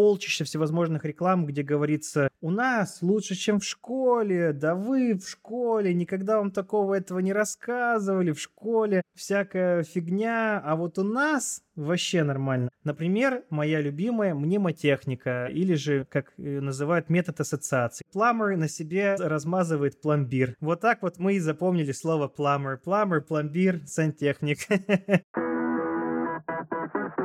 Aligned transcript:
полчища 0.00 0.46
всевозможных 0.46 1.04
реклам, 1.04 1.44
где 1.44 1.62
говорится, 1.62 2.30
у 2.40 2.50
нас 2.50 3.02
лучше, 3.02 3.34
чем 3.34 3.60
в 3.60 3.64
школе, 3.66 4.54
да 4.54 4.74
вы 4.74 5.12
в 5.12 5.28
школе, 5.28 5.92
никогда 5.92 6.38
вам 6.38 6.52
такого 6.52 6.94
этого 6.94 7.18
не 7.18 7.34
рассказывали, 7.34 8.32
в 8.32 8.40
школе 8.40 9.02
всякая 9.14 9.82
фигня, 9.82 10.58
а 10.64 10.76
вот 10.76 10.98
у 10.98 11.04
нас 11.04 11.62
вообще 11.76 12.22
нормально. 12.22 12.70
Например, 12.82 13.44
моя 13.50 13.82
любимая 13.82 14.34
мнемотехника, 14.34 15.48
или 15.52 15.74
же, 15.74 16.06
как 16.08 16.32
называют, 16.38 17.10
метод 17.10 17.38
ассоциации. 17.40 18.06
Пламер 18.10 18.56
на 18.56 18.70
себе 18.70 19.16
размазывает 19.18 20.00
пломбир. 20.00 20.56
Вот 20.60 20.80
так 20.80 21.02
вот 21.02 21.18
мы 21.18 21.34
и 21.34 21.40
запомнили 21.40 21.92
слово 21.92 22.26
пламер. 22.26 22.78
Пламер, 22.78 23.20
пломбир, 23.20 23.82
сантехник. 23.86 24.60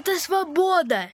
это 0.00 0.18
свобода. 0.18 1.12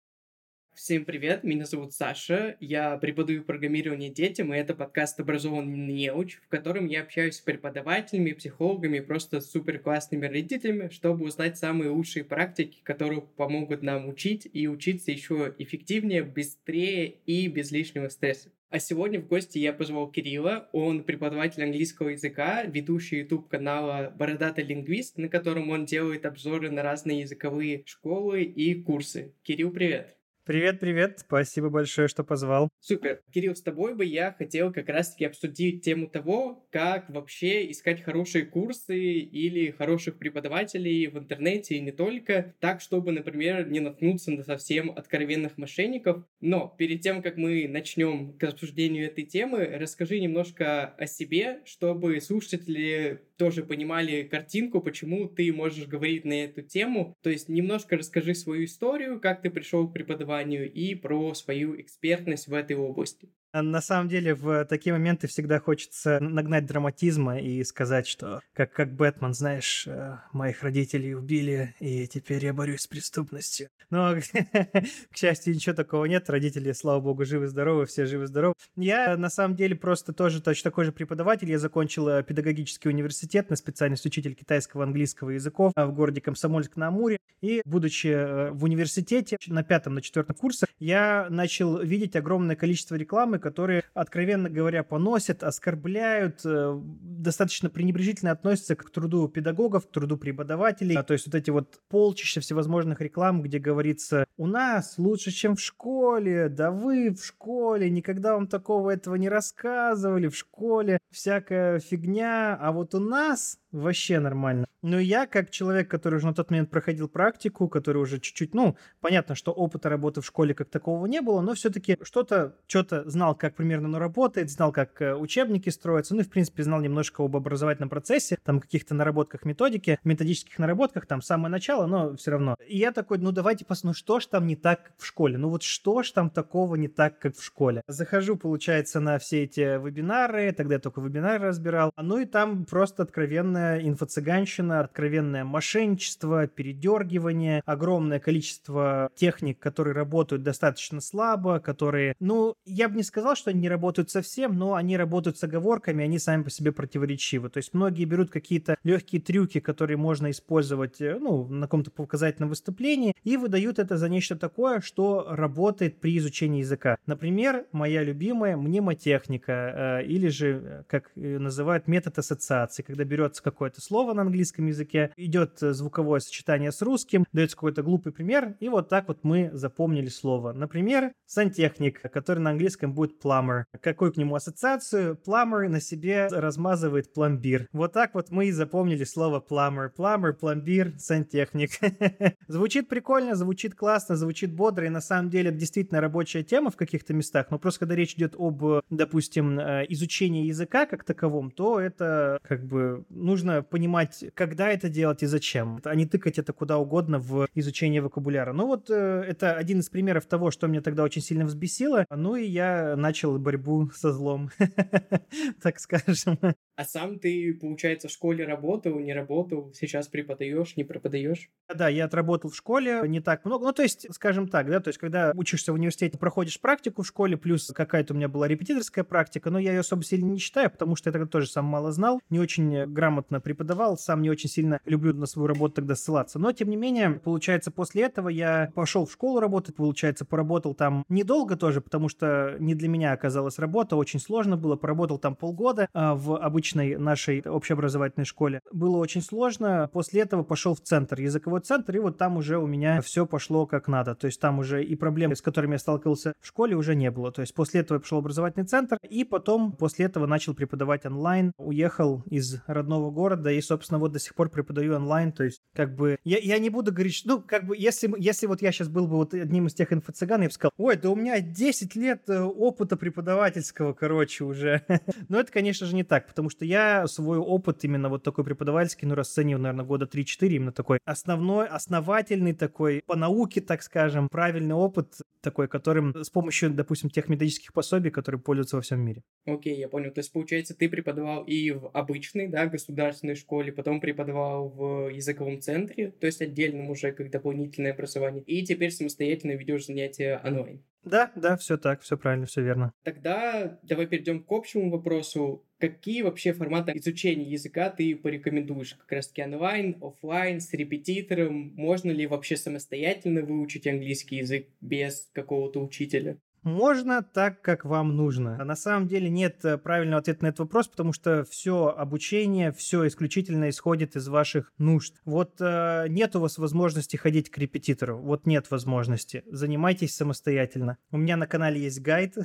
Всем 0.74 1.06
привет, 1.06 1.46
меня 1.46 1.66
зовут 1.66 1.94
Саша, 1.94 2.58
я 2.60 2.98
преподаю 2.98 3.44
программирование 3.44 4.10
детям, 4.10 4.54
и 4.54 4.58
это 4.58 4.74
подкаст 4.74 5.22
«Образованный 5.22 5.78
неуч», 5.78 6.42
в 6.44 6.50
котором 6.50 6.88
я 6.88 7.04
общаюсь 7.04 7.38
с 7.38 7.42
преподавателями, 7.42 8.34
психологами, 8.34 9.00
просто 9.00 9.40
супер 9.40 9.80
классными 9.80 10.26
родителями, 10.26 10.90
чтобы 10.90 11.28
узнать 11.28 11.58
самые 11.58 11.92
лучшие 11.92 12.26
практики, 12.26 12.82
которые 12.84 13.22
помогут 13.22 13.84
нам 13.84 14.10
учить 14.10 14.50
и 14.52 14.68
учиться 14.68 15.12
еще 15.12 15.54
эффективнее, 15.60 16.24
быстрее 16.24 17.20
и 17.26 17.48
без 17.48 17.72
лишнего 17.72 18.10
стресса. 18.10 18.50
А 18.74 18.80
сегодня 18.80 19.20
в 19.20 19.28
гости 19.28 19.60
я 19.60 19.72
позвал 19.72 20.10
Кирилла. 20.10 20.68
Он 20.72 21.04
преподаватель 21.04 21.64
английского 21.64 22.10
языка, 22.10 22.64
ведущий 22.64 23.20
YouTube 23.20 23.48
канала 23.48 24.12
Бородатый 24.18 24.64
лингвист, 24.64 25.20
на 25.20 25.30
котором 25.30 25.70
он 25.70 25.86
делает 25.86 26.26
обзоры 26.26 26.72
на 26.72 26.82
разные 26.82 27.20
языковые 27.20 27.84
школы 27.86 28.42
и 28.42 28.74
курсы. 28.74 29.36
Кирилл, 29.44 29.70
привет! 29.70 30.18
Привет, 30.46 30.82
привет. 30.82 31.20
Спасибо 31.20 31.70
большое, 31.70 32.10
что 32.10 32.26
позвал. 32.26 32.68
Супер. 32.82 33.22
Кирилл, 33.34 33.56
с 33.56 33.62
тобой 33.62 33.96
бы 33.96 34.04
я 34.04 34.34
хотел 34.34 34.74
как 34.74 34.90
раз-таки 34.90 35.24
обсудить 35.24 35.86
тему 35.86 36.10
того, 36.10 36.68
как 36.70 37.10
вообще 37.10 37.72
искать 37.72 38.04
хорошие 38.04 38.46
курсы 38.46 39.00
или 39.00 39.72
хороших 39.72 40.18
преподавателей 40.18 41.08
в 41.08 41.18
интернете 41.18 41.76
и 41.76 41.80
не 41.80 41.94
только, 41.94 42.56
так, 42.60 42.82
чтобы, 42.82 43.14
например, 43.14 43.70
не 43.70 43.80
наткнуться 43.80 44.32
на 44.32 44.44
совсем 44.44 44.92
откровенных 44.92 45.58
мошенников. 45.58 46.26
Но 46.42 46.76
перед 46.78 47.00
тем, 47.00 47.22
как 47.22 47.38
мы 47.38 47.70
начнем 47.70 48.34
к 48.38 48.44
обсуждению 48.44 49.06
этой 49.06 49.24
темы, 49.24 49.66
расскажи 49.66 50.20
немножко 50.20 50.88
о 50.88 51.08
себе, 51.08 51.62
чтобы 51.64 52.20
слушатели 52.20 53.22
тоже 53.38 53.64
понимали 53.64 54.24
картинку, 54.24 54.82
почему 54.82 55.28
ты 55.28 55.52
можешь 55.54 55.88
говорить 55.88 56.26
на 56.26 56.34
эту 56.44 56.62
тему. 56.62 57.16
То 57.22 57.30
есть 57.30 57.50
немножко 57.50 57.98
расскажи 57.98 58.36
свою 58.36 58.66
историю, 58.66 59.20
как 59.20 59.42
ты 59.42 59.50
пришел 59.50 59.88
к 59.88 59.94
преподаванию 59.94 60.72
и 60.72 60.96
про 60.96 61.34
свою 61.34 61.80
экспертность 61.80 62.48
в 62.48 62.54
этой 62.54 62.76
области. 62.76 63.30
А 63.54 63.62
на 63.62 63.82
самом 63.82 64.10
деле 64.10 64.34
в 64.34 64.66
такие 64.66 64.94
моменты 64.94 65.28
всегда 65.28 65.60
хочется 65.60 66.20
нагнать 66.20 66.66
драматизма 66.66 67.40
и 67.40 67.64
сказать, 67.64 68.08
что 68.08 68.42
как, 68.54 68.74
как 68.74 68.96
Бэтмен, 68.96 69.36
знаешь, 69.36 69.86
э, 69.86 70.18
моих 70.32 70.64
родителей 70.64 71.14
убили, 71.14 71.76
и 71.80 72.08
теперь 72.08 72.44
я 72.44 72.52
борюсь 72.52 72.82
с 72.82 72.88
преступностью. 72.88 73.70
Но, 73.92 74.16
к 75.12 75.16
счастью, 75.16 75.54
ничего 75.54 75.76
такого 75.76 76.06
нет. 76.06 76.28
Родители, 76.32 76.72
слава 76.72 77.00
богу, 77.00 77.26
живы-здоровы, 77.26 77.86
все 77.86 78.08
живы-здоровы. 78.08 78.56
Я, 78.76 79.18
на 79.18 79.30
самом 79.30 79.56
деле, 79.56 79.76
просто 79.76 80.14
тоже 80.14 80.42
точно 80.42 80.72
такой 80.72 80.86
же 80.86 80.92
преподаватель. 80.92 81.52
Я 81.52 81.60
закончил 81.60 82.24
педагогический 82.24 82.90
университет 82.90 83.52
на 83.52 83.56
специальность 83.56 84.08
учитель 84.08 84.34
китайского 84.34 84.84
английского 84.84 85.30
языков 85.30 85.74
в 85.76 85.92
городе 85.92 86.22
Комсомольск-на-Амуре. 86.22 87.20
И, 87.44 87.62
будучи 87.66 88.08
э, 88.08 88.52
в 88.52 88.64
университете 88.64 89.38
на 89.48 89.64
пятом, 89.64 89.94
на 89.96 90.02
четвертом 90.02 90.36
курсе, 90.38 90.66
я 90.80 91.28
начал 91.30 91.78
видеть 91.80 92.16
огромное 92.16 92.56
количество 92.56 92.96
рекламы, 92.96 93.38
которые, 93.44 93.84
откровенно 93.94 94.50
говоря, 94.50 94.84
поносят, 94.84 95.44
оскорбляют, 95.44 96.42
э, 96.46 96.82
достаточно 97.24 97.70
пренебрежительно 97.70 98.32
относятся 98.32 98.76
к 98.76 98.90
труду 98.90 99.28
педагогов, 99.28 99.88
к 99.88 99.92
труду 99.92 100.18
преподавателей. 100.18 100.96
А, 100.96 101.04
то 101.04 101.14
есть 101.14 101.26
вот 101.26 101.36
эти 101.36 101.50
вот 101.50 101.80
полчища 101.90 102.42
всевозможных 102.42 103.02
реклам, 103.02 103.42
где 103.42 103.60
говорится, 103.60 104.26
у 104.38 104.48
нас 104.48 104.96
лучше, 104.98 105.32
чем 105.32 105.56
в 105.56 105.62
школе, 105.62 106.50
да 106.50 106.72
вы 106.72 107.10
в 107.12 107.26
школе, 107.26 107.90
никогда 107.90 108.34
вам 108.34 108.48
такого 108.48 108.92
этого 108.92 109.16
не 109.16 109.30
рассказывали, 109.30 110.28
в 110.28 110.36
школе 110.36 111.00
всякая 111.12 111.80
фигня, 111.80 112.58
а 112.60 112.72
вот 112.72 112.94
у 112.96 113.00
нас 113.00 113.60
вообще 113.72 114.20
нормально. 114.20 114.68
Но 114.82 115.00
я, 115.00 115.28
как 115.28 115.50
человек, 115.50 115.90
который 115.90 116.16
уже 116.16 116.28
на 116.28 116.34
тот 116.34 116.52
момент 116.52 116.70
проходил 116.70 117.08
практику, 117.08 117.70
который 117.70 118.02
уже 118.02 118.20
чуть-чуть, 118.20 118.54
ну, 118.54 118.76
понятно, 119.00 119.34
что 119.34 119.52
опыта 119.52 119.90
работы 119.90 120.22
в 120.22 120.26
школе 120.26 120.54
как 120.54 120.70
такового 120.70 121.06
не 121.06 121.22
было, 121.22 121.42
но 121.42 121.54
все-таки 121.54 121.98
что-то, 122.02 122.58
что-то 122.68 123.10
знал, 123.10 123.34
как 123.34 123.56
примерно 123.56 123.88
оно 123.88 124.00
работает, 124.00 124.52
знал, 124.52 124.72
как 124.72 125.02
э, 125.02 125.16
учебники 125.16 125.70
строятся, 125.70 126.16
ну 126.16 126.22
и, 126.22 126.24
в 126.24 126.30
принципе, 126.30 126.64
знал 126.64 126.82
немножко 126.82 127.13
об 127.20 127.36
образовательном 127.36 127.90
процессе, 127.90 128.38
там, 128.44 128.60
каких-то 128.60 128.96
наработках 128.96 129.46
методики, 129.46 130.00
методических 130.04 130.60
наработках, 130.60 131.06
там, 131.06 131.22
самое 131.22 131.52
начало, 131.52 131.86
но 131.86 132.16
все 132.16 132.32
равно. 132.32 132.56
И 132.68 132.78
я 132.78 132.92
такой, 132.92 133.18
ну, 133.18 133.32
давайте 133.32 133.66
посмотрим, 133.66 133.84
ну, 133.84 133.94
что 133.94 134.20
ж 134.20 134.28
там 134.28 134.48
не 134.48 134.56
так, 134.56 134.84
как 134.84 134.94
в 134.98 135.06
школе? 135.06 135.38
Ну, 135.38 135.50
вот 135.50 135.62
что 135.62 136.04
ж 136.04 136.12
там 136.12 136.30
такого 136.30 136.76
не 136.76 136.88
так, 136.88 137.20
как 137.20 137.36
в 137.36 137.44
школе? 137.44 137.82
Захожу, 137.88 138.38
получается, 138.38 139.00
на 139.00 139.20
все 139.20 139.44
эти 139.44 139.60
вебинары, 139.60 140.52
тогда 140.54 140.76
я 140.76 140.80
только 140.80 141.02
вебинары 141.02 141.48
разбирал, 141.48 141.92
ну 141.98 142.18
и 142.18 142.26
там 142.26 142.66
просто 142.66 143.04
откровенная 143.04 143.82
инфо-цыганщина, 143.82 144.80
откровенное 144.80 145.44
мошенничество, 145.44 146.48
передергивание, 146.48 147.62
огромное 147.66 148.20
количество 148.20 149.10
техник, 149.16 149.60
которые 149.60 149.94
работают 149.94 150.44
достаточно 150.44 151.02
слабо, 151.02 151.60
которые, 151.60 152.16
ну, 152.20 152.56
я 152.66 152.90
бы 152.90 152.96
не 152.96 153.04
сказал, 153.04 153.36
что 153.36 153.50
они 153.50 153.62
не 153.62 153.70
работают 153.70 154.10
совсем, 154.10 154.58
но 154.58 154.76
они 154.76 154.98
работают 154.98 155.38
с 155.38 155.44
оговорками, 155.44 156.04
они 156.04 156.20
сами 156.20 156.44
по 156.44 156.50
себе 156.50 156.72
противоречивы. 157.04 157.50
То 157.50 157.58
есть 157.58 157.74
многие 157.74 158.06
берут 158.06 158.30
какие-то 158.32 158.78
легкие 158.84 159.22
трюки, 159.22 159.60
которые 159.60 159.98
можно 159.98 160.32
использовать, 160.32 161.02
э, 161.02 161.18
ну, 161.20 161.48
на 161.48 161.68
каком-то 161.68 161.92
показательном 161.92 162.50
выступлении, 162.50 163.14
и 163.24 163.38
выдают 163.38 163.80
это 163.80 163.98
за 163.98 164.10
нечто 164.10 164.36
такое, 164.36 164.80
что 164.82 165.26
работает 165.30 166.00
при 166.00 166.18
изучении 166.18 166.60
языка. 166.60 166.98
Например, 167.06 167.66
моя 167.72 168.04
любимая 168.04 168.58
мнемотехника, 168.58 170.02
э, 170.02 170.06
или 170.06 170.30
же, 170.30 170.48
э, 170.48 170.84
как 170.88 171.12
называют, 171.16 171.88
метод 171.88 172.18
ассоциации, 172.20 172.84
когда 172.84 173.04
берется 173.04 173.44
какое-то 173.44 173.82
слово 173.82 174.14
на 174.14 174.22
английском 174.22 174.68
языке, 174.68 175.12
идет 175.18 175.58
звуковое 175.60 176.20
сочетание 176.20 176.72
с 176.72 176.82
русским, 176.82 177.26
дается 177.34 177.58
какой-то 177.58 177.84
глупый 177.84 178.14
пример, 178.14 178.56
и 178.60 178.70
вот 178.70 178.90
так 178.90 179.08
вот 179.08 179.24
мы 179.24 179.50
запомнили 179.54 180.08
слово. 180.10 180.54
Например, 180.54 181.12
сантехник, 181.26 182.02
который 182.02 182.40
на 182.40 182.52
английском 182.52 182.94
будет 182.94 183.24
plumber. 183.24 183.64
Какую 183.82 184.14
к 184.14 184.18
нему 184.18 184.36
ассоциацию? 184.36 185.18
Plumber 185.26 185.68
на 185.68 185.82
себе 185.82 186.28
размазывает 186.32 186.93
пломбир. 187.02 187.68
Вот 187.74 187.94
так 187.94 188.14
вот 188.14 188.30
мы 188.30 188.48
и 188.48 188.52
запомнили 188.52 189.04
слово 189.04 189.44
plumber. 189.48 189.90
Plumber, 189.98 190.34
пломбир, 190.34 190.94
сантехник. 191.00 191.72
звучит 192.48 192.88
прикольно, 192.88 193.36
звучит 193.36 193.74
классно, 193.74 194.16
звучит 194.16 194.54
бодро, 194.54 194.86
и 194.86 194.90
на 194.90 195.02
самом 195.02 195.30
деле 195.30 195.50
это 195.50 195.58
действительно 195.58 196.02
рабочая 196.02 196.44
тема 196.44 196.70
в 196.70 196.76
каких-то 196.76 197.14
местах, 197.14 197.48
но 197.50 197.58
просто 197.58 197.82
когда 197.82 197.96
речь 197.96 198.14
идет 198.14 198.36
об, 198.38 198.64
допустим, 198.90 199.60
э, 199.60 199.86
изучении 199.90 200.46
языка 200.46 200.86
как 200.86 201.04
таковом, 201.04 201.52
то 201.52 201.80
это 201.80 202.40
как 202.44 202.66
бы 202.66 203.06
нужно 203.10 203.64
понимать, 203.64 204.26
когда 204.34 204.70
это 204.70 204.90
делать 204.90 205.24
и 205.24 205.26
зачем, 205.26 205.80
а 205.84 205.96
не 205.96 206.06
тыкать 206.06 206.38
это 206.40 206.54
куда 206.54 206.78
угодно 206.78 207.20
в 207.20 207.48
изучение 207.56 208.02
вокабуляра. 208.02 208.54
Ну 208.54 208.68
вот 208.68 208.90
э, 208.90 209.24
это 209.28 209.56
один 209.56 209.80
из 209.80 209.90
примеров 209.90 210.26
того, 210.26 210.52
что 210.52 210.68
меня 210.68 210.82
тогда 210.82 211.04
очень 211.04 211.22
сильно 211.22 211.46
взбесило. 211.46 212.06
Ну 212.10 212.36
и 212.36 212.46
я 212.46 212.96
начал 212.96 213.38
борьбу 213.40 213.90
со 213.96 214.12
злом, 214.12 214.50
так 215.62 215.80
скажем. 215.80 216.38
А 216.76 216.86
сам 216.86 217.20
ты, 217.20 217.54
получается, 217.54 218.08
в 218.08 218.12
школе 218.12 218.46
работал, 218.46 218.98
не 219.00 219.14
работал, 219.14 219.72
сейчас 219.74 220.08
преподаешь, 220.08 220.76
не 220.76 220.84
преподаешь? 220.84 221.50
Да, 221.74 221.88
я 221.88 222.06
отработал 222.06 222.50
в 222.50 222.56
школе 222.56 223.04
не 223.08 223.20
так 223.20 223.46
много. 223.46 223.66
Ну, 223.66 223.74
то 223.74 223.84
есть, 223.84 224.08
скажем 224.12 224.48
так, 224.48 224.70
да, 224.70 224.80
то 224.80 224.90
есть, 224.90 225.00
когда 225.00 225.34
учишься 225.36 225.72
в 225.72 225.76
университете, 225.76 226.18
проходишь 226.18 226.60
практику 226.60 227.04
в 227.04 227.08
школе, 227.08 227.38
плюс 227.38 227.68
какая-то 227.68 228.14
у 228.14 228.18
меня 228.18 228.28
была 228.28 228.48
репетиторская 228.48 229.04
практика, 229.04 229.52
но 229.52 229.60
я 229.60 229.74
ее 229.74 229.82
особо 229.82 230.04
сильно 230.04 230.30
не 230.30 230.40
считаю, 230.40 230.72
потому 230.72 230.96
что 230.96 231.10
я 231.10 231.12
тогда 231.14 231.28
тоже 231.28 231.48
сам 231.48 231.66
мало 231.66 231.92
знал, 231.92 232.20
не 232.30 232.40
очень 232.40 232.86
грамотно 232.88 233.40
преподавал, 233.40 233.96
сам 233.96 234.24
не 234.24 234.32
очень 234.32 234.50
сильно 234.50 234.80
люблю 234.86 235.14
на 235.14 235.28
свою 235.28 235.48
работу 235.48 235.76
тогда 235.76 235.96
ссылаться. 235.96 236.40
Но, 236.40 236.52
тем 236.54 236.70
не 236.70 236.76
менее, 236.76 237.12
получается, 237.12 237.70
после 237.70 238.04
этого 238.04 238.30
я 238.30 238.72
пошел 238.74 239.06
в 239.06 239.12
школу 239.12 239.40
работать, 239.40 239.76
получается, 239.76 240.26
поработал 240.26 240.74
там 240.74 241.06
недолго 241.08 241.56
тоже, 241.56 241.82
потому 241.82 242.10
что 242.10 242.56
не 242.60 242.74
для 242.74 242.90
меня 242.90 243.12
оказалась 243.14 243.60
работа, 243.60 243.96
очень 243.96 244.20
сложно 244.20 244.58
было, 244.58 244.76
поработал 244.76 245.20
там 245.20 245.36
полгода 245.36 245.88
а, 245.94 246.16
в 246.16 246.44
обычной 246.64 246.96
нашей 246.96 247.42
общеобразовательной 247.42 248.26
школе. 248.26 248.62
Было 248.72 248.98
очень 248.98 249.22
сложно, 249.22 249.90
после 249.92 250.22
этого 250.22 250.44
пошел 250.44 250.74
в 250.76 250.80
центр, 250.80 251.20
языковой 251.20 251.60
центр, 251.60 251.98
и 251.98 252.00
вот 252.00 252.18
там 252.18 252.38
уже 252.38 252.58
у 252.58 252.66
меня 252.68 253.02
все 253.02 253.26
пошло 253.26 253.66
как 253.66 253.90
надо, 253.90 254.16
то 254.16 254.28
есть 254.28 254.40
там 254.40 254.60
уже 254.60 254.82
и 254.82 254.96
проблемы, 254.96 255.36
с 255.36 255.42
которыми 255.42 255.74
я 255.74 255.80
сталкивался 255.80 256.34
в 256.40 256.48
школе, 256.48 256.78
уже 256.78 256.96
не 256.96 257.12
было. 257.12 257.34
То 257.34 257.42
есть 257.42 257.54
после 257.54 257.82
этого 257.82 258.00
пошел 258.00 258.20
образовательный 258.20 258.66
центр, 258.66 258.98
и 259.10 259.26
потом 259.26 259.74
после 259.74 260.06
этого 260.06 260.26
начал 260.26 260.54
преподавать 260.54 261.06
онлайн, 261.06 261.52
уехал 261.58 262.24
из 262.30 262.62
родного 262.66 263.12
города, 263.12 263.52
и, 263.52 263.60
собственно, 263.60 264.00
вот 264.00 264.14
до 264.14 264.20
сих 264.20 264.34
пор 264.34 264.50
преподаю 264.50 264.96
онлайн, 264.96 265.34
то 265.34 265.44
есть 265.44 265.60
как 265.76 265.96
бы 265.96 266.18
я, 266.24 266.38
я 266.38 266.60
не 266.60 266.70
буду 266.70 266.94
говорить, 266.94 267.24
ну, 267.26 267.42
как 267.42 267.66
бы, 267.66 267.76
если, 267.78 268.10
если 268.18 268.48
вот 268.48 268.62
я 268.62 268.72
сейчас 268.72 268.88
был 268.88 269.08
бы 269.08 269.18
вот 269.18 269.34
одним 269.34 269.68
из 269.68 269.74
тех 269.74 269.92
инфо-цыган, 269.92 270.42
я 270.42 270.48
бы 270.48 270.54
сказал, 270.54 270.72
ой, 270.78 270.96
да 270.96 271.10
у 271.10 271.16
меня 271.16 271.42
10 271.42 271.96
лет 271.98 272.30
э, 272.30 272.42
опыта 272.42 272.96
преподавательского, 272.96 273.92
короче, 273.92 274.46
уже. 274.46 274.86
Но 275.28 275.40
это, 275.40 275.52
конечно 275.52 275.86
же, 275.88 275.96
не 275.96 276.04
так, 276.04 276.28
потому 276.28 276.50
что 276.50 276.53
я 276.62 277.08
свой 277.08 277.38
опыт 277.38 277.84
именно 277.84 278.10
вот 278.10 278.24
такой 278.24 278.44
преподавательский, 278.44 279.08
ну, 279.08 279.16
расцениваю, 279.16 279.62
наверное, 279.62 279.86
года 279.86 280.06
3-4, 280.06 280.56
именно 280.56 280.72
такой 280.72 281.00
основной, 281.06 281.68
основательный 281.68 282.54
такой, 282.54 283.02
по 283.06 283.16
науке, 283.16 283.62
так 283.62 283.84
скажем, 283.84 284.30
правильный 284.30 284.76
опыт 284.76 285.16
такой, 285.42 285.68
которым 285.68 286.24
с 286.24 286.30
помощью, 286.30 286.72
допустим, 286.72 287.10
тех 287.10 287.30
методических 287.30 287.74
пособий, 287.74 288.12
которые 288.12 288.42
пользуются 288.42 288.78
во 288.78 288.82
всем 288.82 289.02
мире. 289.02 289.24
Окей, 289.46 289.78
я 289.78 289.90
понял. 289.90 290.12
То 290.12 290.20
есть, 290.20 290.32
получается, 290.32 290.76
ты 290.76 290.90
преподавал 290.90 291.44
и 291.44 291.72
в 291.72 291.90
обычной, 291.90 292.48
да, 292.48 292.66
государственной 292.68 293.36
школе, 293.36 293.72
потом 293.72 294.00
преподавал 294.00 294.70
в 294.70 295.10
языковом 295.10 295.60
центре, 295.62 296.12
то 296.12 296.26
есть 296.26 296.42
отдельном 296.42 296.90
уже 296.90 297.12
как 297.12 297.30
дополнительное 297.30 297.94
образование, 297.94 298.44
и 298.44 298.64
теперь 298.66 298.92
самостоятельно 298.92 299.54
ведешь 299.54 299.86
занятия 299.86 300.42
онлайн. 300.44 300.84
Да, 301.04 301.32
да, 301.36 301.58
все 301.58 301.78
так, 301.78 302.02
все 302.02 302.18
правильно, 302.18 302.46
все 302.46 302.62
верно. 302.62 302.94
Тогда 303.04 303.78
давай 303.84 304.08
перейдем 304.08 304.44
к 304.44 304.52
общему 304.52 304.90
вопросу. 304.90 305.66
Какие 305.78 306.22
вообще 306.22 306.54
форматы 306.54 306.94
изучения 306.96 307.44
языка 307.44 307.90
ты 307.90 308.16
порекомендуешь? 308.16 308.96
Как 308.96 309.12
раз 309.12 309.28
таки 309.28 309.44
онлайн, 309.44 309.98
офлайн, 310.02 310.62
с 310.62 310.72
репетитором? 310.74 311.74
Можно 311.76 312.12
ли 312.12 312.26
вообще 312.26 312.56
самостоятельно 312.56 313.42
выучить 313.42 313.86
английский 313.86 314.38
язык 314.38 314.68
без 314.80 315.30
какого-то 315.34 315.84
учителя? 315.84 316.38
Можно 316.64 317.24
так, 317.24 317.62
как 317.62 317.86
вам 317.86 318.16
нужно. 318.16 318.58
А 318.60 318.66
на 318.66 318.76
самом 318.76 319.08
деле 319.08 319.30
нет 319.30 319.64
э, 319.64 319.78
правильного 319.78 320.20
ответа 320.20 320.44
на 320.44 320.48
этот 320.48 320.60
вопрос, 320.60 320.88
потому 320.88 321.14
что 321.14 321.44
все 321.44 321.94
обучение, 321.96 322.72
все 322.72 323.06
исключительно 323.08 323.70
исходит 323.70 324.16
из 324.16 324.28
ваших 324.28 324.72
нужд. 324.78 325.16
Вот 325.26 325.56
э, 325.60 326.06
нет 326.10 326.36
у 326.36 326.40
вас 326.40 326.58
возможности 326.58 327.18
ходить 327.18 327.50
к 327.50 327.58
репетитору, 327.58 328.18
вот 328.18 328.46
нет 328.46 328.72
возможности. 328.72 329.44
Занимайтесь 329.48 330.16
самостоятельно. 330.16 330.98
У 331.12 331.18
меня 331.18 331.38
на 331.38 331.48
канале 331.48 331.82
есть 331.82 332.02
гайд, 332.02 332.36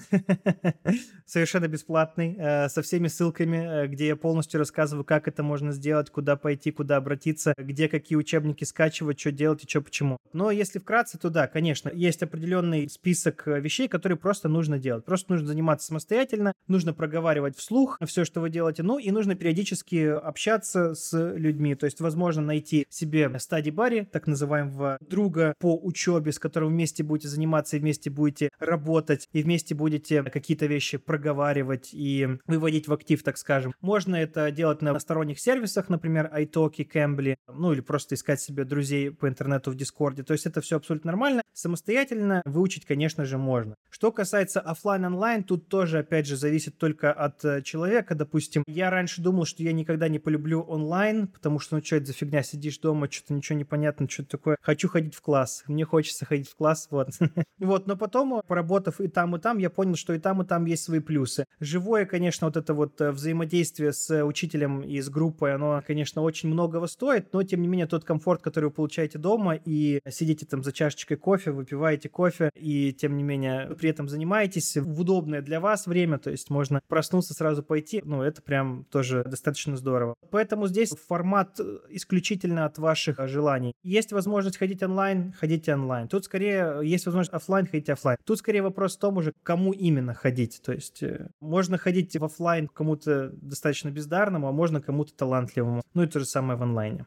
совершенно 1.26 1.68
бесплатный, 1.68 2.36
э, 2.38 2.68
со 2.68 2.82
всеми 2.82 3.08
ссылками, 3.08 3.84
э, 3.84 3.86
где 3.86 4.08
я 4.08 4.16
полностью 4.16 4.58
рассказываю, 4.58 5.04
как 5.04 5.28
это 5.28 5.42
можно 5.42 5.72
сделать, 5.72 6.10
куда 6.10 6.36
пойти, 6.36 6.72
куда 6.72 6.96
обратиться, 6.96 7.54
где 7.56 7.88
какие 7.88 8.16
учебники 8.18 8.64
скачивать, 8.64 9.20
что 9.20 9.32
делать 9.32 9.64
и 9.64 9.68
что 9.68 9.80
почему. 9.80 10.18
Но 10.32 10.50
если 10.50 10.78
вкратце, 10.78 11.18
то 11.18 11.30
да, 11.30 11.46
конечно, 11.46 11.88
есть 11.88 12.22
определенный 12.22 12.88
список 12.88 13.46
вещей, 13.46 13.88
которые 13.88 14.07
которые 14.08 14.22
просто 14.22 14.48
нужно 14.48 14.78
делать. 14.78 15.04
Просто 15.04 15.32
нужно 15.32 15.48
заниматься 15.48 15.88
самостоятельно, 15.88 16.54
нужно 16.66 16.94
проговаривать 16.94 17.58
вслух 17.58 17.98
все, 18.06 18.24
что 18.24 18.40
вы 18.40 18.48
делаете, 18.48 18.82
ну 18.82 18.98
и 18.98 19.10
нужно 19.10 19.34
периодически 19.34 20.06
общаться 20.06 20.94
с 20.94 21.12
людьми. 21.34 21.74
То 21.74 21.84
есть, 21.84 22.00
возможно, 22.00 22.40
найти 22.40 22.86
себе 22.88 23.30
стади 23.38 23.70
бари, 23.70 24.08
так 24.10 24.26
называемого 24.26 24.96
друга 25.00 25.52
по 25.58 25.76
учебе, 25.76 26.32
с 26.32 26.38
которым 26.38 26.70
вместе 26.70 27.02
будете 27.02 27.28
заниматься 27.28 27.76
и 27.76 27.80
вместе 27.80 28.08
будете 28.08 28.48
работать, 28.58 29.28
и 29.32 29.42
вместе 29.42 29.74
будете 29.74 30.22
какие-то 30.22 30.64
вещи 30.64 30.96
проговаривать 30.96 31.90
и 31.92 32.28
выводить 32.46 32.88
в 32.88 32.94
актив, 32.94 33.22
так 33.22 33.36
скажем. 33.36 33.74
Можно 33.82 34.16
это 34.16 34.50
делать 34.50 34.80
на 34.80 34.98
сторонних 34.98 35.38
сервисах, 35.38 35.90
например, 35.90 36.30
iTalki, 36.34 36.88
Cambly, 36.90 37.36
ну 37.46 37.72
или 37.72 37.82
просто 37.82 38.14
искать 38.14 38.40
себе 38.40 38.64
друзей 38.64 39.10
по 39.10 39.28
интернету 39.28 39.70
в 39.70 39.74
Дискорде. 39.74 40.22
То 40.22 40.32
есть 40.32 40.46
это 40.46 40.62
все 40.62 40.76
абсолютно 40.76 41.08
нормально. 41.08 41.42
Самостоятельно 41.52 42.40
выучить, 42.46 42.86
конечно 42.86 43.26
же, 43.26 43.36
можно. 43.36 43.74
Что 43.98 44.12
касается 44.12 44.60
офлайн 44.60 45.06
онлайн 45.06 45.42
тут 45.42 45.66
тоже, 45.66 45.98
опять 45.98 46.24
же, 46.24 46.36
зависит 46.36 46.78
только 46.78 47.12
от 47.12 47.44
э, 47.44 47.62
человека. 47.62 48.14
Допустим, 48.14 48.62
я 48.68 48.90
раньше 48.90 49.20
думал, 49.20 49.44
что 49.44 49.64
я 49.64 49.72
никогда 49.72 50.06
не 50.08 50.20
полюблю 50.20 50.60
онлайн, 50.60 51.26
потому 51.26 51.58
что, 51.58 51.74
ну, 51.74 51.82
что 51.82 51.96
это 51.96 52.06
за 52.06 52.12
фигня, 52.12 52.44
сидишь 52.44 52.78
дома, 52.78 53.10
что-то 53.10 53.34
ничего 53.34 53.58
не 53.58 53.64
понятно, 53.64 54.08
что-то 54.08 54.28
такое. 54.30 54.56
Хочу 54.60 54.88
ходить 54.88 55.16
в 55.16 55.20
класс, 55.20 55.64
мне 55.66 55.84
хочется 55.84 56.26
ходить 56.26 56.48
в 56.48 56.54
класс, 56.54 56.86
вот. 56.92 57.08
Вот, 57.58 57.88
но 57.88 57.96
потом, 57.96 58.40
поработав 58.46 59.00
и 59.00 59.08
там, 59.08 59.34
и 59.34 59.40
там, 59.40 59.58
я 59.58 59.68
понял, 59.68 59.96
что 59.96 60.12
и 60.12 60.20
там, 60.20 60.40
и 60.42 60.46
там 60.46 60.64
есть 60.66 60.84
свои 60.84 61.00
плюсы. 61.00 61.44
Живое, 61.58 62.06
конечно, 62.06 62.46
вот 62.46 62.56
это 62.56 62.72
вот 62.72 63.00
э, 63.00 63.10
взаимодействие 63.10 63.92
с 63.92 64.24
учителем 64.24 64.80
и 64.80 65.00
с 65.00 65.08
группой, 65.10 65.54
оно, 65.54 65.82
конечно, 65.84 66.22
очень 66.22 66.50
многого 66.50 66.86
стоит, 66.86 67.32
но, 67.32 67.42
тем 67.42 67.62
не 67.62 67.66
менее, 67.66 67.88
тот 67.88 68.04
комфорт, 68.04 68.42
который 68.42 68.66
вы 68.66 68.70
получаете 68.70 69.18
дома, 69.18 69.56
и 69.56 70.00
сидите 70.08 70.46
там 70.46 70.62
за 70.62 70.70
чашечкой 70.72 71.16
кофе, 71.16 71.50
выпиваете 71.50 72.08
кофе, 72.08 72.52
и, 72.54 72.92
тем 72.92 73.16
не 73.16 73.24
менее, 73.24 73.74
при 73.74 73.87
этом 73.88 74.08
занимаетесь 74.08 74.76
в 74.76 75.00
удобное 75.00 75.42
для 75.42 75.60
вас 75.60 75.86
время, 75.86 76.18
то 76.18 76.30
есть 76.30 76.50
можно 76.50 76.80
проснуться, 76.88 77.34
сразу 77.34 77.62
пойти, 77.62 78.02
ну, 78.04 78.22
это 78.22 78.42
прям 78.42 78.84
тоже 78.90 79.24
достаточно 79.24 79.76
здорово. 79.76 80.14
Поэтому 80.30 80.68
здесь 80.68 80.90
формат 80.90 81.58
э, 81.60 81.78
исключительно 81.90 82.64
от 82.64 82.78
ваших 82.78 83.26
желаний. 83.28 83.72
Есть 83.82 84.12
возможность 84.12 84.58
ходить 84.58 84.82
онлайн, 84.82 85.32
ходите 85.32 85.74
онлайн. 85.74 86.08
Тут 86.08 86.24
скорее 86.24 86.80
есть 86.82 87.06
возможность 87.06 87.34
офлайн, 87.34 87.66
ходите 87.66 87.92
офлайн. 87.92 88.18
Тут 88.24 88.38
скорее 88.38 88.62
вопрос 88.62 88.96
в 88.96 89.00
том 89.00 89.16
уже, 89.16 89.32
кому 89.42 89.72
именно 89.72 90.14
ходить. 90.14 90.60
То 90.64 90.72
есть 90.72 91.02
э, 91.02 91.28
можно 91.40 91.78
ходить 91.78 92.16
в 92.16 92.24
офлайн 92.24 92.68
кому-то 92.68 93.30
достаточно 93.32 93.90
бездарному, 93.90 94.48
а 94.48 94.52
можно 94.52 94.80
кому-то 94.80 95.14
талантливому. 95.14 95.82
Ну 95.94 96.02
и 96.02 96.06
то 96.06 96.20
же 96.20 96.26
самое 96.26 96.58
в 96.58 96.62
онлайне. 96.62 97.06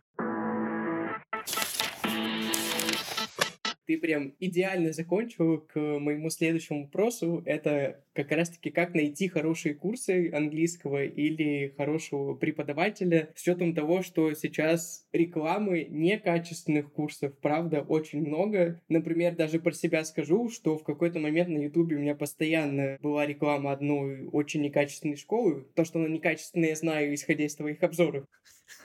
Ты 3.91 3.97
прям 3.97 4.33
идеально 4.39 4.93
закончил 4.93 5.59
к 5.59 5.75
моему 5.75 6.29
следующему 6.29 6.83
вопросу. 6.83 7.43
Это 7.45 8.01
как 8.13 8.31
раз-таки 8.31 8.69
как 8.69 8.93
найти 8.93 9.27
хорошие 9.27 9.75
курсы 9.75 10.31
английского 10.31 11.03
или 11.03 11.73
хорошего 11.75 12.33
преподавателя 12.35 13.29
с 13.35 13.41
учетом 13.41 13.75
того, 13.75 14.01
что 14.01 14.33
сейчас 14.33 15.05
рекламы 15.11 15.87
некачественных 15.89 16.93
курсов, 16.93 17.37
правда, 17.39 17.81
очень 17.81 18.25
много. 18.25 18.79
Например, 18.87 19.35
даже 19.35 19.59
про 19.59 19.73
себя 19.73 20.05
скажу, 20.05 20.49
что 20.49 20.77
в 20.77 20.83
какой-то 20.83 21.19
момент 21.19 21.49
на 21.49 21.57
ютубе 21.57 21.97
у 21.97 21.99
меня 21.99 22.15
постоянно 22.15 22.97
была 23.01 23.25
реклама 23.25 23.73
одной 23.73 24.27
очень 24.31 24.61
некачественной 24.61 25.17
школы. 25.17 25.67
То, 25.75 25.83
что 25.83 25.99
она 25.99 26.07
некачественная, 26.07 26.69
я 26.69 26.75
знаю, 26.75 27.13
исходя 27.13 27.43
из 27.43 27.55
твоих 27.55 27.83
обзоров. 27.83 28.25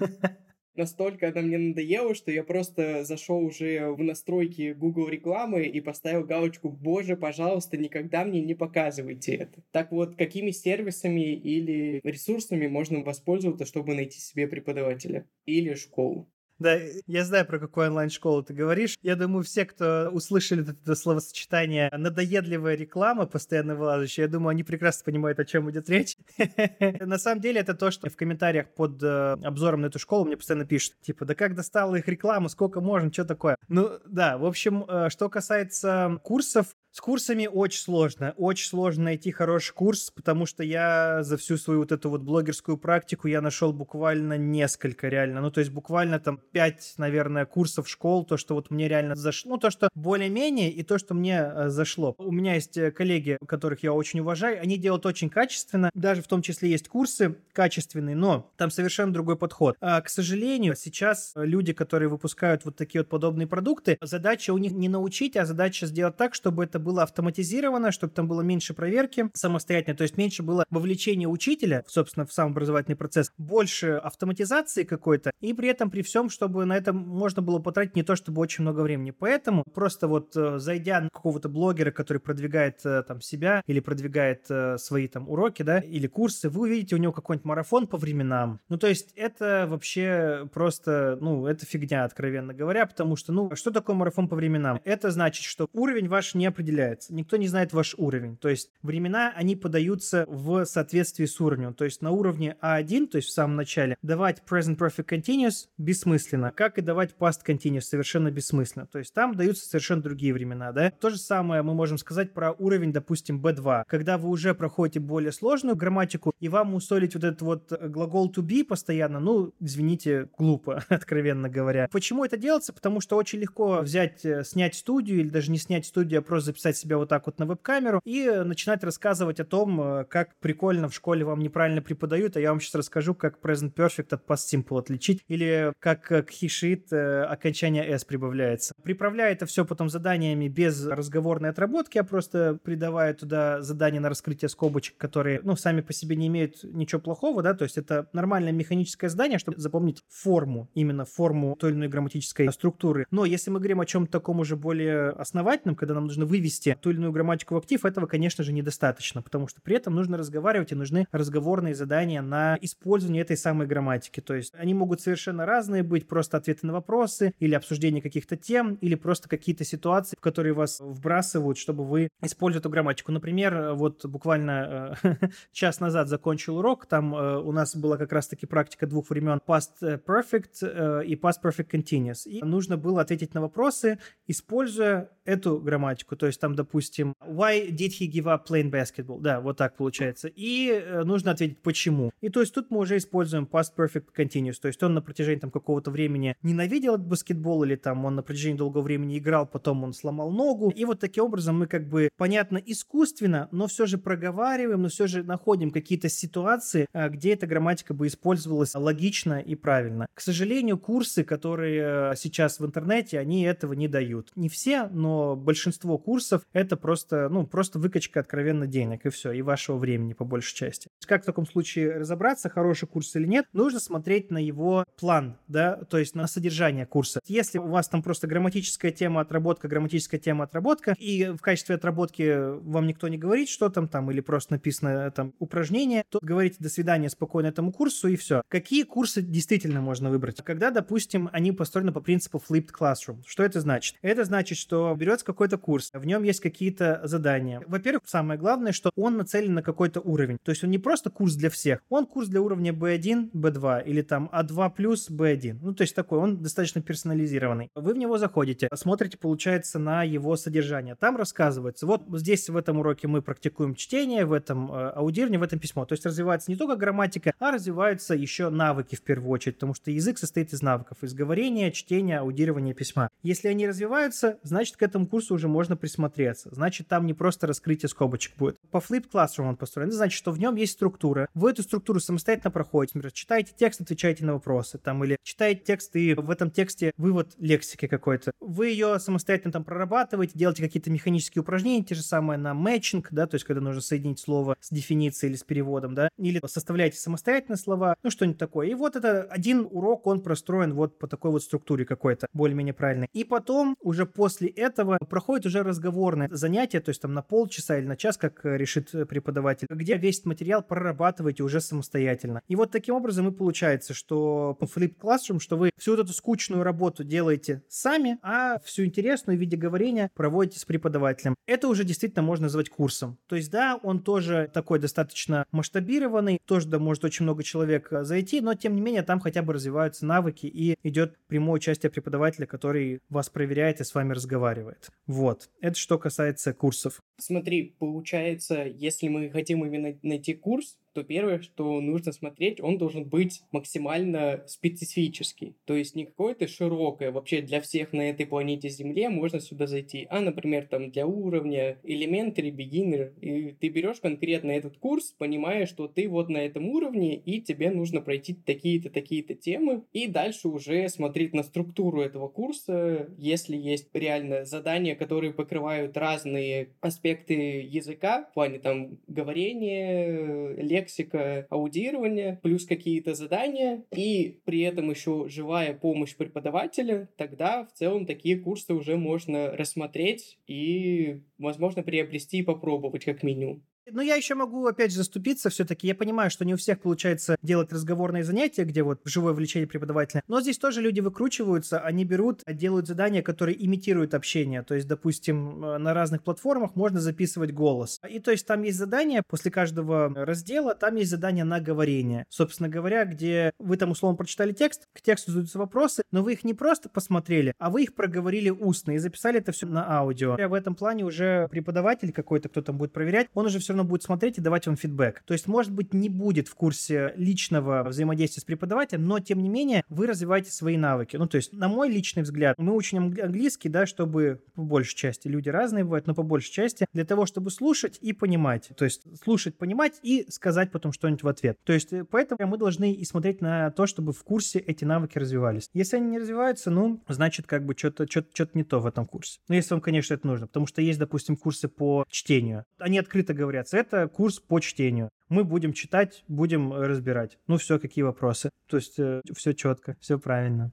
настолько 0.77 1.29
она 1.29 1.43
мне 1.43 1.59
надоела, 1.59 2.15
что 2.15 2.31
я 2.31 2.45
просто 2.45 3.05
зашел 3.05 3.45
уже 3.45 3.91
в 3.91 4.03
настройки 4.03 4.73
Google 4.73 5.09
рекламы 5.09 5.65
и 5.65 5.81
поставил 5.81 6.25
галочку 6.25 6.69
«Боже, 6.69 7.17
пожалуйста, 7.17 7.77
никогда 7.77 8.25
мне 8.25 8.41
не 8.41 8.55
показывайте 8.55 9.35
это». 9.35 9.63
Так 9.73 9.93
вот, 9.93 10.17
какими 10.17 10.51
сервисами 10.51 11.35
или 11.35 12.01
ресурсами 12.05 12.67
можно 12.67 13.03
воспользоваться, 13.03 13.67
чтобы 13.67 13.95
найти 13.95 14.19
себе 14.19 14.47
преподавателя 14.49 15.27
или 15.45 15.75
школу? 15.75 16.29
Да, 16.59 16.79
я 17.07 17.25
знаю, 17.25 17.47
про 17.47 17.59
какую 17.59 17.89
онлайн-школу 17.89 18.43
ты 18.43 18.55
говоришь. 18.55 18.97
Я 19.03 19.17
думаю, 19.17 19.45
все, 19.45 19.67
кто 19.67 20.09
услышали 20.11 20.63
это, 20.63 20.95
словосочетание 20.95 21.91
«надоедливая 21.93 22.77
реклама», 22.77 23.27
постоянно 23.27 23.75
вылазящая, 23.75 24.27
я 24.27 24.33
думаю, 24.33 24.51
они 24.51 24.65
прекрасно 24.65 25.05
понимают, 25.05 25.39
о 25.39 25.45
чем 25.45 25.71
идет 25.71 25.89
речь. 25.91 26.17
На 27.01 27.19
самом 27.19 27.41
деле, 27.41 27.61
это 27.61 27.75
то, 27.75 27.91
что 27.91 28.09
в 28.09 28.17
комментариях 28.17 28.69
под 28.75 29.03
э, 29.03 29.37
обзором 29.43 29.83
на 29.83 29.87
эту 29.87 29.99
школу 29.99 30.25
мне 30.25 30.37
постоянно 30.37 30.65
пишут. 30.65 30.95
Типа, 31.03 31.25
да 31.25 31.35
как 31.35 31.55
достала 31.55 31.97
их 31.97 32.09
рекламу, 32.09 32.49
сколько 32.49 32.81
можно, 32.81 33.13
что 33.13 33.25
такое? 33.25 33.57
Ну, 33.69 33.99
да, 34.07 34.39
в 34.39 34.47
общем, 34.47 34.85
э, 34.89 35.09
что 35.11 35.29
касается 35.29 36.19
курсов, 36.23 36.69
с 36.97 37.01
курсами 37.03 37.47
очень 37.47 37.83
сложно. 37.83 38.33
Очень 38.39 38.69
сложно 38.69 39.05
найти 39.05 39.31
хороший 39.31 39.75
курс, 39.75 40.11
потому 40.11 40.47
что 40.47 40.63
я 40.63 41.23
за 41.25 41.37
всю 41.37 41.59
свою 41.59 41.81
вот 41.81 41.93
эту 41.93 42.09
вот 42.09 42.23
блогерскую 42.23 42.79
практику 42.79 43.29
я 43.29 43.43
нашел 43.43 43.75
буквально 43.75 44.39
несколько 44.39 45.09
реально. 45.09 45.43
Ну, 45.43 45.51
то 45.51 45.61
есть 45.61 45.71
буквально 45.73 46.21
там 46.21 46.41
пять, 46.57 46.95
наверное, 46.97 47.45
курсов 47.45 47.87
школ, 47.87 48.25
то, 48.25 48.39
что 48.39 48.55
вот 48.55 48.71
мне 48.71 48.89
реально 48.89 49.15
зашло, 49.15 49.51
ну, 49.51 49.59
то, 49.59 49.69
что 49.69 49.91
более-менее, 49.95 50.71
и 50.71 50.83
то, 50.83 50.97
что 50.97 51.13
мне 51.13 51.39
э, 51.39 51.69
зашло. 51.69 52.15
У 52.17 52.33
меня 52.33 52.55
есть 52.55 52.79
э, 52.79 52.91
коллеги, 52.91 53.37
которых 53.47 53.83
я 53.83 53.93
очень 53.93 54.21
уважаю, 54.21 54.59
они 54.63 54.79
делают 54.79 55.05
очень 55.05 55.29
качественно, 55.29 55.91
даже 55.93 56.23
в 56.23 56.29
том 56.29 56.41
числе 56.41 56.71
есть 56.71 56.89
курсы 56.89 57.37
качественные, 57.53 58.17
но 58.17 58.51
там 58.57 58.71
совершенно 58.71 59.13
другой 59.13 59.37
подход. 59.37 59.77
А, 59.83 60.01
к 60.01 60.09
сожалению, 60.09 60.77
сейчас 60.77 61.35
люди, 61.37 61.75
которые 61.75 62.09
выпускают 62.09 62.65
вот 62.65 62.75
такие 62.75 63.03
вот 63.03 63.11
подобные 63.11 63.47
продукты, 63.47 63.99
задача 64.01 64.55
у 64.55 64.57
них 64.57 64.73
не 64.73 64.89
научить, 64.89 65.37
а 65.37 65.45
задача 65.45 65.85
сделать 65.85 66.17
так, 66.17 66.35
чтобы 66.35 66.65
это 66.65 66.79
было 66.79 67.03
автоматизировано, 67.03 67.93
чтобы 67.93 68.15
там 68.15 68.29
было 68.29 68.41
меньше 68.41 68.73
проверки 68.73 69.29
самостоятельно, 69.35 69.95
то 69.95 70.05
есть 70.05 70.17
меньше 70.17 70.43
было 70.43 70.65
вовлечения 70.71 71.29
учителя, 71.29 71.85
собственно, 71.87 72.25
в 72.25 72.33
сам 72.33 72.53
образовательный 72.53 72.97
процесс, 72.97 73.31
больше 73.37 74.01
автоматизации 74.03 74.85
какой-то, 74.85 75.33
и 75.43 75.53
при 75.53 75.69
этом 75.69 75.91
при 75.91 76.01
всем, 76.01 76.31
чтобы 76.47 76.65
на 76.65 76.77
это 76.77 76.93
можно 76.93 77.43
было 77.43 77.59
потратить 77.59 77.97
не 77.97 78.05
то 78.05 78.15
чтобы 78.15 78.41
очень 78.41 78.63
много 78.63 78.81
времени. 78.81 79.11
Поэтому 79.11 79.65
просто 79.75 80.07
вот 80.07 80.37
э, 80.37 80.59
зайдя 80.59 81.01
на 81.01 81.09
какого-то 81.09 81.49
блогера, 81.49 81.91
который 81.91 82.19
продвигает 82.19 82.87
э, 82.87 83.03
там 83.03 83.21
себя 83.21 83.63
или 83.67 83.81
продвигает 83.81 84.45
э, 84.49 84.79
свои 84.79 85.09
там 85.09 85.29
уроки, 85.29 85.65
да, 85.65 85.81
или 85.81 86.07
курсы, 86.07 86.49
вы 86.49 86.63
увидите 86.63 86.95
у 86.95 86.99
него 86.99 87.13
какой-нибудь 87.13 87.45
марафон 87.45 87.89
по 87.89 87.99
временам. 87.99 88.61
Ну, 88.69 88.79
то 88.79 88.87
есть 88.87 89.13
это 89.17 89.67
вообще 89.69 90.49
просто, 90.53 91.19
ну, 91.21 91.47
это 91.47 91.67
фигня, 91.67 92.05
откровенно 92.05 92.55
говоря, 92.55 92.87
потому 92.87 93.17
что, 93.17 93.33
ну, 93.33 93.51
что 93.57 93.73
такое 93.73 93.97
марафон 93.97 94.29
по 94.29 94.37
временам? 94.37 94.81
Это 94.85 95.11
значит, 95.11 95.45
что 95.45 95.67
уровень 95.73 96.09
ваш 96.09 96.37
не 96.37 96.47
определяется. 96.47 97.13
Никто 97.13 97.37
не 97.39 97.49
знает 97.49 97.73
ваш 97.73 97.97
уровень. 97.99 98.37
То 98.37 98.49
есть 98.49 98.71
времена, 98.83 99.33
они 99.35 99.57
подаются 99.57 100.27
в 100.29 100.65
соответствии 100.65 101.25
с 101.25 101.41
уровнем. 101.41 101.75
То 101.75 101.85
есть 101.85 102.03
на 102.03 102.13
уровне 102.13 102.57
А1, 102.63 103.09
то 103.09 103.17
есть 103.17 103.31
в 103.31 103.33
самом 103.33 103.57
начале, 103.57 103.97
давать 104.03 104.43
present 104.49 104.77
perfect 104.77 105.09
continuous 105.09 105.67
бессмысленно, 105.79 106.26
как 106.55 106.79
и 106.79 106.83
давать 106.83 107.15
past 107.19 107.41
continuous 107.47 107.83
совершенно 107.83 108.31
бессмысленно. 108.31 108.87
То 108.87 108.99
есть 108.99 109.13
там 109.13 109.35
даются 109.35 109.69
совершенно 109.69 110.03
другие 110.03 110.33
времена, 110.33 110.73
да. 110.73 110.91
То 110.91 111.11
же 111.11 111.19
самое 111.19 111.63
мы 111.63 111.75
можем 111.75 111.99
сказать 111.99 112.33
про 112.33 112.53
уровень, 112.53 112.93
допустим, 112.93 113.41
B2. 113.41 113.85
Когда 113.87 114.19
вы 114.19 114.29
уже 114.29 114.55
проходите 114.55 115.01
более 115.01 115.33
сложную 115.33 115.77
грамматику, 115.77 116.33
и 116.41 116.49
вам 116.49 116.75
усолить 116.75 117.15
вот 117.15 117.25
этот 117.25 117.43
вот 117.43 117.73
глагол 117.73 118.31
to 118.31 118.43
be 118.43 118.65
постоянно, 118.65 119.21
ну, 119.21 119.53
извините, 119.61 120.29
глупо, 120.37 120.85
откровенно 120.89 121.49
говоря. 121.49 121.89
Почему 121.91 122.25
это 122.25 122.37
делается? 122.37 122.73
Потому 122.73 123.01
что 123.01 123.17
очень 123.17 123.39
легко 123.39 123.81
взять, 123.81 124.25
э, 124.25 124.45
снять 124.45 124.75
студию, 124.75 125.21
или 125.21 125.29
даже 125.29 125.51
не 125.51 125.59
снять 125.59 125.87
студию, 125.87 126.21
а 126.21 126.23
просто 126.23 126.47
записать 126.47 126.77
себя 126.77 126.99
вот 126.99 127.09
так 127.09 127.27
вот 127.27 127.39
на 127.39 127.47
веб-камеру 127.47 128.01
и 128.05 128.29
начинать 128.45 128.85
рассказывать 128.85 129.41
о 129.41 129.45
том, 129.45 129.81
э, 129.81 130.05
как 130.05 130.37
прикольно 130.41 130.89
в 130.89 130.95
школе 130.95 131.25
вам 131.25 131.41
неправильно 131.41 131.83
преподают, 131.83 132.37
а 132.37 132.41
я 132.41 132.51
вам 132.51 132.61
сейчас 132.61 132.75
расскажу, 132.77 133.15
как 133.15 133.39
present 133.41 133.75
perfect 133.75 134.15
от 134.15 134.27
past 134.27 134.53
simple 134.53 134.79
отличить, 134.79 135.23
или 135.29 135.73
как 135.79 136.11
к 136.23 136.31
хишит 136.31 136.93
э, 136.93 137.23
окончание 137.23 137.85
s 137.87 138.05
прибавляется. 138.05 138.75
Приправляя 138.83 139.33
это 139.33 139.47
все 139.47 139.65
потом 139.65 139.89
заданиями 139.89 140.49
без 140.49 140.87
разговорной 140.87 141.51
отработки, 141.51 141.99
а 141.99 142.05
просто 142.05 142.59
придавая 142.63 143.15
туда 143.15 143.63
задания 143.63 144.01
на 144.01 144.09
раскрытие 144.09 144.49
скобочек, 144.49 144.97
которые, 144.97 145.41
ну, 145.43 145.57
сами 145.57 145.81
по 145.81 145.93
себе 145.93 146.17
не 146.17 146.27
имеют 146.29 146.63
ничего 146.65 147.01
плохого, 147.01 147.43
да, 147.43 147.55
то 147.55 147.65
есть 147.65 147.79
это 147.79 148.09
нормальное 148.13 148.53
механическое 148.53 149.09
задание, 149.09 149.39
чтобы 149.39 149.59
запомнить 149.59 150.03
форму, 150.09 150.69
именно 150.75 151.05
форму 151.05 151.57
той 151.57 151.71
или 151.71 151.77
иной 151.79 151.89
грамматической 151.89 152.53
структуры. 152.53 153.07
Но 153.11 153.25
если 153.25 153.51
мы 153.51 153.59
говорим 153.59 153.81
о 153.81 153.87
чем-то 153.87 154.13
таком 154.13 154.41
уже 154.41 154.57
более 154.57 155.11
основательном, 155.11 155.77
когда 155.77 155.95
нам 155.95 156.07
нужно 156.07 156.27
вывести 156.27 156.77
ту 156.81 156.91
или 156.91 156.99
иную 156.99 157.13
грамматику 157.13 157.55
в 157.55 157.59
актив, 157.59 157.85
этого, 157.85 158.07
конечно 158.07 158.45
же, 158.45 158.53
недостаточно, 158.53 159.23
потому 159.23 159.49
что 159.49 159.61
при 159.61 159.77
этом 159.77 159.95
нужно 159.95 160.17
разговаривать 160.17 160.73
и 160.73 160.75
нужны 160.75 161.07
разговорные 161.13 161.75
задания 161.75 162.23
на 162.23 162.59
использование 162.61 163.23
этой 163.23 163.37
самой 163.37 163.67
грамматики. 163.67 164.21
То 164.21 164.35
есть 164.35 164.55
они 164.57 164.75
могут 164.75 165.01
совершенно 165.01 165.47
разные 165.47 165.83
быть, 165.83 166.06
просто 166.09 166.37
ответы 166.37 166.67
на 166.67 166.73
вопросы 166.73 167.35
или 167.39 167.55
обсуждение 167.55 168.03
каких-то 168.03 168.37
тем, 168.37 168.75
или 168.77 168.95
просто 168.95 169.29
какие-то 169.29 169.65
ситуации, 169.65 170.17
в 170.17 170.21
которые 170.21 170.53
вас 170.53 170.81
вбрасывают, 170.81 171.59
чтобы 171.59 171.85
вы 171.85 172.09
использовали 172.23 172.63
эту 172.63 172.71
грамматику. 172.71 173.13
Например, 173.13 173.73
вот 173.75 174.05
буквально 174.07 174.97
э, 175.03 175.15
час 175.53 175.81
назад 175.81 176.09
закончил 176.09 176.59
урок, 176.59 176.87
там 176.87 177.15
э, 177.15 177.39
у 177.39 177.53
нас 177.53 177.77
была 177.77 177.97
как 177.97 178.13
раз-таки 178.13 178.47
практика 178.47 178.87
двух 178.87 179.11
времен 179.11 179.41
past 179.47 179.81
perfect 180.07 180.63
э, 180.63 181.05
и 181.07 181.15
past 181.15 181.37
perfect 181.43 181.71
continuous. 181.71 182.27
И 182.27 182.43
нужно 182.43 182.77
было 182.77 183.03
ответить 183.03 183.35
на 183.35 183.41
вопросы, 183.41 183.99
используя 184.27 185.11
эту 185.25 185.59
грамматику. 185.59 186.17
То 186.17 186.27
есть 186.27 186.41
там, 186.41 186.55
допустим, 186.55 187.15
why 187.21 187.69
did 187.71 187.91
he 188.01 188.11
give 188.11 188.25
up 188.25 188.47
playing 188.49 188.71
basketball? 188.71 189.21
Да, 189.21 189.41
вот 189.41 189.57
так 189.57 189.77
получается. 189.77 190.29
И 190.35 191.03
нужно 191.05 191.33
ответить 191.33 191.63
почему. 191.63 192.11
И 192.21 192.29
то 192.29 192.41
есть 192.41 192.55
тут 192.55 192.71
мы 192.71 192.79
уже 192.79 192.97
используем 192.97 193.49
past 193.51 193.73
perfect 193.77 194.07
continuous. 194.17 194.57
То 194.61 194.69
есть 194.69 194.83
он 194.83 194.95
на 194.95 195.03
протяжении 195.03 195.41
там 195.41 195.51
какого-то 195.51 195.91
времени 195.97 196.37
ненавидел 196.43 196.99
баскетбол 196.99 197.65
или 197.65 197.77
там 197.77 198.05
он 198.05 198.17
на 198.17 198.23
протяжении 198.23 198.59
долгого 198.59 198.83
времени 198.83 199.19
играл, 199.19 199.47
потом 199.47 199.83
он 199.85 199.93
сломал 199.93 200.31
ногу. 200.31 200.71
И 200.71 200.85
вот 200.85 201.01
таким 201.01 201.25
образом 201.25 201.59
мы 201.59 201.67
как 201.67 201.89
бы, 201.89 202.11
понятно, 202.17 202.59
искусственно, 202.59 203.49
но 203.51 203.67
все 203.67 203.87
же 203.87 203.99
проговариваем, 203.99 204.83
но 204.83 204.89
все 204.89 205.07
же 205.07 205.23
находим 205.23 205.71
какие-то 205.71 206.09
ситуации, 206.09 206.87
э, 206.93 207.09
где 207.09 207.33
эта 207.33 207.47
грамматика 207.47 207.95
бы 207.95 208.07
использовалась 208.07 208.75
логично 208.75 209.41
и 209.41 209.55
правильно. 209.55 210.07
К 210.15 210.21
сожалению, 210.21 210.79
курсы, 210.79 211.25
которые 211.25 212.13
э, 212.13 212.17
сейчас 212.17 212.61
в 212.61 212.67
интернете, 212.67 213.19
они 213.19 213.43
этого 213.43 213.73
не 213.73 213.89
дают. 213.89 214.31
Не 214.37 214.49
все, 214.49 214.89
но 214.89 215.37
большинство 215.37 215.99
курсов 215.99 216.43
это 216.53 216.77
просто, 216.77 217.29
ну, 217.29 217.47
просто 217.47 217.79
выкачка 217.79 218.21
откровенно 218.21 218.67
денег, 218.67 219.07
и 219.07 219.11
все, 219.11 219.33
и 219.33 219.43
вашего 219.43 219.79
времени 219.79 220.13
по 220.13 220.25
большей 220.25 220.55
части. 220.55 220.89
Как 221.07 221.23
в 221.23 221.27
таком 221.27 221.47
случае 221.47 221.99
разобраться, 221.99 222.49
хороший 222.49 222.89
курс 222.89 223.15
или 223.17 223.27
нет, 223.27 223.47
нужно 223.53 223.81
смотреть 223.81 224.31
на 224.31 224.39
его 224.39 224.85
план, 224.99 225.39
да, 225.49 225.77
то 225.89 225.99
есть 225.99 226.15
на 226.15 226.27
содержание 226.27 226.87
курса. 226.87 227.21
Если 227.27 227.59
у 227.59 227.69
вас 227.69 227.89
там 227.89 228.03
просто 228.03 228.27
грамматическая 228.27 228.91
тема 228.91 229.21
отработка, 229.21 229.69
грамматическая 229.69 230.21
тема 230.21 230.45
отработка, 230.45 230.95
и 230.99 231.27
в 231.27 231.41
качестве 231.41 231.77
отработки 231.77 232.59
вам 232.61 232.87
никто 232.87 233.09
не 233.09 233.19
говорит, 233.19 233.49
что 233.49 233.69
там, 233.69 233.89
там, 233.89 234.11
или 234.11 234.21
просто 234.21 234.55
написано 234.55 235.11
там 235.11 235.33
упражнение, 235.39 236.05
то 236.09 236.19
говорите 236.23 236.57
до 236.59 236.69
свидания 236.69 237.09
спокойно 237.09 237.49
этому 237.49 237.73
курсу, 237.73 238.09
и 238.09 238.17
все. 238.17 238.43
Какие 238.49 238.83
курсы 238.83 239.23
действительно 239.23 239.81
можно 239.81 240.11
выбрать? 240.11 240.43
Когда, 240.43 240.71
допустим, 240.71 241.29
они 241.33 241.53
построены 241.53 241.93
по 241.93 242.01
принципу 242.01 242.43
flipped 242.49 242.71
classroom. 242.79 243.23
Что 243.27 243.43
это 243.43 243.61
значит? 243.61 243.97
Это 244.03 244.25
значит, 244.25 244.59
что 244.59 244.95
берется 244.95 245.25
какой-то 245.25 245.59
курс, 245.59 245.91
в 245.93 246.07
нем 246.07 246.23
есть 246.23 246.41
какие-то 246.41 247.01
задания. 247.05 247.63
Во-первых, 247.67 248.03
самое 248.07 248.39
главное, 248.39 248.73
что 248.73 248.91
он 248.97 249.17
нацелен 249.17 249.55
на 249.55 249.63
какой-то 249.63 250.01
уровень. 250.01 250.39
То 250.43 250.51
есть 250.51 250.65
он 250.65 250.71
не 250.71 250.79
просто 250.79 251.11
курс 251.11 251.35
для 251.35 251.51
всех, 251.51 251.81
он 251.89 252.07
курс 252.07 252.29
для 252.29 252.41
уровня 252.41 252.73
B1, 252.73 253.31
B2 253.33 253.85
или 253.85 254.03
там 254.03 254.31
А2 254.33 254.73
плюс 254.75 255.11
B1. 255.11 255.59
Ну, 255.63 255.75
то 255.77 255.83
есть 255.83 255.95
такой, 255.95 256.19
он 256.19 256.43
достаточно 256.43 256.83
персонализированный. 256.83 257.71
Вы 257.75 257.95
в 257.95 257.97
него 257.97 258.19
заходите, 258.19 258.69
смотрите, 258.75 259.19
получается, 259.19 259.79
на 259.79 260.03
его 260.03 260.37
содержание. 260.37 260.97
Там 260.97 261.17
рассказывается, 261.17 261.87
вот 261.87 262.03
здесь 262.15 262.49
в 262.49 262.57
этом 262.57 262.79
уроке 262.79 263.09
мы 263.09 263.23
практикуем 263.23 263.75
чтение, 263.75 264.25
в 264.25 264.33
этом 264.33 264.73
э, 264.73 264.91
аудирование, 264.91 265.39
в 265.39 265.43
этом 265.43 265.59
письмо. 265.59 265.85
То 265.85 265.93
есть 265.93 266.07
развивается 266.07 266.51
не 266.51 266.57
только 266.57 266.77
грамматика, 266.77 267.33
а 267.39 267.51
развиваются 267.51 268.15
еще 268.15 268.49
навыки 268.49 268.97
в 268.97 269.03
первую 269.03 269.31
очередь, 269.31 269.57
потому 269.57 269.75
что 269.75 269.91
язык 269.91 270.19
состоит 270.19 270.53
из 270.53 270.63
навыков, 270.63 270.99
из 271.03 271.15
говорения, 271.15 271.71
чтения, 271.71 272.19
аудирования, 272.19 272.75
письма. 272.75 273.09
Если 273.23 273.49
они 273.49 273.69
развиваются, 273.69 274.39
значит, 274.43 274.77
к 274.77 274.83
этому 274.83 275.07
курсу 275.07 275.35
уже 275.35 275.49
можно 275.49 275.77
присмотреться. 275.77 276.51
Значит, 276.53 276.89
там 276.89 277.07
не 277.07 277.15
просто 277.15 277.47
раскрытие 277.47 277.89
скобочек 277.89 278.37
будет. 278.37 278.59
По 278.71 278.79
Flip 278.79 279.05
Classroom 279.13 279.49
он 279.49 279.57
построен. 279.57 279.89
Это 279.89 279.97
значит, 279.97 280.17
что 280.17 280.33
в 280.33 280.39
нем 280.39 280.57
есть 280.57 280.73
структура. 280.73 281.29
Вы 281.35 281.51
эту 281.51 281.63
структуру 281.63 282.01
самостоятельно 282.01 282.51
проходите. 282.51 282.93
Например, 282.99 283.13
читаете 283.13 283.53
текст, 283.57 283.81
отвечаете 283.81 284.25
на 284.25 284.35
вопросы. 284.35 284.79
Там, 284.79 285.05
или 285.05 285.17
читаете 285.23 285.63
текст, 285.67 285.95
и 285.97 286.15
в 286.15 286.31
этом 286.31 286.51
тексте 286.51 286.93
вывод 286.97 287.35
лексики 287.39 287.87
какой-то. 287.87 288.33
Вы 288.41 288.69
ее 288.69 288.99
самостоятельно 288.99 289.53
там 289.53 289.65
прорабатываете, 289.65 290.39
делаете 290.39 290.63
какие-то 290.63 290.91
механические 290.91 291.43
упражнения, 291.43 291.85
те 291.85 291.95
же 291.95 292.03
самые 292.03 292.39
на 292.39 292.55
матчинг, 292.55 293.09
да, 293.11 293.27
то 293.27 293.35
есть 293.35 293.45
когда 293.45 293.61
нужно 293.61 293.83
соединить 293.83 294.21
слово 294.21 294.57
с 294.61 294.71
дефиницией 294.71 295.31
или 295.31 295.37
с 295.37 295.43
переводом, 295.43 295.95
да, 295.95 296.09
или 296.17 296.41
составляете 296.47 296.99
самостоятельно 296.99 297.57
слова, 297.57 297.97
ну 298.03 298.11
что-нибудь 298.11 298.39
такое. 298.39 298.69
И 298.69 298.75
вот 298.75 298.97
это 298.97 299.23
один 299.23 299.67
урок, 299.71 300.07
он 300.07 300.21
простроен 300.21 300.75
вот 300.75 300.99
по 300.99 301.07
такой 301.07 301.31
вот 301.31 301.43
структуре 301.43 301.85
какой-то, 301.85 302.29
более-менее 302.33 302.75
правильной. 302.75 303.09
И 303.13 303.25
потом, 303.25 303.77
уже 303.81 304.07
после 304.07 304.49
этого 304.49 304.99
проходит 304.99 305.47
уже 305.47 305.63
разговорное 305.63 306.29
занятие, 306.31 306.81
то 306.81 306.91
есть 306.91 307.03
там 307.03 307.15
на 307.15 307.23
полчаса 307.23 307.79
или 307.79 307.87
на 307.87 307.97
час, 307.97 308.17
как 308.17 308.41
решит 308.45 308.91
преподаватель, 309.09 309.67
где 309.71 309.97
весь 309.97 310.25
материал 310.25 310.63
прорабатываете 310.63 311.43
уже 311.43 311.61
самостоятельно. 311.61 312.43
И 312.49 312.57
вот 312.57 312.71
таким 312.71 312.95
образом 312.95 313.29
и 313.29 313.33
получается, 313.33 313.95
что 313.95 314.57
по 314.59 314.65
Flip 314.65 314.95
Classroom, 315.01 315.41
что 315.41 315.56
вы 315.57 315.71
всю 315.79 315.95
эту 315.95 316.13
скучную 316.13 316.63
работу 316.63 317.05
делаете 317.05 317.63
сами, 317.69 318.19
а 318.23 318.59
всю 318.61 318.85
интересную 318.85 319.37
в 319.37 319.41
виде 319.41 319.57
говорения 319.57 320.11
проводите 320.15 320.59
с 320.59 320.65
преподавателем. 320.65 321.35
Это 321.47 321.69
уже 321.69 321.85
действительно 321.85 322.23
можно 322.23 322.45
назвать 322.45 322.69
курсом. 322.69 323.19
То 323.27 323.37
есть 323.37 323.51
да, 323.51 323.79
он 323.83 324.03
тоже 324.03 324.51
такой 324.53 324.79
достаточно 324.79 325.47
масштабированный, 325.51 326.39
тоже 326.45 326.69
да, 326.69 326.79
может 326.79 327.05
очень 327.05 327.25
много 327.25 327.43
человек 327.43 327.93
э, 327.93 328.05
зайти, 328.05 328.41
но 328.41 328.55
тем 328.55 328.75
не 328.75 328.81
менее 328.81 329.03
там 329.03 329.21
хотя 329.21 329.43
бы 329.43 329.53
развиваются 329.53 330.07
навыки 330.07 330.47
и 330.47 330.77
идет 330.83 331.17
прямое 331.27 331.57
участие 331.57 331.91
преподавателя, 331.91 332.47
который 332.47 333.01
вас 333.09 333.29
проверяет 333.31 333.81
и 333.81 333.85
с 333.85 333.95
вами 333.95 334.13
разговаривает. 334.13 334.91
Вот. 335.07 335.49
Это 335.61 335.77
что 335.79 335.99
касается 335.99 336.53
курсов. 336.53 337.01
Смотри, 337.19 337.75
получается, 337.79 338.65
если 338.65 339.09
мы 339.09 339.31
хотим 339.31 339.65
именно 339.65 339.99
найти 340.03 340.35
курс, 340.35 340.77
то 340.97 341.05
первое, 341.05 341.43
что 341.43 341.79
нужно 341.83 342.11
смотреть, 342.11 342.59
он 342.59 342.79
должен 342.79 343.05
быть 343.05 343.43
максимально 343.53 344.43
специфический. 344.47 345.55
То 345.67 345.75
есть 345.75 345.95
не 345.95 346.07
какое-то 346.07 346.49
широкое, 346.49 347.13
вообще 347.13 347.43
для 347.43 347.61
всех 347.61 347.93
на 347.93 348.09
этой 348.09 348.25
планете 348.25 348.71
Земле 348.71 349.11
можно 349.11 349.39
сюда 349.41 349.67
зайти, 349.67 350.07
а, 350.09 350.21
например, 350.21 350.67
там 350.67 350.91
для 350.91 351.07
уровня 351.07 351.79
Elementary, 351.85 352.51
Beginner, 352.51 353.13
и 353.21 353.53
ты 353.53 353.69
берешь 353.69 354.01
конкретно 354.01 354.53
этот 354.53 354.79
курс, 354.79 355.13
понимая, 355.19 355.67
что 355.67 355.87
ты 355.87 356.09
вот 356.09 356.31
на 356.31 356.39
этом 356.39 356.67
уровне, 356.67 357.15
и 357.15 357.43
тебе 357.43 357.71
нужно 357.71 358.01
пройти 358.01 358.33
такие-то, 358.33 358.89
такие-то 358.89 359.35
темы, 359.35 359.83
и 359.93 360.07
дальше 360.07 360.49
уже 360.49 360.89
смотреть 360.89 361.35
на 361.35 361.43
структуру 361.43 362.01
этого 362.01 362.29
курса, 362.29 363.11
если 363.19 363.55
есть 363.55 363.91
реально 363.93 364.47
задания, 364.47 364.95
которые 364.95 365.35
покрывают 365.35 365.95
разные 365.99 366.71
аспекты 366.81 367.35
языка, 367.61 368.29
в 368.31 368.33
плане 368.33 368.61
там 368.61 368.99
говорения, 369.09 370.55
лексика, 370.87 371.47
аудирования, 371.51 372.39
плюс 372.43 372.65
какие-то 372.65 373.15
задания, 373.15 373.85
и 373.95 374.41
при 374.45 374.61
этом 374.61 374.91
еще 374.91 375.27
живая 375.29 375.75
помощь 375.75 376.15
преподавателя, 376.17 377.09
тогда 377.17 377.65
в 377.65 377.73
целом 377.73 378.07
такие 378.07 378.39
курсы 378.39 378.73
уже 378.73 378.97
можно 378.97 379.57
рассмотреть 379.57 380.39
и, 380.47 381.23
возможно, 381.39 381.83
приобрести 381.83 382.39
и 382.39 382.43
попробовать 382.43 383.05
как 383.05 383.23
минимум. 383.23 383.65
Но 383.91 384.03
я 384.03 384.17
еще 384.17 384.35
могу 384.35 384.67
опять 384.67 384.91
же 384.91 384.99
заступиться 384.99 385.49
все-таки. 385.49 385.87
Я 385.87 385.95
понимаю, 385.95 386.31
что 386.31 386.45
не 386.45 386.55
у 386.55 386.57
всех 386.57 386.81
получается 386.81 387.37
делать 387.43 387.73
разговорные 387.73 388.25
занятия, 388.25 388.65
где 388.65 388.83
вот 388.83 389.01
живое 389.05 389.33
влечение 389.33 389.69
преподавателя. 389.69 390.23
Но 390.27 390.41
здесь 390.41 390.59
тоже 390.59 390.81
люди 390.81 391.01
выкручиваются, 391.01 391.79
они 391.79 392.05
берут, 392.05 392.43
делают 392.47 392.89
задания, 392.89 393.23
которые 393.23 393.65
имитируют 393.65 394.15
общение. 394.15 394.63
То 394.63 394.75
есть, 394.75 394.89
допустим, 394.89 395.65
э, 395.65 395.79
на 395.79 395.95
разных 395.95 396.25
платформах 396.25 396.75
можно 396.75 397.01
записывать 397.01 397.53
голос. 397.53 398.01
И 398.09 398.19
то 398.19 398.33
есть 398.33 398.47
там 398.47 398.63
есть 398.63 398.77
задания 398.77 399.23
после 399.27 399.51
каждого 399.51 400.13
раздела, 400.15 400.75
там 400.75 400.97
есть 400.97 401.11
задания 401.11 401.45
на 401.45 401.61
говорение. 401.61 402.27
Собственно 402.29 402.69
говоря, 402.69 403.05
где 403.05 403.53
вы 403.59 403.77
там 403.77 403.93
условно 403.93 404.17
прочитали 404.17 404.53
текст, 404.53 404.89
к 404.93 405.01
тексту 405.01 405.31
задаются 405.31 405.59
вопросы, 405.59 406.03
но 406.11 406.23
вы 406.23 406.33
их 406.33 406.43
не 406.43 406.55
просто 406.55 406.89
посмотрели, 406.89 407.55
а 407.59 407.71
вы 407.71 407.85
их 407.85 407.95
проговорили 407.95 408.51
устно 408.51 408.93
и 408.93 408.99
записали 408.99 409.39
это 409.39 409.53
все 409.53 409.67
на 409.67 409.89
аудио. 409.99 410.37
В 410.37 410.55
этом 410.55 410.75
плане 410.75 411.05
уже 411.05 411.47
преподаватель 411.49 412.13
какой-то, 412.13 412.49
кто 412.49 412.63
там 412.63 412.79
будет 412.79 412.93
проверять, 412.93 413.29
он 413.35 413.47
уже 413.47 413.61
все 413.61 413.76
равно 413.77 413.89
будет 413.89 414.03
смотреть 414.03 414.39
и 414.39 414.41
давать 414.41 414.67
вам 414.67 414.77
фидбэк. 414.77 415.23
То 415.25 415.33
есть, 415.33 415.47
может 415.47 415.73
быть, 415.73 415.95
не 415.95 416.09
будет 416.09 416.49
в 416.49 416.55
курсе 416.55 417.13
личного 417.17 417.85
взаимодействия 417.85 418.41
с 418.41 418.45
преподавателем, 418.45 419.07
но, 419.07 419.21
тем 419.21 419.43
не 419.43 419.49
менее, 419.49 419.85
вы 419.89 420.07
развиваете 420.07 420.51
свои 420.51 420.77
навыки. 420.77 421.17
Ну, 421.17 421.27
то 421.27 421.37
есть, 421.37 421.53
на 421.53 421.69
мой 421.69 421.89
личный 421.89 422.23
взгляд, 422.23 422.57
мы 422.59 422.75
учим 422.75 422.99
английский, 422.99 423.69
да, 423.69 423.87
чтобы, 423.87 424.43
по 424.55 424.63
большей 424.63 424.97
части, 424.97 425.29
люди 425.29 425.49
разные 425.49 425.85
бывают, 425.85 426.07
но 426.07 426.15
по 426.15 426.23
большей 426.23 426.53
части, 426.53 426.87
для 426.93 427.05
того, 427.05 427.27
чтобы 427.27 427.51
слушать 427.51 427.99
и 428.01 428.13
понимать. 428.13 428.71
То 428.77 428.85
есть, 428.85 429.03
слушать, 429.23 429.57
понимать 429.57 429.99
и 430.03 430.27
сказать 430.31 430.71
потом 430.71 430.93
что-нибудь 430.93 431.23
в 431.23 431.29
ответ. 431.29 431.59
То 431.65 431.73
есть, 431.73 431.93
э, 431.93 432.05
поэтому 432.05 432.47
мы 432.47 432.59
должны 432.59 432.93
и 432.93 433.05
смотреть 433.05 433.41
на 433.41 433.71
то, 433.71 433.87
чтобы 433.87 434.13
в 434.13 434.23
курсе 434.25 434.59
эти 434.59 434.85
навыки 434.85 435.19
развивались. 435.19 435.69
Если 435.75 435.97
они 435.97 436.11
не 436.11 436.19
развиваются, 436.19 436.71
ну, 436.71 437.03
значит, 437.09 437.47
как 437.47 437.65
бы 437.65 437.75
что-то 437.77 438.07
что 438.09 438.49
не 438.55 438.65
то 438.65 438.81
в 438.81 438.87
этом 438.87 439.07
курсе. 439.07 439.41
Ну, 439.49 439.55
если 439.55 439.75
вам, 439.75 439.81
конечно, 439.81 440.15
это 440.15 440.27
нужно. 440.27 440.47
Потому 440.47 440.67
что 440.67 440.83
есть, 440.83 440.99
допустим, 440.99 441.37
курсы 441.37 441.69
по 441.69 442.05
чтению. 442.09 442.65
Они 442.79 442.99
открыто 442.99 443.35
говорят, 443.35 443.66
это 443.75 444.09
курс 444.09 444.39
по 444.39 444.61
чтению. 444.61 445.11
Мы 445.29 445.45
будем 445.45 445.73
читать, 445.73 446.25
будем 446.29 446.73
разбирать. 446.73 447.39
Ну 447.47 447.57
все, 447.57 447.79
какие 447.79 448.03
вопросы? 448.03 448.51
То 448.69 448.77
есть 448.77 448.99
э, 448.99 449.23
все 449.35 449.55
четко, 449.55 449.97
все 450.01 450.19
правильно. 450.19 450.73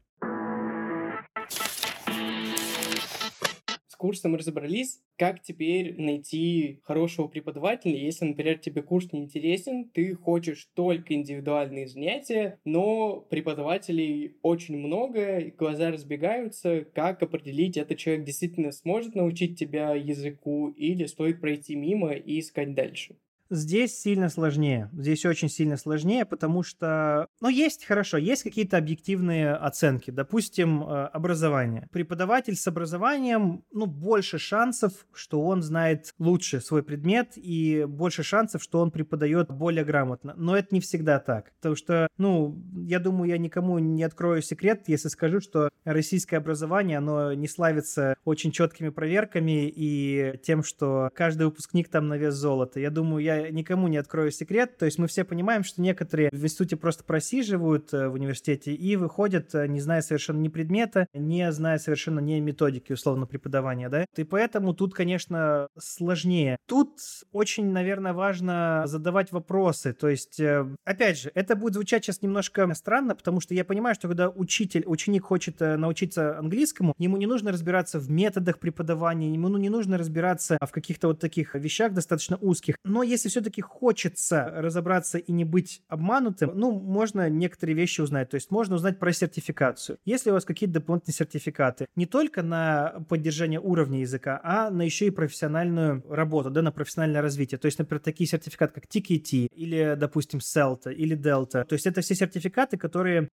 Курсом 4.03 4.35
разобрались. 4.35 4.99
Как 5.17 5.41
теперь 5.41 5.95
найти 5.97 6.81
хорошего 6.83 7.29
преподавателя, 7.29 7.95
если, 7.95 8.25
например, 8.25 8.57
тебе 8.57 8.81
курс 8.81 9.13
не 9.13 9.21
интересен, 9.21 9.89
ты 9.93 10.13
хочешь 10.13 10.69
только 10.75 11.13
индивидуальные 11.13 11.87
занятия, 11.87 12.59
но 12.65 13.21
преподавателей 13.21 14.35
очень 14.41 14.77
много, 14.77 15.53
глаза 15.57 15.89
разбегаются. 15.89 16.83
Как 16.93 17.23
определить, 17.23 17.77
этот 17.77 17.97
человек 17.97 18.25
действительно 18.25 18.73
сможет 18.73 19.15
научить 19.15 19.57
тебя 19.57 19.95
языку 19.95 20.67
или 20.67 21.05
стоит 21.05 21.39
пройти 21.39 21.77
мимо 21.77 22.11
и 22.11 22.41
искать 22.41 22.75
дальше? 22.75 23.15
Здесь 23.53 24.01
сильно 24.01 24.29
сложнее. 24.29 24.89
Здесь 24.93 25.27
очень 25.27 25.47
сильно 25.47 25.77
сложнее, 25.77 26.25
потому 26.25 26.63
что, 26.63 27.27
ну, 27.39 27.49
есть, 27.49 27.85
хорошо, 27.85 28.17
есть 28.17 28.41
какие-то 28.41 28.77
объективные 28.77 29.53
оценки. 29.53 30.09
Допустим, 30.09 30.81
э, 30.81 31.05
образование. 31.13 31.87
Преподаватель 31.91 32.55
с 32.55 32.67
образованием, 32.67 33.63
ну, 33.71 33.85
больше 33.85 34.39
шансов, 34.39 35.05
что 35.13 35.43
он 35.43 35.61
знает 35.61 36.15
лучше 36.17 36.61
свой 36.61 36.81
предмет 36.81 37.33
и 37.35 37.85
больше 37.87 38.23
шансов, 38.23 38.63
что 38.63 38.79
он 38.79 38.89
преподает 38.89 39.51
более 39.51 39.85
грамотно. 39.85 40.33
Но 40.35 40.57
это 40.57 40.69
не 40.71 40.81
всегда 40.81 41.19
так. 41.19 41.53
Потому 41.57 41.75
что, 41.75 42.07
ну, 42.17 42.59
я 42.75 42.97
думаю, 42.97 43.29
я 43.29 43.37
никому 43.37 43.77
не 43.77 44.03
открою 44.03 44.41
секрет, 44.41 44.85
если 44.87 45.09
скажу, 45.09 45.39
что 45.39 45.69
российское 45.83 46.37
образование, 46.37 46.97
оно 46.97 47.33
не 47.33 47.47
славится 47.47 48.15
очень 48.25 48.51
четкими 48.51 48.89
проверками 48.89 49.67
и 49.67 50.39
тем, 50.41 50.63
что 50.63 51.11
каждый 51.13 51.45
выпускник 51.45 51.89
там 51.89 52.07
на 52.07 52.17
вес 52.17 52.33
золота. 52.33 52.79
Я 52.79 52.89
думаю, 52.89 53.23
я 53.23 53.42
никому 53.51 53.87
не 53.87 53.97
открою 53.97 54.31
секрет. 54.31 54.77
То 54.77 54.85
есть 54.85 54.97
мы 54.97 55.07
все 55.07 55.23
понимаем, 55.23 55.63
что 55.63 55.81
некоторые 55.81 56.29
в 56.31 56.43
институте 56.43 56.75
просто 56.75 57.03
просиживают 57.03 57.93
э, 57.93 58.07
в 58.07 58.13
университете 58.13 58.73
и 58.73 58.95
выходят, 58.95 59.53
э, 59.55 59.67
не 59.67 59.79
зная 59.79 60.01
совершенно 60.01 60.39
ни 60.39 60.49
предмета, 60.49 61.07
не 61.13 61.51
зная 61.51 61.77
совершенно 61.77 62.19
ни 62.19 62.39
методики 62.39 62.93
условно 62.93 63.25
преподавания, 63.25 63.89
да. 63.89 64.05
И 64.15 64.23
поэтому 64.23 64.73
тут, 64.73 64.93
конечно, 64.93 65.67
сложнее. 65.79 66.57
Тут 66.67 66.99
очень, 67.31 67.71
наверное, 67.71 68.13
важно 68.13 68.83
задавать 68.85 69.31
вопросы. 69.31 69.93
То 69.93 70.09
есть, 70.09 70.39
э, 70.39 70.65
опять 70.85 71.19
же, 71.19 71.31
это 71.33 71.55
будет 71.55 71.73
звучать 71.73 72.05
сейчас 72.05 72.21
немножко 72.21 72.71
странно, 72.73 73.15
потому 73.15 73.39
что 73.41 73.53
я 73.53 73.65
понимаю, 73.65 73.95
что 73.95 74.07
когда 74.07 74.29
учитель, 74.29 74.83
ученик 74.85 75.23
хочет 75.23 75.59
научиться 75.59 76.37
английскому, 76.37 76.93
ему 76.97 77.17
не 77.17 77.27
нужно 77.27 77.51
разбираться 77.51 77.99
в 77.99 78.09
методах 78.09 78.59
преподавания, 78.59 79.31
ему 79.31 79.49
ну, 79.49 79.57
не 79.57 79.69
нужно 79.69 79.97
разбираться 79.97 80.57
в 80.61 80.71
каких-то 80.71 81.07
вот 81.07 81.19
таких 81.19 81.55
вещах 81.55 81.93
достаточно 81.93 82.37
узких. 82.37 82.75
Но 82.83 83.03
если 83.03 83.29
все-таки 83.33 83.61
хочется 83.61 84.45
разобраться 84.55 85.17
и 85.17 85.31
не 85.31 85.43
быть 85.43 85.81
обманутым, 85.87 86.51
ну, 86.53 86.71
можно 86.71 87.29
некоторые 87.29 87.75
вещи 87.75 88.01
узнать. 88.01 88.29
То 88.29 88.35
есть 88.35 88.51
можно 88.51 88.75
узнать 88.75 88.99
про 88.99 89.11
сертификацию. 89.11 89.97
Если 90.05 90.29
у 90.29 90.33
вас 90.33 90.45
какие-то 90.45 90.75
дополнительные 90.75 91.15
сертификаты, 91.15 91.87
не 91.95 92.05
только 92.05 92.43
на 92.43 93.03
поддержание 93.09 93.59
уровня 93.59 94.01
языка, 94.01 94.39
а 94.43 94.69
на 94.69 94.83
еще 94.83 95.07
и 95.07 95.09
профессиональную 95.09 96.03
работу, 96.07 96.51
да, 96.51 96.61
на 96.61 96.71
профессиональное 96.71 97.21
развитие. 97.21 97.57
То 97.57 97.65
есть, 97.65 97.79
например, 97.79 98.01
такие 98.01 98.27
сертификаты, 98.27 98.73
как 98.79 98.85
TKT 98.85 99.47
или, 99.47 99.95
допустим, 99.97 100.39
CELTA 100.39 100.93
или 100.93 101.17
Delta. 101.17 101.65
То 101.65 101.73
есть 101.73 101.87
это 101.87 102.01
все 102.01 102.13
сертификаты, 102.13 102.77
которые 102.77 103.29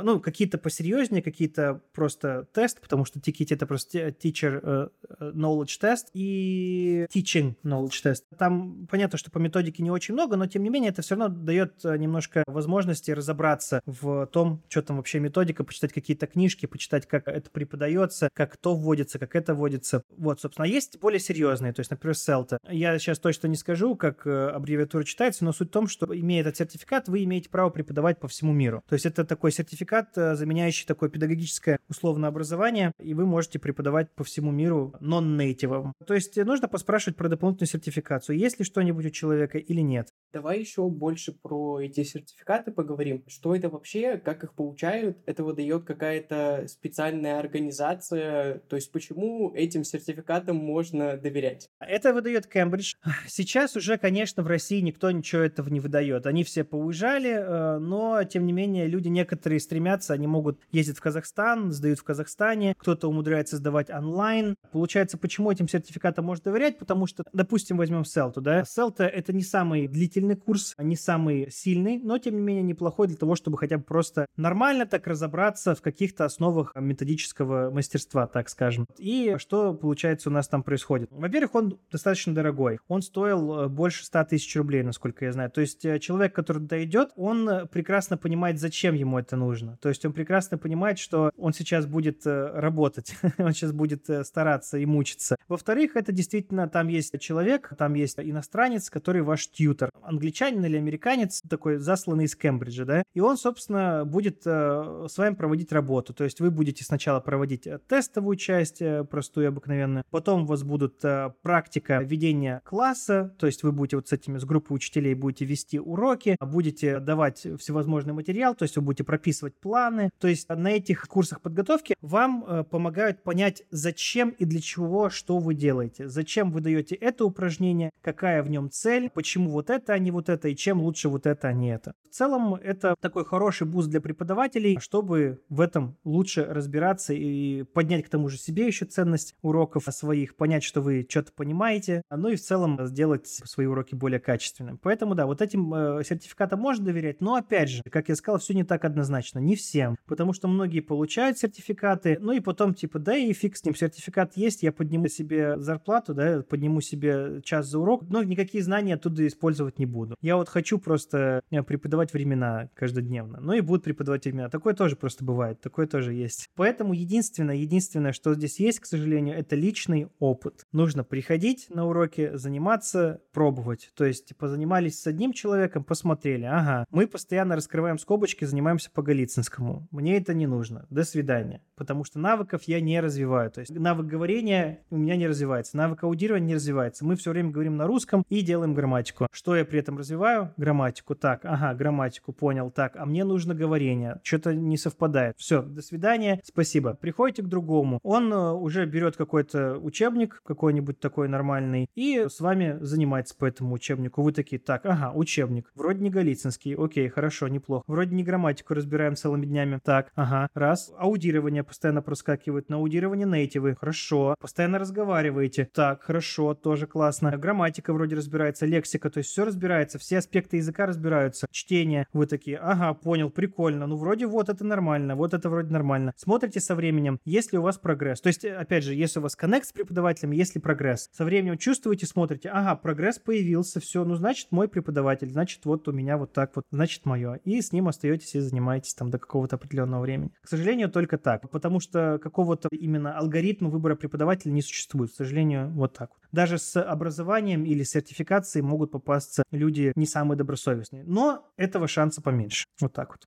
ну, 0.00 0.20
какие-то 0.20 0.58
посерьезнее, 0.58 1.22
какие-то 1.22 1.82
просто 1.92 2.46
тест, 2.52 2.80
потому 2.80 3.04
что 3.04 3.18
TKT 3.18 3.54
это 3.54 3.66
просто 3.66 4.08
Teacher 4.08 4.60
э, 4.62 4.88
э, 5.20 5.32
Knowledge 5.34 5.78
Test 5.80 6.06
и 6.14 7.06
Teaching 7.14 7.56
Knowledge 7.62 8.02
Test. 8.04 8.22
Там 8.38 8.86
понятно, 8.90 9.18
что 9.18 9.30
по 9.30 9.38
методике 9.38 9.82
не 9.82 9.90
очень 9.90 10.14
много, 10.14 10.36
но 10.36 10.46
тем 10.46 10.62
не 10.62 10.70
менее 10.70 10.90
это 10.90 11.02
все 11.02 11.14
равно 11.14 11.34
дает 11.34 11.84
э, 11.84 11.96
немножко 11.98 12.42
возможности 12.46 13.10
разобраться 13.10 13.82
в 13.84 14.26
том, 14.26 14.62
что 14.68 14.82
там 14.82 14.96
вообще 14.96 15.20
методика, 15.20 15.62
почитать 15.62 15.92
какие-то 15.92 16.26
книжки, 16.26 16.64
почитать, 16.64 17.06
как 17.06 17.28
это 17.28 17.50
преподается, 17.50 18.30
как 18.32 18.56
то 18.56 18.74
вводится, 18.74 19.18
как 19.18 19.36
это 19.36 19.54
вводится. 19.54 20.02
Вот, 20.16 20.40
собственно, 20.40 20.64
а 20.64 20.68
есть 20.68 20.98
более 21.00 21.20
серьезные, 21.20 21.74
то 21.74 21.80
есть, 21.80 21.90
например, 21.90 22.14
CELTA. 22.14 22.56
Я 22.70 22.98
сейчас 22.98 23.18
точно 23.18 23.48
не 23.48 23.56
скажу, 23.56 23.94
как 23.96 24.26
аббревиатура 24.26 25.04
читается, 25.04 25.44
но 25.44 25.52
суть 25.52 25.68
в 25.68 25.72
том, 25.72 25.86
что 25.86 26.18
имея 26.18 26.40
этот 26.40 26.56
сертификат, 26.56 27.08
вы 27.08 27.24
имеете 27.24 27.50
право 27.50 27.68
преподавать 27.68 28.18
по 28.18 28.28
всему 28.28 28.52
миру. 28.52 28.82
То 28.88 28.94
есть 28.94 29.04
это 29.04 29.24
такой 29.24 29.52
сертификат 29.52 29.81
сертификат, 29.82 30.16
э, 30.16 30.34
заменяющий 30.34 30.86
такое 30.86 31.10
педагогическое 31.10 31.78
условное 31.88 32.28
образование, 32.28 32.92
и 33.00 33.14
вы 33.14 33.26
можете 33.26 33.58
преподавать 33.58 34.10
по 34.12 34.24
всему 34.24 34.50
миру 34.50 34.94
нон-нейтивом. 35.00 35.92
То 36.06 36.14
есть 36.14 36.38
э, 36.38 36.44
нужно 36.44 36.68
поспрашивать 36.68 37.16
про 37.16 37.28
дополнительную 37.28 37.68
сертификацию, 37.68 38.38
есть 38.38 38.58
ли 38.58 38.64
что-нибудь 38.64 39.06
у 39.06 39.10
человека 39.10 39.58
или 39.58 39.80
нет. 39.80 40.08
Давай 40.32 40.60
еще 40.60 40.88
больше 40.88 41.32
про 41.32 41.80
эти 41.80 42.04
сертификаты 42.04 42.72
поговорим. 42.72 43.24
Что 43.26 43.54
это 43.54 43.68
вообще, 43.68 44.16
как 44.16 44.44
их 44.44 44.54
получают? 44.54 45.18
Это 45.26 45.44
выдает 45.44 45.84
какая-то 45.84 46.64
специальная 46.68 47.38
организация? 47.38 48.60
То 48.68 48.76
есть 48.76 48.90
почему 48.92 49.52
этим 49.54 49.84
сертификатам 49.84 50.56
можно 50.56 51.16
доверять? 51.16 51.68
Это 51.80 52.14
выдает 52.14 52.46
Кембридж. 52.46 52.94
Сейчас 53.28 53.76
уже, 53.76 53.98
конечно, 53.98 54.42
в 54.42 54.46
России 54.46 54.80
никто 54.80 55.10
ничего 55.10 55.42
этого 55.42 55.68
не 55.68 55.80
выдает. 55.80 56.26
Они 56.26 56.44
все 56.44 56.64
поуезжали, 56.64 57.30
э, 57.30 57.78
но, 57.78 58.24
тем 58.24 58.46
не 58.46 58.52
менее, 58.52 58.86
люди 58.86 59.08
некоторые 59.08 59.60
стремятся, 59.72 60.12
они 60.12 60.26
могут 60.26 60.60
ездить 60.70 60.98
в 60.98 61.00
Казахстан, 61.00 61.72
сдают 61.72 61.98
в 61.98 62.04
Казахстане, 62.04 62.74
кто-то 62.76 63.08
умудряется 63.08 63.56
сдавать 63.56 63.88
онлайн. 63.88 64.54
Получается, 64.70 65.16
почему 65.16 65.50
этим 65.50 65.66
сертификатам 65.66 66.26
можно 66.26 66.44
доверять? 66.44 66.78
Потому 66.78 67.06
что, 67.06 67.24
допустим, 67.32 67.78
возьмем 67.78 68.04
Селту, 68.04 68.42
да? 68.42 68.64
Селта— 68.64 69.04
это 69.06 69.32
не 69.32 69.42
самый 69.42 69.88
длительный 69.88 70.36
курс, 70.36 70.74
не 70.76 70.94
самый 70.94 71.50
сильный, 71.50 71.98
но 71.98 72.18
тем 72.18 72.34
не 72.34 72.42
менее 72.42 72.62
неплохой 72.62 73.08
для 73.08 73.16
того, 73.16 73.34
чтобы 73.34 73.56
хотя 73.56 73.78
бы 73.78 73.84
просто 73.84 74.26
нормально 74.36 74.84
так 74.84 75.06
разобраться 75.06 75.74
в 75.74 75.80
каких-то 75.80 76.26
основах 76.26 76.74
методического 76.76 77.70
мастерства, 77.70 78.26
так 78.26 78.50
скажем. 78.50 78.86
И 78.98 79.36
что, 79.38 79.72
получается, 79.72 80.28
у 80.28 80.32
нас 80.32 80.48
там 80.48 80.62
происходит? 80.62 81.08
Во-первых, 81.10 81.54
он 81.54 81.78
достаточно 81.90 82.34
дорогой. 82.34 82.78
Он 82.88 83.00
стоил 83.00 83.54
э, 83.54 83.68
больше 83.68 84.04
100 84.04 84.24
тысяч 84.24 84.54
рублей, 84.54 84.82
насколько 84.82 85.24
я 85.24 85.32
знаю. 85.32 85.50
То 85.50 85.62
есть 85.62 85.82
э, 85.86 85.98
человек, 85.98 86.34
который 86.34 86.58
туда 86.58 86.84
идет, 86.84 87.12
он 87.16 87.68
прекрасно 87.68 88.18
понимает, 88.18 88.60
зачем 88.60 88.94
ему 88.94 89.18
это 89.18 89.36
нужно. 89.36 89.61
То 89.80 89.88
есть 89.88 90.04
он 90.04 90.12
прекрасно 90.12 90.58
понимает, 90.58 90.98
что 90.98 91.30
он 91.36 91.52
сейчас 91.52 91.86
будет 91.86 92.22
работать, 92.24 93.16
он 93.38 93.52
сейчас 93.52 93.72
будет 93.72 94.08
стараться 94.24 94.78
и 94.78 94.86
мучиться. 94.86 95.36
Во-вторых, 95.48 95.96
это 95.96 96.12
действительно, 96.12 96.68
там 96.68 96.88
есть 96.88 97.18
человек, 97.20 97.72
там 97.78 97.94
есть 97.94 98.18
иностранец, 98.18 98.90
который 98.90 99.22
ваш 99.22 99.48
тьютер. 99.48 99.90
Англичанин 100.02 100.64
или 100.64 100.76
американец, 100.76 101.42
такой 101.48 101.78
засланный 101.78 102.24
из 102.24 102.36
Кембриджа, 102.36 102.84
да, 102.84 103.02
и 103.14 103.20
он, 103.20 103.36
собственно, 103.36 104.04
будет 104.04 104.42
с 104.44 105.14
вами 105.16 105.34
проводить 105.34 105.72
работу. 105.72 106.14
То 106.14 106.24
есть 106.24 106.40
вы 106.40 106.50
будете 106.50 106.84
сначала 106.84 107.20
проводить 107.20 107.66
тестовую 107.88 108.36
часть, 108.36 108.82
простую, 109.10 109.48
обыкновенную, 109.48 110.04
потом 110.10 110.42
у 110.42 110.46
вас 110.46 110.62
будут 110.62 111.02
практика 111.42 112.00
ведения 112.02 112.60
класса, 112.64 113.34
то 113.38 113.46
есть 113.46 113.62
вы 113.62 113.72
будете 113.72 113.96
вот 113.96 114.08
с 114.08 114.12
этими, 114.12 114.38
с 114.38 114.44
группой 114.44 114.74
учителей 114.74 115.14
будете 115.14 115.44
вести 115.44 115.78
уроки, 115.78 116.36
будете 116.40 116.98
давать 116.98 117.46
всевозможный 117.58 118.12
материал, 118.12 118.54
то 118.54 118.64
есть 118.64 118.76
вы 118.76 118.82
будете 118.82 119.04
прописывать 119.04 119.51
планы. 119.60 120.10
То 120.18 120.28
есть 120.28 120.48
на 120.48 120.68
этих 120.68 121.06
курсах 121.08 121.40
подготовки 121.40 121.94
вам 122.00 122.44
э, 122.46 122.64
помогают 122.64 123.22
понять, 123.22 123.62
зачем 123.70 124.30
и 124.30 124.44
для 124.44 124.60
чего, 124.60 125.10
что 125.10 125.38
вы 125.38 125.54
делаете. 125.54 126.08
Зачем 126.08 126.50
вы 126.50 126.60
даете 126.60 126.94
это 126.94 127.24
упражнение, 127.24 127.90
какая 128.00 128.42
в 128.42 128.50
нем 128.50 128.70
цель, 128.70 129.10
почему 129.10 129.50
вот 129.50 129.70
это, 129.70 129.92
а 129.92 129.98
не 129.98 130.10
вот 130.10 130.28
это, 130.28 130.48
и 130.48 130.56
чем 130.56 130.80
лучше 130.80 131.08
вот 131.08 131.26
это, 131.26 131.48
а 131.48 131.52
не 131.52 131.72
это. 131.72 131.94
В 132.10 132.14
целом, 132.14 132.54
это 132.54 132.94
такой 133.00 133.24
хороший 133.24 133.66
boost 133.66 133.88
для 133.88 134.00
преподавателей, 134.00 134.78
чтобы 134.80 135.40
в 135.48 135.60
этом 135.60 135.96
лучше 136.04 136.44
разбираться 136.44 137.14
и 137.14 137.62
поднять 137.62 138.04
к 138.04 138.08
тому 138.10 138.28
же 138.28 138.36
себе 138.36 138.66
еще 138.66 138.84
ценность 138.84 139.34
уроков 139.42 139.84
своих, 139.90 140.36
понять, 140.36 140.62
что 140.62 140.80
вы 140.80 141.06
что-то 141.08 141.32
понимаете, 141.32 142.02
ну 142.10 142.28
и 142.28 142.36
в 142.36 142.40
целом 142.42 142.78
сделать 142.86 143.26
свои 143.26 143.66
уроки 143.66 143.94
более 143.94 144.20
качественными. 144.20 144.78
Поэтому, 144.82 145.14
да, 145.14 145.26
вот 145.26 145.40
этим 145.40 145.72
э, 145.74 146.04
сертификатам 146.04 146.60
можно 146.60 146.84
доверять, 146.84 147.20
но 147.20 147.36
опять 147.36 147.70
же, 147.70 147.82
как 147.90 148.08
я 148.08 148.16
сказал, 148.16 148.38
все 148.38 148.54
не 148.54 148.64
так 148.64 148.84
однозначно, 148.84 149.38
не 149.44 149.56
всем, 149.56 149.96
потому 150.06 150.32
что 150.32 150.48
многие 150.48 150.80
получают 150.80 151.38
сертификаты, 151.38 152.18
ну 152.20 152.32
и 152.32 152.40
потом 152.40 152.74
типа, 152.74 152.98
да 152.98 153.16
и 153.16 153.32
фиг 153.32 153.56
с 153.56 153.64
ним, 153.64 153.74
сертификат 153.74 154.36
есть, 154.36 154.62
я 154.62 154.72
подниму 154.72 155.08
себе 155.08 155.58
зарплату, 155.58 156.14
да, 156.14 156.42
подниму 156.42 156.80
себе 156.80 157.40
час 157.44 157.66
за 157.68 157.78
урок, 157.78 158.04
но 158.08 158.22
никакие 158.22 158.62
знания 158.62 158.94
оттуда 158.94 159.26
использовать 159.26 159.78
не 159.78 159.86
буду. 159.86 160.16
Я 160.20 160.36
вот 160.36 160.48
хочу 160.48 160.78
просто 160.78 161.42
э, 161.50 161.62
преподавать 161.62 162.12
времена 162.12 162.68
каждодневно, 162.74 163.40
ну 163.40 163.52
и 163.52 163.60
будут 163.60 163.84
преподавать 163.84 164.24
времена. 164.24 164.48
Такое 164.48 164.74
тоже 164.74 164.96
просто 164.96 165.24
бывает, 165.24 165.60
такое 165.60 165.86
тоже 165.86 166.12
есть. 166.12 166.48
Поэтому 166.54 166.92
единственное, 166.92 167.56
единственное, 167.56 168.12
что 168.12 168.34
здесь 168.34 168.60
есть, 168.60 168.80
к 168.80 168.86
сожалению, 168.86 169.36
это 169.36 169.56
личный 169.56 170.08
опыт. 170.18 170.66
Нужно 170.72 171.04
приходить 171.04 171.66
на 171.70 171.86
уроки, 171.86 172.30
заниматься, 172.34 173.20
пробовать. 173.32 173.90
То 173.94 174.04
есть 174.04 174.36
позанимались 174.36 175.00
с 175.00 175.06
одним 175.06 175.32
человеком, 175.32 175.84
посмотрели, 175.84 176.44
ага, 176.44 176.86
мы 176.90 177.06
постоянно 177.06 177.56
раскрываем 177.56 177.98
скобочки, 177.98 178.44
занимаемся 178.44 178.90
по 178.90 179.02
Голицынскому. 179.32 179.88
Мне 179.90 180.16
это 180.16 180.34
не 180.34 180.46
нужно. 180.46 180.86
До 180.90 181.04
свидания. 181.04 181.62
Потому 181.76 182.04
что 182.04 182.18
навыков 182.18 182.62
я 182.64 182.80
не 182.80 183.00
развиваю. 183.00 183.50
То 183.50 183.60
есть 183.60 183.74
навык 183.74 184.06
говорения 184.06 184.80
у 184.90 184.96
меня 184.96 185.16
не 185.16 185.26
развивается, 185.26 185.76
навык 185.76 186.04
аудирования 186.04 186.46
не 186.46 186.54
развивается. 186.54 187.04
Мы 187.04 187.16
все 187.16 187.30
время 187.30 187.50
говорим 187.50 187.76
на 187.76 187.86
русском 187.86 188.24
и 188.28 188.42
делаем 188.42 188.74
грамматику. 188.74 189.26
Что 189.32 189.56
я 189.56 189.64
при 189.64 189.80
этом 189.80 189.98
развиваю? 189.98 190.52
Грамматику. 190.56 191.14
Так, 191.14 191.44
ага, 191.44 191.74
грамматику, 191.74 192.32
понял. 192.32 192.70
Так, 192.70 192.96
а 192.96 193.06
мне 193.06 193.24
нужно 193.24 193.54
говорение. 193.54 194.20
Что-то 194.22 194.54
не 194.54 194.76
совпадает. 194.76 195.34
Все, 195.38 195.62
до 195.62 195.82
свидания, 195.82 196.40
спасибо. 196.44 196.94
Приходите 196.94 197.42
к 197.42 197.46
другому. 197.46 197.98
Он 198.02 198.32
э, 198.32 198.52
уже 198.52 198.84
берет 198.86 199.16
какой-то 199.16 199.78
учебник, 199.78 200.42
какой-нибудь 200.44 201.00
такой 201.00 201.28
нормальный, 201.28 201.88
и 201.94 202.26
с 202.28 202.40
вами 202.40 202.78
занимается 202.80 203.36
по 203.36 203.46
этому 203.46 203.74
учебнику. 203.74 204.22
Вы 204.22 204.32
такие, 204.32 204.60
так, 204.60 204.86
ага, 204.86 205.12
учебник. 205.14 205.70
Вроде 205.74 206.00
не 206.00 206.10
Голицынский, 206.10 206.74
окей, 206.74 207.08
хорошо, 207.08 207.48
неплохо. 207.48 207.84
Вроде 207.86 208.14
не 208.14 208.22
грамматику 208.22 208.74
разбираем 208.74 209.11
целыми 209.16 209.46
днями. 209.46 209.80
Так, 209.82 210.12
ага, 210.14 210.48
раз. 210.54 210.92
Аудирование 210.98 211.64
постоянно 211.64 212.02
проскакивает. 212.02 212.68
На 212.68 212.76
аудирование 212.76 213.26
нейтивы. 213.26 213.76
Хорошо. 213.78 214.34
Постоянно 214.40 214.78
разговариваете. 214.78 215.68
Так, 215.72 216.02
хорошо, 216.02 216.54
тоже 216.54 216.86
классно. 216.86 217.36
Грамматика 217.36 217.92
вроде 217.92 218.16
разбирается, 218.16 218.66
лексика, 218.66 219.10
то 219.10 219.18
есть 219.18 219.30
все 219.30 219.44
разбирается, 219.44 219.98
все 219.98 220.18
аспекты 220.18 220.58
языка 220.58 220.86
разбираются. 220.86 221.46
Чтение. 221.50 222.06
Вы 222.12 222.26
такие, 222.26 222.58
ага, 222.58 222.94
понял, 222.94 223.30
прикольно. 223.30 223.86
Ну, 223.86 223.96
вроде 223.96 224.26
вот 224.26 224.48
это 224.48 224.64
нормально, 224.64 225.16
вот 225.16 225.34
это 225.34 225.48
вроде 225.48 225.72
нормально. 225.72 226.12
Смотрите 226.16 226.60
со 226.60 226.74
временем, 226.74 227.18
есть 227.24 227.52
ли 227.52 227.58
у 227.58 227.62
вас 227.62 227.78
прогресс. 227.78 228.20
То 228.20 228.28
есть, 228.28 228.44
опять 228.44 228.84
же, 228.84 228.94
если 228.94 229.18
у 229.18 229.22
вас 229.22 229.34
коннект 229.34 229.66
с 229.66 229.72
преподавателем, 229.72 230.32
есть 230.32 230.54
ли 230.54 230.60
прогресс. 230.60 231.08
Со 231.12 231.24
временем 231.24 231.58
чувствуете, 231.58 232.06
смотрите, 232.06 232.48
ага, 232.50 232.76
прогресс 232.76 233.18
появился, 233.18 233.80
все, 233.80 234.04
ну, 234.04 234.14
значит, 234.14 234.48
мой 234.50 234.68
преподаватель, 234.68 235.30
значит, 235.30 235.64
вот 235.64 235.88
у 235.88 235.92
меня 235.92 236.16
вот 236.16 236.32
так 236.32 236.54
вот, 236.54 236.64
значит, 236.70 237.04
мое. 237.04 237.40
И 237.44 237.60
с 237.60 237.72
ним 237.72 237.88
остаетесь 237.88 238.34
и 238.34 238.40
занимаетесь 238.40 238.94
там 238.94 239.01
до 239.10 239.18
какого-то 239.18 239.56
определенного 239.56 240.02
времени. 240.02 240.30
К 240.42 240.48
сожалению, 240.48 240.90
только 240.90 241.18
так, 241.18 241.50
потому 241.50 241.80
что 241.80 242.18
какого-то 242.22 242.68
именно 242.72 243.16
алгоритма 243.16 243.68
выбора 243.68 243.96
преподавателя 243.96 244.52
не 244.52 244.62
существует. 244.62 245.10
К 245.10 245.14
сожалению, 245.14 245.70
вот 245.70 245.94
так. 245.94 246.10
Даже 246.32 246.58
с 246.58 246.80
образованием 246.80 247.64
или 247.64 247.82
сертификацией 247.82 248.64
могут 248.64 248.90
попасться 248.90 249.42
люди 249.50 249.92
не 249.96 250.06
самые 250.06 250.36
добросовестные. 250.36 251.04
Но 251.04 251.52
этого 251.56 251.88
шанса 251.88 252.22
поменьше. 252.22 252.66
Вот 252.80 252.92
так 252.92 253.10
вот. 253.10 253.26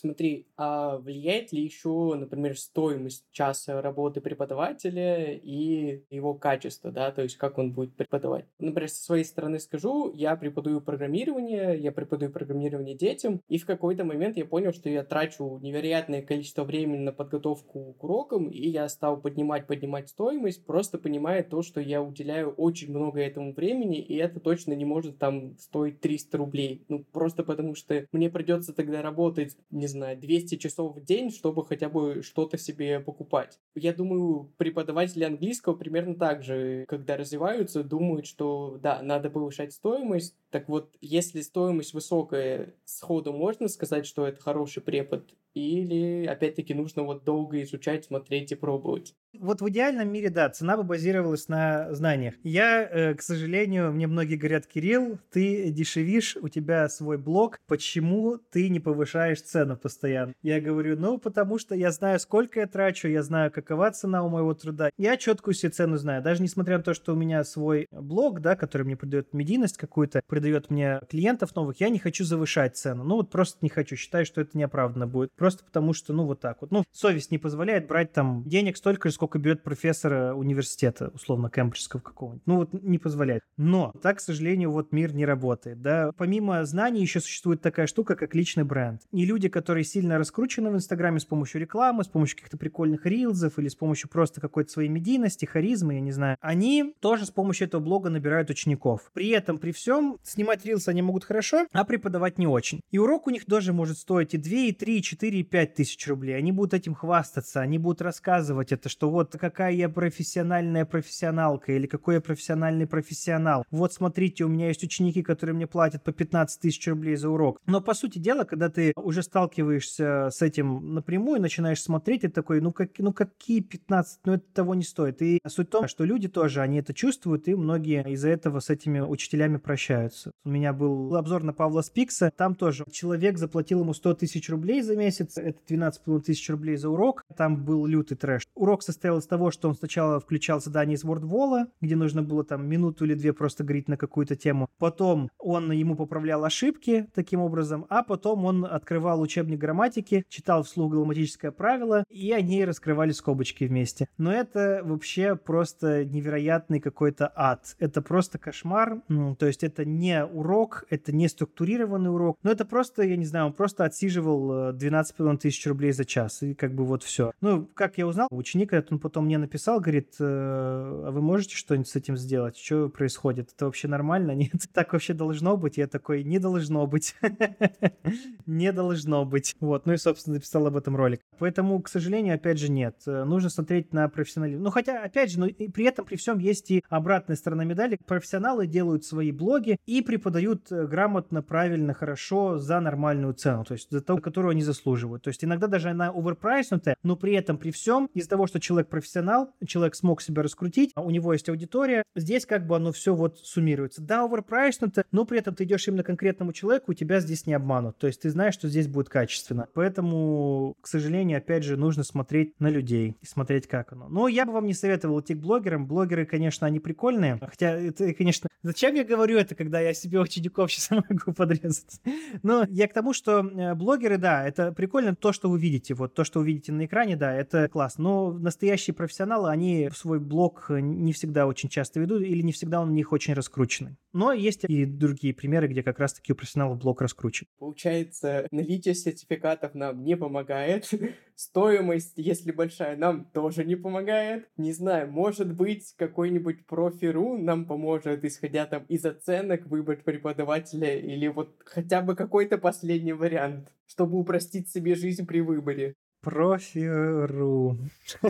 Смотри, 0.00 0.46
а 0.56 0.98
влияет 0.98 1.52
ли 1.52 1.62
еще, 1.62 2.14
например, 2.14 2.58
стоимость 2.58 3.24
часа 3.32 3.80
работы 3.80 4.20
преподавателя 4.20 5.32
и 5.32 6.02
его 6.10 6.34
качество, 6.34 6.90
да, 6.90 7.10
то 7.12 7.22
есть 7.22 7.36
как 7.36 7.58
он 7.58 7.72
будет 7.72 7.94
преподавать? 7.94 8.46
Например, 8.58 8.88
со 8.88 9.02
своей 9.02 9.24
стороны 9.24 9.58
скажу, 9.58 10.12
я 10.14 10.36
преподаю 10.36 10.80
программирование, 10.80 11.78
я 11.78 11.92
преподаю 11.92 12.32
программирование 12.32 12.96
детям, 12.96 13.40
и 13.48 13.58
в 13.58 13.66
какой-то 13.66 14.04
момент 14.04 14.36
я 14.36 14.44
понял, 14.44 14.72
что 14.72 14.88
я 14.88 15.04
трачу 15.04 15.58
невероятное 15.62 16.22
количество 16.22 16.64
времени 16.64 17.00
на 17.00 17.12
подготовку 17.12 17.94
к 17.94 18.04
урокам, 18.04 18.48
и 18.48 18.68
я 18.68 18.88
стал 18.88 19.20
поднимать, 19.20 19.66
поднимать 19.66 20.08
стоимость, 20.08 20.64
просто 20.64 20.98
понимая 20.98 21.42
то, 21.42 21.62
что 21.62 21.80
я 21.80 22.02
уделяю 22.02 22.50
очень 22.52 22.90
много 22.90 23.20
этому 23.20 23.52
времени, 23.52 24.00
и 24.00 24.16
это 24.16 24.40
точно 24.40 24.72
не 24.72 24.84
может 24.84 25.18
там 25.18 25.56
стоить 25.58 26.00
300 26.00 26.38
рублей. 26.38 26.84
Ну, 26.88 27.04
просто 27.12 27.44
потому 27.44 27.74
что 27.74 28.06
мне 28.12 28.30
придется 28.30 28.72
тогда 28.72 29.02
работать, 29.02 29.56
не 29.70 29.86
знаю, 29.90 30.18
200 30.18 30.56
часов 30.56 30.96
в 30.96 31.04
день, 31.04 31.30
чтобы 31.30 31.64
хотя 31.64 31.88
бы 31.88 32.22
что-то 32.22 32.58
себе 32.58 33.00
покупать. 33.00 33.58
Я 33.74 33.92
думаю, 33.92 34.50
преподаватели 34.56 35.24
английского 35.24 35.74
примерно 35.74 36.14
так 36.14 36.42
же, 36.42 36.84
когда 36.88 37.16
развиваются, 37.16 37.84
думают, 37.84 38.26
что 38.26 38.78
да, 38.82 39.02
надо 39.02 39.30
повышать 39.30 39.72
стоимость. 39.72 40.34
Так 40.50 40.68
вот, 40.68 40.96
если 41.00 41.40
стоимость 41.42 41.94
высокая, 41.94 42.74
сходу 42.84 43.32
можно 43.32 43.68
сказать, 43.68 44.06
что 44.06 44.26
это 44.26 44.40
хороший 44.40 44.82
препод, 44.82 45.34
или, 45.54 46.26
опять-таки, 46.26 46.74
нужно 46.74 47.02
вот 47.02 47.24
долго 47.24 47.62
изучать, 47.62 48.04
смотреть 48.04 48.52
и 48.52 48.54
пробовать. 48.54 49.14
Вот 49.38 49.60
в 49.60 49.68
идеальном 49.68 50.10
мире, 50.12 50.28
да, 50.28 50.48
цена 50.50 50.76
бы 50.76 50.82
базировалась 50.82 51.48
на 51.48 51.92
знаниях. 51.92 52.34
Я, 52.42 52.82
э, 52.82 53.14
к 53.14 53.22
сожалению, 53.22 53.92
мне 53.92 54.06
многие 54.06 54.36
говорят, 54.36 54.66
Кирилл, 54.66 55.18
ты 55.30 55.70
дешевишь, 55.70 56.36
у 56.40 56.48
тебя 56.48 56.88
свой 56.88 57.16
блог, 57.16 57.60
почему 57.66 58.38
ты 58.38 58.68
не 58.68 58.80
повышаешь 58.80 59.42
цену 59.42 59.76
постоянно? 59.76 60.34
Я 60.42 60.60
говорю, 60.60 60.98
ну, 60.98 61.18
потому 61.18 61.58
что 61.58 61.74
я 61.74 61.92
знаю, 61.92 62.18
сколько 62.18 62.60
я 62.60 62.66
трачу, 62.66 63.08
я 63.08 63.22
знаю, 63.22 63.50
какова 63.50 63.90
цена 63.92 64.24
у 64.24 64.28
моего 64.28 64.54
труда. 64.54 64.90
Я 64.96 65.16
четкую 65.16 65.54
себе 65.54 65.70
цену 65.70 65.96
знаю. 65.96 66.22
Даже 66.22 66.42
несмотря 66.42 66.78
на 66.78 66.82
то, 66.82 66.94
что 66.94 67.12
у 67.12 67.16
меня 67.16 67.44
свой 67.44 67.86
блог, 67.92 68.40
да, 68.40 68.56
который 68.56 68.82
мне 68.82 68.96
придает 68.96 69.32
медийность 69.32 69.76
какую-то, 69.76 70.22
придает 70.26 70.70
мне 70.70 71.00
клиентов 71.08 71.54
новых, 71.54 71.80
я 71.80 71.88
не 71.88 71.98
хочу 71.98 72.24
завышать 72.24 72.76
цену. 72.76 73.04
Ну, 73.04 73.16
вот 73.16 73.30
просто 73.30 73.58
не 73.60 73.68
хочу. 73.68 73.96
Считаю, 73.96 74.26
что 74.26 74.40
это 74.40 74.56
неоправданно 74.58 75.06
будет. 75.06 75.32
Просто 75.40 75.64
потому 75.64 75.94
что, 75.94 76.12
ну, 76.12 76.26
вот 76.26 76.38
так 76.40 76.58
вот. 76.60 76.70
Ну, 76.70 76.84
совесть 76.92 77.30
не 77.30 77.38
позволяет 77.38 77.86
брать 77.86 78.12
там 78.12 78.42
денег 78.44 78.76
столько 78.76 79.08
же, 79.08 79.14
сколько 79.14 79.38
берет 79.38 79.62
профессор 79.62 80.12
э, 80.12 80.32
университета, 80.34 81.10
условно, 81.14 81.48
кембриджского 81.48 82.00
какого-нибудь. 82.00 82.42
Ну, 82.44 82.56
вот 82.56 82.74
не 82.74 82.98
позволяет. 82.98 83.42
Но 83.56 83.94
так, 84.02 84.18
к 84.18 84.20
сожалению, 84.20 84.70
вот 84.70 84.92
мир 84.92 85.14
не 85.14 85.24
работает, 85.24 85.80
да. 85.80 86.10
Помимо 86.18 86.62
знаний 86.66 87.00
еще 87.00 87.20
существует 87.20 87.62
такая 87.62 87.86
штука, 87.86 88.16
как 88.16 88.34
личный 88.34 88.64
бренд. 88.64 89.00
И 89.12 89.24
люди, 89.24 89.48
которые 89.48 89.84
сильно 89.84 90.18
раскручены 90.18 90.70
в 90.70 90.74
Инстаграме 90.74 91.20
с 91.20 91.24
помощью 91.24 91.62
рекламы, 91.62 92.04
с 92.04 92.08
помощью 92.08 92.36
каких-то 92.36 92.58
прикольных 92.58 93.06
рилзов 93.06 93.58
или 93.58 93.68
с 93.68 93.74
помощью 93.74 94.10
просто 94.10 94.42
какой-то 94.42 94.70
своей 94.70 94.90
медийности, 94.90 95.46
харизмы, 95.46 95.94
я 95.94 96.00
не 96.00 96.12
знаю, 96.12 96.36
они 96.42 96.92
тоже 97.00 97.24
с 97.24 97.30
помощью 97.30 97.66
этого 97.66 97.80
блога 97.80 98.10
набирают 98.10 98.50
учеников. 98.50 99.10
При 99.14 99.30
этом, 99.30 99.56
при 99.56 99.72
всем, 99.72 100.18
снимать 100.22 100.66
рилсы 100.66 100.90
они 100.90 101.00
могут 101.00 101.24
хорошо, 101.24 101.66
а 101.72 101.84
преподавать 101.84 102.36
не 102.36 102.46
очень. 102.46 102.82
И 102.90 102.98
урок 102.98 103.26
у 103.26 103.30
них 103.30 103.46
тоже 103.46 103.72
может 103.72 103.96
стоить 103.96 104.34
и 104.34 104.36
2, 104.36 104.52
и 104.52 104.72
3, 104.72 104.98
и 104.98 105.02
4 105.02 105.29
4 105.30 105.40
и 105.40 105.42
5 105.44 105.74
тысяч 105.74 106.08
рублей. 106.08 106.36
Они 106.36 106.50
будут 106.50 106.74
этим 106.74 106.94
хвастаться, 106.94 107.60
они 107.60 107.78
будут 107.78 108.02
рассказывать 108.02 108.72
это, 108.72 108.88
что 108.88 109.10
вот 109.10 109.36
какая 109.40 109.72
я 109.72 109.88
профессиональная 109.88 110.84
профессионалка 110.84 111.72
или 111.72 111.86
какой 111.86 112.16
я 112.16 112.20
профессиональный 112.20 112.86
профессионал. 112.86 113.64
Вот 113.70 113.92
смотрите, 113.92 114.44
у 114.44 114.48
меня 114.48 114.68
есть 114.68 114.82
ученики, 114.82 115.22
которые 115.22 115.54
мне 115.54 115.66
платят 115.66 116.02
по 116.02 116.12
15 116.12 116.60
тысяч 116.60 116.86
рублей 116.88 117.16
за 117.16 117.28
урок. 117.28 117.60
Но 117.66 117.80
по 117.80 117.94
сути 117.94 118.18
дела, 118.18 118.44
когда 118.44 118.68
ты 118.68 118.92
уже 118.96 119.22
сталкиваешься 119.22 120.30
с 120.30 120.42
этим 120.42 120.94
напрямую, 120.94 121.40
начинаешь 121.40 121.82
смотреть, 121.82 122.24
и 122.24 122.28
такой, 122.28 122.60
ну, 122.60 122.72
как, 122.72 122.98
ну 122.98 123.12
какие 123.12 123.60
15, 123.60 124.20
ну 124.24 124.32
это 124.34 124.44
того 124.52 124.74
не 124.74 124.82
стоит. 124.82 125.22
И 125.22 125.38
суть 125.46 125.68
в 125.68 125.70
том, 125.70 125.86
что 125.86 126.04
люди 126.04 126.28
тоже, 126.28 126.60
они 126.60 126.78
это 126.78 126.92
чувствуют, 126.92 127.46
и 127.46 127.54
многие 127.54 128.04
из-за 128.12 128.30
этого 128.30 128.58
с 128.58 128.70
этими 128.70 129.00
учителями 129.00 129.58
прощаются. 129.58 130.32
У 130.44 130.50
меня 130.50 130.72
был 130.72 131.14
обзор 131.14 131.44
на 131.44 131.52
Павла 131.52 131.82
Спикса, 131.82 132.32
там 132.36 132.54
тоже 132.56 132.84
человек 132.90 133.38
заплатил 133.38 133.80
ему 133.80 133.94
100 133.94 134.14
тысяч 134.14 134.50
рублей 134.50 134.82
за 134.82 134.96
месяц, 134.96 135.19
это 135.20 135.58
12,5 135.68 136.20
тысяч 136.20 136.48
рублей 136.50 136.76
за 136.76 136.88
урок, 136.90 137.24
там 137.36 137.64
был 137.64 137.86
лютый 137.86 138.16
трэш. 138.16 138.46
Урок 138.54 138.82
состоял 138.82 139.18
из 139.18 139.26
того, 139.26 139.50
что 139.50 139.68
он 139.68 139.74
сначала 139.74 140.20
включал 140.20 140.60
задание 140.60 140.96
из 140.96 141.04
WordWall, 141.04 141.66
где 141.80 141.96
нужно 141.96 142.22
было 142.22 142.44
там 142.44 142.66
минуту 142.66 143.04
или 143.04 143.14
две 143.14 143.32
просто 143.32 143.64
говорить 143.64 143.88
на 143.88 143.96
какую-то 143.96 144.36
тему. 144.36 144.68
Потом 144.78 145.30
он 145.38 145.70
ему 145.72 145.96
поправлял 145.96 146.44
ошибки 146.44 147.08
таким 147.14 147.40
образом, 147.40 147.86
а 147.88 148.02
потом 148.02 148.44
он 148.44 148.64
открывал 148.64 149.20
учебник 149.20 149.58
грамматики, 149.58 150.24
читал 150.28 150.62
вслух 150.62 150.92
грамматическое 150.92 151.50
правило, 151.50 152.04
и 152.08 152.32
они 152.32 152.64
раскрывали 152.64 153.12
скобочки 153.12 153.64
вместе. 153.64 154.08
Но 154.18 154.32
это 154.32 154.82
вообще 154.84 155.36
просто 155.36 156.04
невероятный 156.04 156.80
какой-то 156.80 157.30
ад. 157.34 157.76
Это 157.78 158.02
просто 158.02 158.38
кошмар. 158.38 159.02
Ну, 159.08 159.34
то 159.36 159.46
есть 159.46 159.64
это 159.64 159.84
не 159.84 160.24
урок, 160.24 160.84
это 160.90 161.12
не 161.12 161.28
структурированный 161.28 162.12
урок, 162.12 162.38
но 162.42 162.50
это 162.50 162.64
просто, 162.64 163.02
я 163.02 163.16
не 163.16 163.26
знаю, 163.26 163.46
он 163.46 163.52
просто 163.52 163.84
отсиживал 163.84 164.72
12,5 165.18 165.38
тысяч 165.38 165.66
рублей 165.66 165.92
за 165.92 166.04
час, 166.04 166.42
и 166.42 166.54
как 166.54 166.74
бы 166.74 166.84
вот 166.84 167.02
все. 167.02 167.32
Ну, 167.40 167.68
как 167.74 167.98
я 167.98 168.06
узнал, 168.06 168.28
ученик 168.30 168.72
этот 168.72 168.92
он 168.92 168.98
потом 168.98 169.26
мне 169.26 169.38
написал, 169.38 169.80
говорит, 169.80 170.14
э, 170.18 170.24
а 170.24 171.10
вы 171.10 171.20
можете 171.20 171.56
что-нибудь 171.56 171.88
с 171.88 171.96
этим 171.96 172.16
сделать? 172.16 172.56
Что 172.56 172.88
происходит? 172.88 173.50
Это 173.54 173.66
вообще 173.66 173.88
нормально? 173.88 174.32
Нет? 174.34 174.52
Так 174.72 174.92
вообще 174.92 175.14
должно 175.14 175.56
быть? 175.56 175.76
Я 175.76 175.86
такой, 175.86 176.24
не 176.24 176.38
должно 176.38 176.86
быть. 176.86 177.14
Не 178.46 178.72
должно 178.72 179.24
быть. 179.24 179.54
Вот, 179.60 179.86
ну 179.86 179.92
и, 179.92 179.96
собственно, 179.96 180.34
написал 180.34 180.66
об 180.66 180.76
этом 180.76 180.96
ролик. 180.96 181.20
Поэтому, 181.38 181.80
к 181.80 181.88
сожалению, 181.88 182.34
опять 182.34 182.58
же, 182.58 182.70
нет. 182.70 182.96
Э, 183.06 183.24
нужно 183.24 183.50
смотреть 183.50 183.92
на 183.92 184.08
профессионализм. 184.08 184.62
Ну, 184.62 184.70
хотя, 184.70 185.02
опять 185.02 185.30
же, 185.30 185.48
и 185.48 185.68
при 185.68 185.84
этом, 185.84 186.04
при 186.04 186.16
всем 186.16 186.38
есть 186.38 186.70
и 186.70 186.82
обратная 186.88 187.36
сторона 187.36 187.64
медали. 187.64 187.98
Профессионалы 188.06 188.66
делают 188.66 189.04
свои 189.04 189.32
блоги 189.32 189.78
и 189.86 190.02
преподают 190.02 190.70
э, 190.70 190.86
грамотно, 190.86 191.42
правильно, 191.42 191.94
хорошо 191.94 192.58
за 192.58 192.80
нормальную 192.80 193.34
цену, 193.34 193.64
то 193.64 193.74
есть 193.74 193.90
за 193.90 194.00
ту, 194.00 194.18
которую 194.18 194.52
они 194.52 194.62
заслуживают. 194.62 194.99
То 195.18 195.28
есть 195.28 195.44
иногда 195.44 195.66
даже 195.66 195.90
она 195.90 196.10
оверпрайснутая, 196.10 196.96
но 197.02 197.16
при 197.16 197.34
этом, 197.34 197.58
при 197.58 197.70
всем, 197.70 198.08
из-за 198.14 198.30
того, 198.30 198.46
что 198.46 198.60
человек 198.60 198.88
профессионал, 198.88 199.54
человек 199.66 199.94
смог 199.94 200.22
себя 200.22 200.42
раскрутить, 200.42 200.92
а 200.94 201.02
у 201.02 201.10
него 201.10 201.32
есть 201.32 201.48
аудитория, 201.48 202.02
здесь 202.14 202.46
как 202.46 202.66
бы 202.66 202.76
оно 202.76 202.92
все 202.92 203.14
вот 203.14 203.38
суммируется. 203.38 204.02
Да, 204.02 204.24
оверпрайснуто, 204.24 205.04
но 205.12 205.24
при 205.24 205.38
этом 205.38 205.54
ты 205.54 205.64
идешь 205.64 205.86
именно 205.88 206.02
конкретному 206.02 206.52
человеку, 206.52 206.94
тебя 206.94 207.20
здесь 207.20 207.46
не 207.46 207.54
обманут. 207.54 207.98
То 207.98 208.06
есть 208.06 208.22
ты 208.22 208.30
знаешь, 208.30 208.54
что 208.54 208.68
здесь 208.68 208.88
будет 208.88 209.08
качественно. 209.08 209.68
Поэтому, 209.74 210.76
к 210.80 210.86
сожалению, 210.86 211.38
опять 211.38 211.64
же, 211.64 211.76
нужно 211.76 212.04
смотреть 212.04 212.58
на 212.60 212.68
людей 212.68 213.16
и 213.20 213.26
смотреть, 213.26 213.66
как 213.66 213.92
оно. 213.92 214.08
Но 214.08 214.28
я 214.28 214.44
бы 214.44 214.52
вам 214.52 214.66
не 214.66 214.74
советовал 214.74 215.20
идти 215.20 215.34
к 215.34 215.38
блогерам. 215.38 215.86
Блогеры, 215.86 216.26
конечно, 216.26 216.66
они 216.66 216.80
прикольные. 216.80 217.38
Хотя 217.40 217.70
это, 217.70 218.12
конечно, 218.14 218.48
зачем 218.62 218.94
я 218.94 219.04
говорю 219.04 219.38
это, 219.38 219.54
когда 219.54 219.80
я 219.80 219.94
себе 219.94 220.20
учеников 220.20 220.72
сейчас 220.72 220.90
могу 220.90 221.32
подрезать? 221.32 222.00
Но 222.42 222.64
я 222.68 222.88
к 222.88 222.92
тому, 222.92 223.12
что 223.12 223.40
э, 223.40 223.74
блогеры, 223.74 224.18
да, 224.18 224.46
это 224.46 224.72
прикольно 224.72 224.89
то, 225.20 225.32
что 225.32 225.48
вы 225.48 225.58
видите. 225.58 225.94
Вот 225.94 226.14
то, 226.14 226.24
что 226.24 226.40
вы 226.40 226.46
видите 226.46 226.72
на 226.72 226.86
экране, 226.86 227.16
да, 227.16 227.34
это 227.34 227.68
классно. 227.68 228.04
Но 228.04 228.32
настоящие 228.32 228.94
профессионалы, 228.94 229.50
они 229.50 229.90
свой 229.94 230.20
блог 230.20 230.66
не 230.70 231.12
всегда 231.12 231.46
очень 231.46 231.68
часто 231.68 232.00
ведут 232.00 232.22
или 232.22 232.42
не 232.42 232.52
всегда 232.52 232.80
он 232.80 232.90
у 232.90 232.92
них 232.92 233.12
очень 233.12 233.34
раскрученный. 233.34 233.96
Но 234.12 234.32
есть 234.32 234.64
и 234.64 234.84
другие 234.84 235.34
примеры, 235.34 235.68
где 235.68 235.82
как 235.82 235.98
раз-таки 235.98 236.32
у 236.32 236.36
профессионалов 236.36 236.78
блог 236.78 237.00
раскручен. 237.00 237.46
Получается, 237.58 238.46
наличие 238.50 238.94
сертификатов 238.94 239.74
нам 239.74 240.02
не 240.02 240.16
помогает. 240.16 240.90
Стоимость, 241.42 242.18
если 242.18 242.52
большая, 242.52 242.98
нам 242.98 243.24
тоже 243.24 243.64
не 243.64 243.74
помогает. 243.74 244.46
Не 244.58 244.72
знаю, 244.72 245.10
может 245.10 245.56
быть, 245.56 245.94
какой-нибудь 245.96 246.66
профи.ру 246.66 247.38
нам 247.38 247.64
поможет, 247.64 248.22
исходя 248.26 248.66
там 248.66 248.84
из 248.88 249.06
оценок, 249.06 249.66
выбрать 249.66 250.04
преподавателя 250.04 250.98
или 250.98 251.28
вот 251.28 251.56
хотя 251.64 252.02
бы 252.02 252.14
какой-то 252.14 252.58
последний 252.58 253.14
вариант, 253.14 253.72
чтобы 253.86 254.18
упростить 254.18 254.68
себе 254.68 254.94
жизнь 254.94 255.26
при 255.26 255.40
выборе. 255.40 255.94
Профи.ру. 256.20 257.78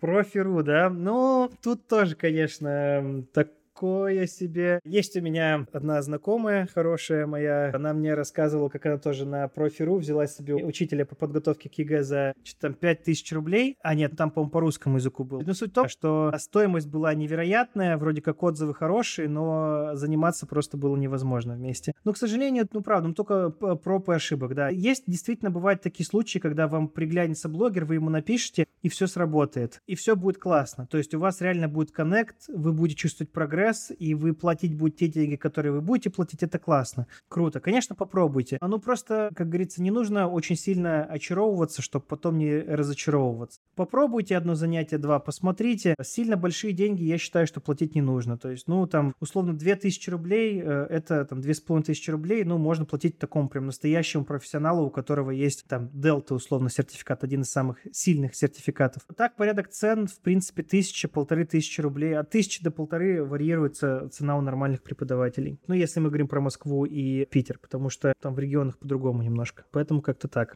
Профи.ру, 0.00 0.62
да? 0.62 0.88
Ну, 0.88 1.50
тут 1.62 1.88
тоже, 1.88 2.16
конечно, 2.16 3.26
так 3.34 3.50
такое 3.74 4.26
себе. 4.26 4.80
Есть 4.84 5.16
у 5.16 5.20
меня 5.20 5.66
одна 5.72 6.00
знакомая 6.02 6.68
хорошая 6.72 7.26
моя, 7.26 7.70
она 7.74 7.92
мне 7.92 8.14
рассказывала, 8.14 8.68
как 8.68 8.86
она 8.86 8.98
тоже 8.98 9.26
на 9.26 9.48
профи.ру 9.48 9.96
взяла 9.96 10.26
себе 10.26 10.54
учителя 10.54 11.04
по 11.04 11.16
подготовке 11.16 11.68
к 11.68 11.74
ЕГЭ 11.74 12.02
за 12.02 12.34
что-то 12.44 12.68
там 12.68 12.74
5000 12.74 13.32
рублей. 13.32 13.76
А 13.82 13.94
нет, 13.94 14.16
там, 14.16 14.30
по-моему, 14.30 14.50
по 14.50 14.60
русскому 14.60 14.96
языку 14.96 15.24
был. 15.24 15.42
Но 15.42 15.54
суть 15.54 15.70
в 15.70 15.74
том, 15.74 15.88
что 15.88 16.32
стоимость 16.38 16.88
была 16.88 17.14
невероятная, 17.14 17.96
вроде 17.96 18.22
как 18.22 18.42
отзывы 18.42 18.74
хорошие, 18.74 19.28
но 19.28 19.90
заниматься 19.94 20.46
просто 20.46 20.76
было 20.76 20.96
невозможно 20.96 21.54
вместе. 21.54 21.94
Но, 22.04 22.12
к 22.12 22.16
сожалению, 22.16 22.68
ну 22.72 22.80
правда, 22.80 23.08
ну 23.08 23.14
только 23.14 23.50
проб 23.50 24.08
и 24.08 24.14
ошибок, 24.14 24.54
да. 24.54 24.68
Есть 24.68 25.04
действительно 25.06 25.50
бывают 25.50 25.82
такие 25.82 26.06
случаи, 26.06 26.38
когда 26.38 26.68
вам 26.68 26.88
приглянется 26.88 27.48
блогер, 27.48 27.84
вы 27.84 27.94
ему 27.94 28.10
напишете, 28.10 28.66
и 28.82 28.88
все 28.88 29.06
сработает. 29.06 29.80
И 29.86 29.94
все 29.94 30.14
будет 30.14 30.38
классно. 30.38 30.86
То 30.86 30.98
есть 30.98 31.14
у 31.14 31.18
вас 31.18 31.40
реально 31.40 31.68
будет 31.68 31.90
коннект, 31.90 32.36
вы 32.48 32.72
будете 32.72 32.98
чувствовать 32.98 33.32
прогресс, 33.32 33.63
прогресс, 33.64 33.92
и 33.98 34.14
вы 34.14 34.34
платить 34.34 34.74
будете 34.74 35.06
те 35.06 35.08
деньги, 35.08 35.36
которые 35.36 35.72
вы 35.72 35.80
будете 35.80 36.10
платить, 36.10 36.42
это 36.42 36.58
классно. 36.58 37.06
Круто. 37.28 37.60
Конечно, 37.60 37.94
попробуйте. 37.94 38.58
А 38.60 38.68
ну 38.68 38.78
просто, 38.78 39.30
как 39.34 39.48
говорится, 39.48 39.82
не 39.82 39.90
нужно 39.90 40.28
очень 40.28 40.56
сильно 40.56 41.04
очаровываться, 41.04 41.82
чтобы 41.82 42.04
потом 42.06 42.38
не 42.38 42.58
разочаровываться. 42.60 43.60
Попробуйте 43.74 44.36
одно 44.36 44.54
занятие, 44.54 44.98
два, 44.98 45.18
посмотрите. 45.18 45.94
Сильно 46.02 46.36
большие 46.36 46.72
деньги, 46.72 47.02
я 47.04 47.18
считаю, 47.18 47.46
что 47.46 47.60
платить 47.60 47.94
не 47.94 48.02
нужно. 48.02 48.38
То 48.38 48.50
есть, 48.50 48.68
ну, 48.68 48.86
там, 48.86 49.14
условно, 49.20 49.54
2000 49.54 50.10
рублей, 50.10 50.60
э, 50.62 50.86
это 50.90 51.24
там 51.24 51.40
2500 51.40 52.08
рублей, 52.08 52.44
ну, 52.44 52.58
можно 52.58 52.84
платить 52.84 53.18
такому 53.18 53.48
прям 53.48 53.66
настоящему 53.66 54.24
профессионалу, 54.24 54.86
у 54.86 54.90
которого 54.90 55.30
есть 55.30 55.64
там 55.68 55.90
Delta, 55.94 56.34
условно, 56.34 56.70
сертификат, 56.70 57.24
один 57.24 57.42
из 57.42 57.50
самых 57.50 57.78
сильных 57.92 58.34
сертификатов. 58.34 59.02
Так, 59.16 59.36
порядок 59.36 59.68
цен, 59.68 60.06
в 60.06 60.20
принципе, 60.20 60.62
тысяча, 60.62 61.08
полторы 61.08 61.44
тысячи 61.44 61.80
рублей. 61.80 62.16
От 62.16 62.30
тысячи 62.30 62.62
до 62.62 62.70
полторы 62.70 63.24
варьирует 63.58 64.12
цена 64.12 64.36
у 64.36 64.40
нормальных 64.40 64.82
преподавателей. 64.82 65.60
Ну, 65.66 65.74
если 65.74 66.00
мы 66.00 66.08
говорим 66.08 66.28
про 66.28 66.40
Москву 66.40 66.84
и 66.84 67.24
Питер, 67.26 67.58
потому 67.58 67.90
что 67.90 68.12
там 68.20 68.34
в 68.34 68.38
регионах 68.38 68.78
по-другому 68.78 69.22
немножко. 69.22 69.64
Поэтому 69.70 70.02
как-то 70.02 70.28
так. 70.28 70.54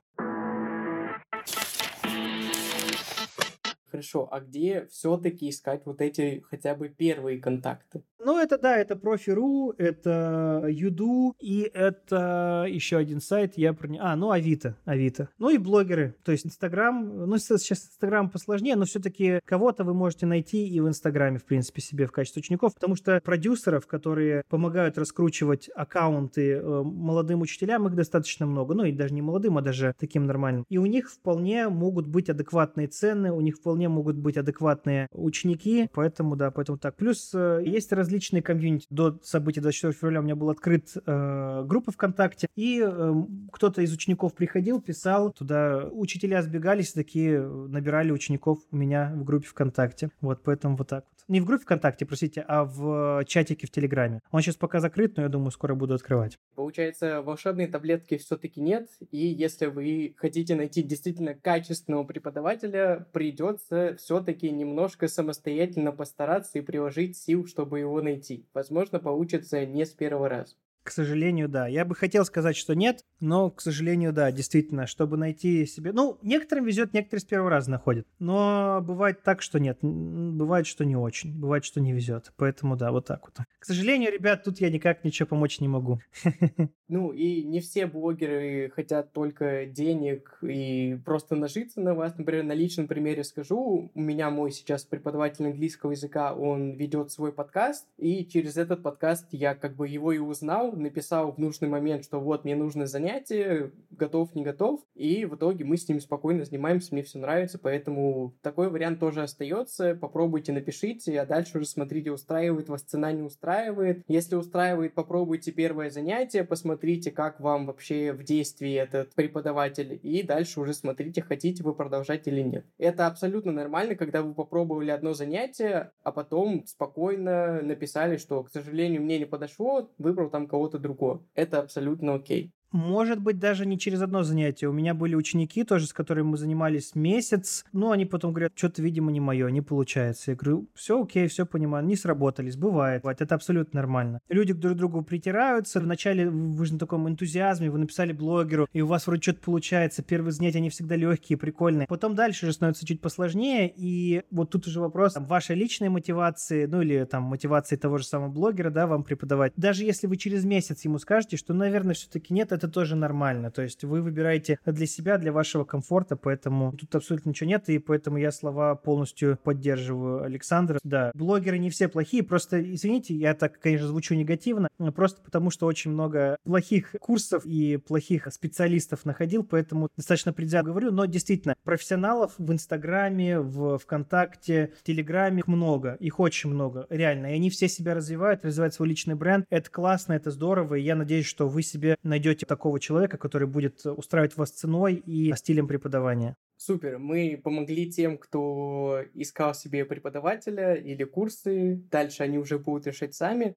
Хорошо, 3.90 4.28
а 4.30 4.40
где 4.40 4.86
все-таки 4.90 5.48
искать 5.48 5.82
вот 5.86 6.00
эти 6.00 6.44
хотя 6.50 6.74
бы 6.74 6.88
первые 6.88 7.40
контакты? 7.40 8.02
Ну, 8.20 8.36
это 8.36 8.58
да, 8.58 8.76
это 8.76 8.96
профи.ру, 8.96 9.74
это 9.78 10.66
Юду, 10.68 11.36
и 11.38 11.70
это 11.72 12.66
еще 12.68 12.96
один 12.96 13.20
сайт, 13.20 13.56
я 13.56 13.72
про 13.72 13.88
А, 14.00 14.16
ну, 14.16 14.32
Авито, 14.32 14.76
Авито. 14.84 15.28
Ну 15.38 15.50
и 15.50 15.58
блогеры, 15.58 16.16
то 16.24 16.32
есть 16.32 16.44
Инстаграм, 16.44 17.26
ну, 17.26 17.38
сейчас 17.38 17.86
Инстаграм 17.86 18.28
посложнее, 18.28 18.74
но 18.74 18.86
все-таки 18.86 19.40
кого-то 19.44 19.84
вы 19.84 19.94
можете 19.94 20.26
найти 20.26 20.68
и 20.68 20.80
в 20.80 20.88
Инстаграме, 20.88 21.38
в 21.38 21.44
принципе, 21.44 21.80
себе 21.80 22.06
в 22.06 22.12
качестве 22.12 22.40
учеников, 22.40 22.74
потому 22.74 22.96
что 22.96 23.20
продюсеров, 23.24 23.86
которые 23.86 24.42
помогают 24.48 24.98
раскручивать 24.98 25.70
аккаунты 25.74 26.54
э, 26.54 26.82
молодым 26.82 27.40
учителям, 27.42 27.86
их 27.86 27.94
достаточно 27.94 28.46
много, 28.46 28.74
ну, 28.74 28.84
и 28.84 28.92
даже 28.92 29.14
не 29.14 29.22
молодым, 29.22 29.58
а 29.58 29.62
даже 29.62 29.94
таким 29.96 30.26
нормальным. 30.26 30.64
И 30.68 30.78
у 30.78 30.86
них 30.86 31.08
вполне 31.08 31.68
могут 31.68 32.08
быть 32.08 32.28
адекватные 32.28 32.88
цены, 32.88 33.30
у 33.30 33.40
них 33.40 33.56
вполне 33.56 33.77
могут 33.86 34.16
быть 34.16 34.36
адекватные 34.36 35.06
ученики, 35.12 35.88
поэтому, 35.94 36.34
да, 36.34 36.50
поэтому 36.50 36.78
так. 36.78 36.96
Плюс 36.96 37.30
э, 37.32 37.62
есть 37.64 37.92
раз 37.92 38.08
различные 38.08 38.42
комьюнити. 38.42 38.86
До 38.88 39.18
событий 39.22 39.60
24 39.60 39.92
февраля 39.92 40.20
у 40.20 40.22
меня 40.22 40.34
был 40.34 40.48
открыт 40.48 40.88
э, 40.94 41.62
группа 41.66 41.92
ВКонтакте, 41.92 42.48
и 42.56 42.82
э, 42.82 43.14
кто-то 43.52 43.82
из 43.82 43.92
учеников 43.92 44.34
приходил, 44.34 44.80
писал 44.80 45.30
туда. 45.32 45.88
Учителя 45.92 46.42
сбегались, 46.42 46.92
такие 46.92 47.40
набирали 47.40 48.10
учеников 48.10 48.60
у 48.70 48.76
меня 48.76 49.12
в 49.14 49.24
группе 49.24 49.46
ВКонтакте. 49.46 50.10
Вот, 50.22 50.42
поэтому 50.42 50.76
вот 50.76 50.88
так 50.88 51.04
вот. 51.10 51.18
Не 51.28 51.42
в 51.42 51.44
группе 51.44 51.64
ВКонтакте, 51.64 52.06
простите, 52.06 52.42
а 52.48 52.64
в 52.64 53.22
чатике 53.26 53.66
в 53.66 53.70
Телеграме. 53.70 54.20
Он 54.30 54.40
сейчас 54.40 54.56
пока 54.56 54.80
закрыт, 54.80 55.18
но 55.18 55.24
я 55.24 55.28
думаю, 55.28 55.50
скоро 55.50 55.74
буду 55.74 55.92
открывать. 55.92 56.38
Получается, 56.54 57.20
волшебной 57.20 57.66
таблетки 57.66 58.16
все-таки 58.16 58.62
нет, 58.62 58.88
и 59.10 59.18
если 59.18 59.66
вы 59.66 60.14
хотите 60.16 60.54
найти 60.54 60.82
действительно 60.82 61.34
качественного 61.34 62.04
преподавателя, 62.04 63.06
придется 63.12 63.67
все-таки 63.96 64.50
немножко 64.50 65.08
самостоятельно 65.08 65.92
постараться 65.92 66.58
и 66.58 66.62
приложить 66.62 67.16
сил, 67.16 67.46
чтобы 67.46 67.80
его 67.80 68.00
найти. 68.02 68.46
Возможно, 68.54 68.98
получится 68.98 69.64
не 69.66 69.84
с 69.84 69.90
первого 69.90 70.28
раза. 70.28 70.56
К 70.88 70.90
сожалению, 70.90 71.50
да. 71.50 71.66
Я 71.66 71.84
бы 71.84 71.94
хотел 71.94 72.24
сказать, 72.24 72.56
что 72.56 72.74
нет, 72.74 73.04
но, 73.20 73.50
к 73.50 73.60
сожалению, 73.60 74.14
да, 74.14 74.32
действительно, 74.32 74.86
чтобы 74.86 75.18
найти 75.18 75.66
себе... 75.66 75.92
Ну, 75.92 76.18
некоторым 76.22 76.64
везет, 76.64 76.94
некоторые 76.94 77.20
с 77.20 77.26
первого 77.26 77.50
раза 77.50 77.70
находят. 77.70 78.06
Но 78.18 78.80
бывает 78.82 79.22
так, 79.22 79.42
что 79.42 79.60
нет. 79.60 79.76
Бывает, 79.82 80.66
что 80.66 80.86
не 80.86 80.96
очень. 80.96 81.38
Бывает, 81.38 81.66
что 81.66 81.82
не 81.82 81.92
везет. 81.92 82.32
Поэтому, 82.38 82.74
да, 82.74 82.90
вот 82.90 83.04
так 83.04 83.20
вот. 83.26 83.46
К 83.58 83.64
сожалению, 83.66 84.10
ребят, 84.10 84.44
тут 84.44 84.62
я 84.62 84.70
никак 84.70 85.04
ничего 85.04 85.26
помочь 85.26 85.60
не 85.60 85.68
могу. 85.68 86.00
Ну, 86.90 87.12
и 87.12 87.42
не 87.42 87.60
все 87.60 87.84
блогеры 87.84 88.72
хотят 88.74 89.12
только 89.12 89.66
денег 89.66 90.38
и 90.40 90.98
просто 91.04 91.36
нажиться 91.36 91.82
на 91.82 91.94
вас. 91.94 92.16
Например, 92.16 92.44
на 92.44 92.54
личном 92.54 92.88
примере 92.88 93.24
скажу. 93.24 93.90
У 93.94 94.00
меня 94.00 94.30
мой 94.30 94.50
сейчас 94.50 94.84
преподаватель 94.84 95.44
английского 95.44 95.90
языка, 95.90 96.32
он 96.32 96.72
ведет 96.72 97.10
свой 97.10 97.30
подкаст, 97.30 97.86
и 97.98 98.24
через 98.24 98.56
этот 98.56 98.82
подкаст 98.82 99.26
я 99.32 99.54
как 99.54 99.76
бы 99.76 99.86
его 99.86 100.12
и 100.12 100.18
узнал, 100.18 100.72
написал 100.78 101.32
в 101.32 101.38
нужный 101.38 101.68
момент, 101.68 102.04
что 102.04 102.20
вот 102.20 102.44
мне 102.44 102.56
нужно 102.56 102.86
занятие, 102.86 103.72
готов, 103.90 104.34
не 104.34 104.44
готов, 104.44 104.80
и 104.94 105.24
в 105.24 105.36
итоге 105.36 105.64
мы 105.64 105.76
с 105.76 105.88
ним 105.88 106.00
спокойно 106.00 106.44
занимаемся, 106.44 106.92
мне 106.92 107.02
все 107.02 107.18
нравится, 107.18 107.58
поэтому 107.58 108.34
такой 108.42 108.68
вариант 108.68 109.00
тоже 109.00 109.22
остается, 109.22 109.94
попробуйте, 109.94 110.52
напишите, 110.52 111.20
а 111.20 111.26
дальше 111.26 111.58
уже 111.58 111.66
смотрите, 111.66 112.10
устраивает 112.10 112.68
вас 112.68 112.82
цена, 112.82 113.12
не 113.12 113.22
устраивает. 113.22 114.04
Если 114.08 114.36
устраивает, 114.36 114.94
попробуйте 114.94 115.52
первое 115.52 115.90
занятие, 115.90 116.44
посмотрите, 116.44 117.10
как 117.10 117.40
вам 117.40 117.66
вообще 117.66 118.12
в 118.12 118.24
действии 118.24 118.74
этот 118.74 119.14
преподаватель, 119.14 119.98
и 120.02 120.22
дальше 120.22 120.60
уже 120.60 120.74
смотрите, 120.74 121.22
хотите 121.22 121.62
вы 121.62 121.74
продолжать 121.74 122.26
или 122.26 122.42
нет. 122.42 122.66
Это 122.76 123.06
абсолютно 123.06 123.52
нормально, 123.52 123.94
когда 123.94 124.22
вы 124.22 124.34
попробовали 124.34 124.90
одно 124.90 125.14
занятие, 125.14 125.92
а 126.02 126.12
потом 126.12 126.66
спокойно 126.66 127.62
написали, 127.62 128.16
что, 128.16 128.42
к 128.42 128.50
сожалению, 128.50 129.02
мне 129.02 129.18
не 129.18 129.24
подошло, 129.24 129.90
выбрал 129.98 130.28
там 130.28 130.46
кого-то 130.46 130.67
другого. 130.76 131.24
Это 131.34 131.60
абсолютно 131.60 132.14
окей. 132.14 132.52
Может 132.72 133.20
быть, 133.20 133.38
даже 133.38 133.64
не 133.66 133.78
через 133.78 134.02
одно 134.02 134.22
занятие. 134.22 134.68
У 134.68 134.72
меня 134.72 134.94
были 134.94 135.14
ученики 135.14 135.64
тоже, 135.64 135.86
с 135.86 135.92
которыми 135.92 136.28
мы 136.28 136.36
занимались 136.36 136.94
месяц. 136.94 137.64
Но 137.72 137.92
они 137.92 138.04
потом 138.04 138.32
говорят, 138.32 138.52
что-то, 138.54 138.82
видимо, 138.82 139.10
не 139.10 139.20
мое, 139.20 139.48
не 139.48 139.62
получается. 139.62 140.32
Я 140.32 140.36
говорю, 140.36 140.68
все 140.74 141.02
окей, 141.02 141.28
все 141.28 141.46
понимаю, 141.46 141.86
не 141.86 141.96
сработались, 141.96 142.56
бывает. 142.56 143.04
Это 143.04 143.34
абсолютно 143.34 143.78
нормально. 143.78 144.20
Люди 144.28 144.52
друг 144.52 144.74
к 144.74 144.76
другу 144.76 145.02
притираются. 145.02 145.80
Вначале 145.80 146.28
вы 146.28 146.66
же 146.66 146.74
на 146.74 146.78
таком 146.78 147.08
энтузиазме, 147.08 147.70
вы 147.70 147.78
написали 147.78 148.12
блогеру, 148.12 148.68
и 148.72 148.82
у 148.82 148.86
вас 148.86 149.06
вроде 149.06 149.22
что-то 149.22 149.40
получается. 149.40 150.02
Первые 150.02 150.32
занятия, 150.32 150.58
они 150.58 150.70
всегда 150.70 150.96
легкие, 150.96 151.38
прикольные. 151.38 151.86
Потом 151.86 152.14
дальше 152.14 152.46
же 152.46 152.52
становится 152.52 152.86
чуть 152.86 153.00
посложнее. 153.00 153.72
И 153.74 154.22
вот 154.30 154.50
тут 154.50 154.66
уже 154.66 154.80
вопрос 154.80 155.14
там, 155.14 155.24
вашей 155.24 155.56
личной 155.56 155.88
мотивации, 155.88 156.66
ну 156.66 156.82
или 156.82 157.04
там 157.04 157.22
мотивации 157.24 157.76
того 157.76 157.98
же 157.98 158.04
самого 158.04 158.30
блогера, 158.30 158.70
да, 158.70 158.86
вам 158.86 159.04
преподавать. 159.04 159.52
Даже 159.56 159.84
если 159.84 160.06
вы 160.06 160.16
через 160.16 160.44
месяц 160.44 160.84
ему 160.84 160.98
скажете, 160.98 161.36
что, 161.36 161.54
наверное, 161.54 161.94
все-таки 161.94 162.34
нет, 162.34 162.52
это 162.58 162.68
тоже 162.68 162.96
нормально. 162.96 163.50
То 163.50 163.62
есть 163.62 163.84
вы 163.84 164.02
выбираете 164.02 164.58
для 164.66 164.86
себя, 164.86 165.18
для 165.18 165.32
вашего 165.32 165.64
комфорта, 165.64 166.16
поэтому 166.16 166.72
тут 166.72 166.94
абсолютно 166.94 167.30
ничего 167.30 167.48
нет, 167.48 167.68
и 167.68 167.78
поэтому 167.78 168.18
я 168.18 168.32
слова 168.32 168.74
полностью 168.74 169.38
поддерживаю 169.42 170.22
Александра. 170.22 170.78
Да, 170.82 171.12
блогеры 171.14 171.58
не 171.58 171.70
все 171.70 171.88
плохие, 171.88 172.22
просто, 172.22 172.60
извините, 172.74 173.14
я 173.14 173.34
так, 173.34 173.58
конечно, 173.60 173.86
звучу 173.86 174.14
негативно, 174.14 174.68
просто 174.94 175.22
потому 175.22 175.50
что 175.50 175.66
очень 175.66 175.90
много 175.92 176.36
плохих 176.44 176.94
курсов 177.00 177.46
и 177.46 177.76
плохих 177.76 178.28
специалистов 178.32 179.04
находил, 179.04 179.44
поэтому 179.44 179.88
достаточно 179.96 180.32
предвзято 180.32 180.66
говорю, 180.66 180.90
но 180.90 181.06
действительно, 181.06 181.54
профессионалов 181.64 182.34
в 182.38 182.52
Инстаграме, 182.52 183.40
в 183.40 183.78
ВКонтакте, 183.78 184.72
в 184.78 184.82
Телеграме 184.82 185.42
много, 185.46 185.96
их 186.00 186.20
очень 186.20 186.50
много, 186.50 186.86
реально, 186.90 187.26
и 187.26 187.36
они 187.36 187.50
все 187.50 187.68
себя 187.68 187.94
развивают, 187.94 188.44
развивают 188.44 188.74
свой 188.74 188.88
личный 188.88 189.14
бренд, 189.14 189.46
это 189.50 189.70
классно, 189.70 190.14
это 190.14 190.30
здорово, 190.30 190.74
и 190.74 190.82
я 190.82 190.96
надеюсь, 190.96 191.26
что 191.26 191.48
вы 191.48 191.62
себе 191.62 191.96
найдете 192.02 192.46
такого 192.48 192.80
человека, 192.80 193.18
который 193.18 193.46
будет 193.46 193.86
устраивать 193.86 194.36
вас 194.36 194.50
ценой 194.50 194.94
и 194.94 195.32
стилем 195.36 195.68
преподавания. 195.68 196.34
Супер, 196.56 196.98
мы 196.98 197.40
помогли 197.42 197.90
тем, 197.90 198.18
кто 198.18 199.02
искал 199.14 199.54
себе 199.54 199.84
преподавателя 199.84 200.74
или 200.74 201.04
курсы. 201.04 201.76
Дальше 201.90 202.24
они 202.24 202.38
уже 202.38 202.58
будут 202.58 202.88
решать 202.88 203.14
сами. 203.14 203.54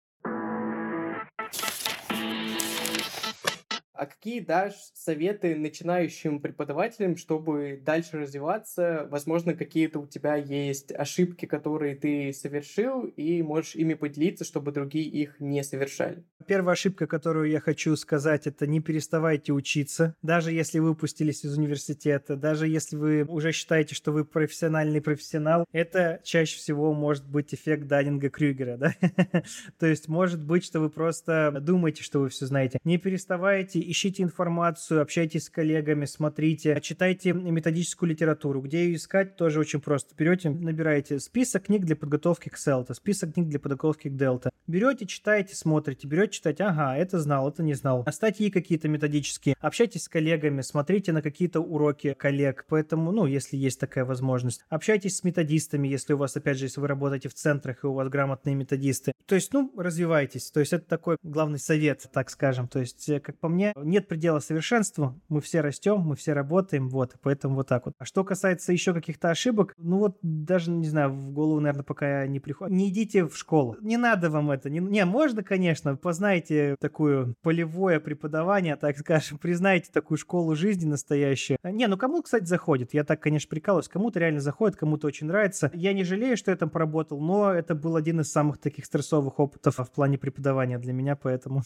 А 4.02 4.08
какие 4.08 4.40
дашь 4.40 4.90
советы 4.96 5.56
начинающим 5.56 6.40
преподавателям, 6.40 7.18
чтобы 7.18 7.80
дальше 7.86 8.18
развиваться? 8.18 9.08
Возможно, 9.12 9.54
какие-то 9.54 10.00
у 10.00 10.08
тебя 10.08 10.38
есть 10.38 10.92
ошибки, 10.92 11.46
которые 11.46 11.96
ты 11.96 12.34
совершил, 12.34 13.04
и 13.04 13.44
можешь 13.44 13.76
ими 13.76 13.94
поделиться, 13.94 14.44
чтобы 14.44 14.72
другие 14.72 15.06
их 15.06 15.40
не 15.40 15.64
совершали. 15.64 16.24
Первая 16.48 16.74
ошибка, 16.74 17.06
которую 17.06 17.52
я 17.52 17.60
хочу 17.60 17.96
сказать, 17.96 18.48
это 18.48 18.66
не 18.66 18.80
переставайте 18.80 19.54
учиться. 19.54 20.16
Даже 20.24 20.52
если 20.52 20.80
вы 20.80 20.90
выпустились 20.90 21.46
из 21.46 21.56
университета, 21.56 22.36
даже 22.36 22.68
если 22.68 22.96
вы 22.96 23.24
уже 23.26 23.52
считаете, 23.52 23.94
что 23.94 24.12
вы 24.12 24.26
профессиональный 24.26 25.00
профессионал, 25.00 25.68
это 25.72 26.22
чаще 26.24 26.58
всего 26.58 26.92
может 26.96 27.30
быть 27.30 27.54
эффект 27.54 27.84
Даннинга-Крюгера, 27.84 28.78
да? 28.78 28.96
То 29.78 29.86
есть 29.86 30.08
может 30.08 30.44
быть, 30.44 30.66
что 30.66 30.80
вы 30.80 30.90
просто 30.90 31.56
думаете, 31.62 32.02
что 32.02 32.22
вы 32.22 32.30
все 32.30 32.48
знаете. 32.48 32.80
Не 32.84 32.98
переставайте 32.98 33.91
ищите 33.92 34.24
информацию, 34.24 35.02
общайтесь 35.02 35.46
с 35.46 35.50
коллегами, 35.50 36.06
смотрите, 36.06 36.80
читайте 36.82 37.34
методическую 37.34 38.10
литературу. 38.10 38.62
Где 38.62 38.86
ее 38.86 38.96
искать, 38.96 39.36
тоже 39.36 39.60
очень 39.60 39.82
просто. 39.82 40.16
Берете, 40.16 40.50
набираете 40.50 41.20
список 41.20 41.66
книг 41.66 41.84
для 41.86 41.96
подготовки 41.96 42.50
к 42.50 42.58
Селта, 42.58 42.94
список 42.94 43.34
книг 43.34 43.50
для 43.50 43.60
подготовки 43.60 44.08
к 44.08 44.14
Delta. 44.14 44.50
Берете, 44.68 45.06
читаете, 45.06 45.56
смотрите, 45.56 46.08
берете 46.08 46.34
читать, 46.34 46.62
ага, 46.62 46.96
это 46.96 47.20
знал, 47.20 47.50
это 47.50 47.64
не 47.64 47.74
знал. 47.74 48.04
А 48.06 48.12
статьи 48.12 48.50
какие-то 48.50 48.88
методические. 48.88 49.56
Общайтесь 49.60 50.04
с 50.04 50.10
коллегами, 50.10 50.62
смотрите 50.62 51.12
на 51.12 51.22
какие-то 51.22 51.60
уроки 51.60 52.14
коллег. 52.14 52.66
Поэтому, 52.70 53.12
ну, 53.12 53.26
если 53.26 53.58
есть 53.58 53.80
такая 53.80 54.06
возможность. 54.06 54.64
Общайтесь 54.70 55.18
с 55.18 55.24
методистами, 55.24 55.88
если 55.88 56.14
у 56.14 56.18
вас, 56.18 56.38
опять 56.38 56.58
же, 56.58 56.66
если 56.66 56.80
вы 56.80 56.88
работаете 56.88 57.30
в 57.30 57.34
центрах 57.34 57.84
и 57.84 57.88
у 57.88 57.94
вас 57.94 58.08
грамотные 58.10 58.56
методисты. 58.56 59.12
То 59.26 59.36
есть, 59.36 59.54
ну, 59.54 59.74
развивайтесь. 59.78 60.50
То 60.52 60.60
есть 60.60 60.74
это 60.74 60.86
такой 60.86 61.18
главный 61.24 61.60
совет, 61.60 62.10
так 62.14 62.30
скажем. 62.30 62.68
То 62.68 62.80
есть, 62.80 63.10
э, 63.10 63.20
как 63.20 63.38
по 63.40 63.50
мне, 63.50 63.74
нет 63.84 64.08
предела 64.08 64.40
совершенству, 64.40 65.20
мы 65.30 65.42
все 65.42 65.62
растем, 65.62 66.00
мы 66.00 66.16
все 66.16 66.34
работаем, 66.34 66.90
вот, 66.90 67.16
поэтому 67.22 67.56
вот 67.56 67.68
так 67.68 67.86
вот. 67.86 67.96
А 67.98 68.06
что 68.06 68.24
касается 68.24 68.72
еще 68.72 68.94
каких-то 68.94 69.30
ошибок, 69.30 69.74
ну 69.78 69.98
вот 69.98 70.18
даже, 70.22 70.72
не 70.72 70.88
знаю, 70.88 71.12
в 71.12 71.32
голову, 71.32 71.60
наверное, 71.60 71.84
пока 71.84 72.28
не 72.28 72.40
приходит. 72.40 72.76
Не 72.76 72.90
идите 72.90 73.26
в 73.26 73.36
школу. 73.38 73.78
Не 73.82 73.98
надо 73.98 74.30
вам 74.30 74.52
это. 74.52 74.70
Не, 74.70 74.80
не 74.80 75.06
можно, 75.06 75.44
конечно, 75.44 75.96
познайте 75.96 76.76
такую 76.80 77.36
полевое 77.42 78.00
преподавание, 78.00 78.76
так 78.76 78.98
скажем, 78.98 79.38
признайте 79.38 79.92
такую 79.92 80.18
школу 80.18 80.56
жизни 80.56 80.86
настоящую. 80.86 81.58
Не, 81.64 81.88
ну 81.88 81.98
кому, 81.98 82.22
кстати, 82.22 82.46
заходит? 82.46 82.94
Я 82.94 83.04
так, 83.04 83.22
конечно, 83.22 83.50
прикалываюсь. 83.50 83.88
Кому-то 83.88 84.20
реально 84.20 84.40
заходит, 84.40 84.78
кому-то 84.78 85.08
очень 85.08 85.28
нравится. 85.28 85.72
Я 85.74 85.94
не 85.94 86.04
жалею, 86.04 86.38
что 86.38 86.52
я 86.52 86.58
там 86.58 86.70
поработал, 86.70 87.20
но 87.20 87.52
это 87.52 87.76
был 87.76 87.96
один 87.96 88.20
из 88.22 88.32
самых 88.32 88.58
таких 88.58 88.86
стрессовых 88.86 89.40
опытов 89.40 89.78
в 89.78 89.92
плане 89.92 90.18
преподавания 90.18 90.78
для 90.78 90.94
меня, 90.94 91.16
поэтому 91.16 91.64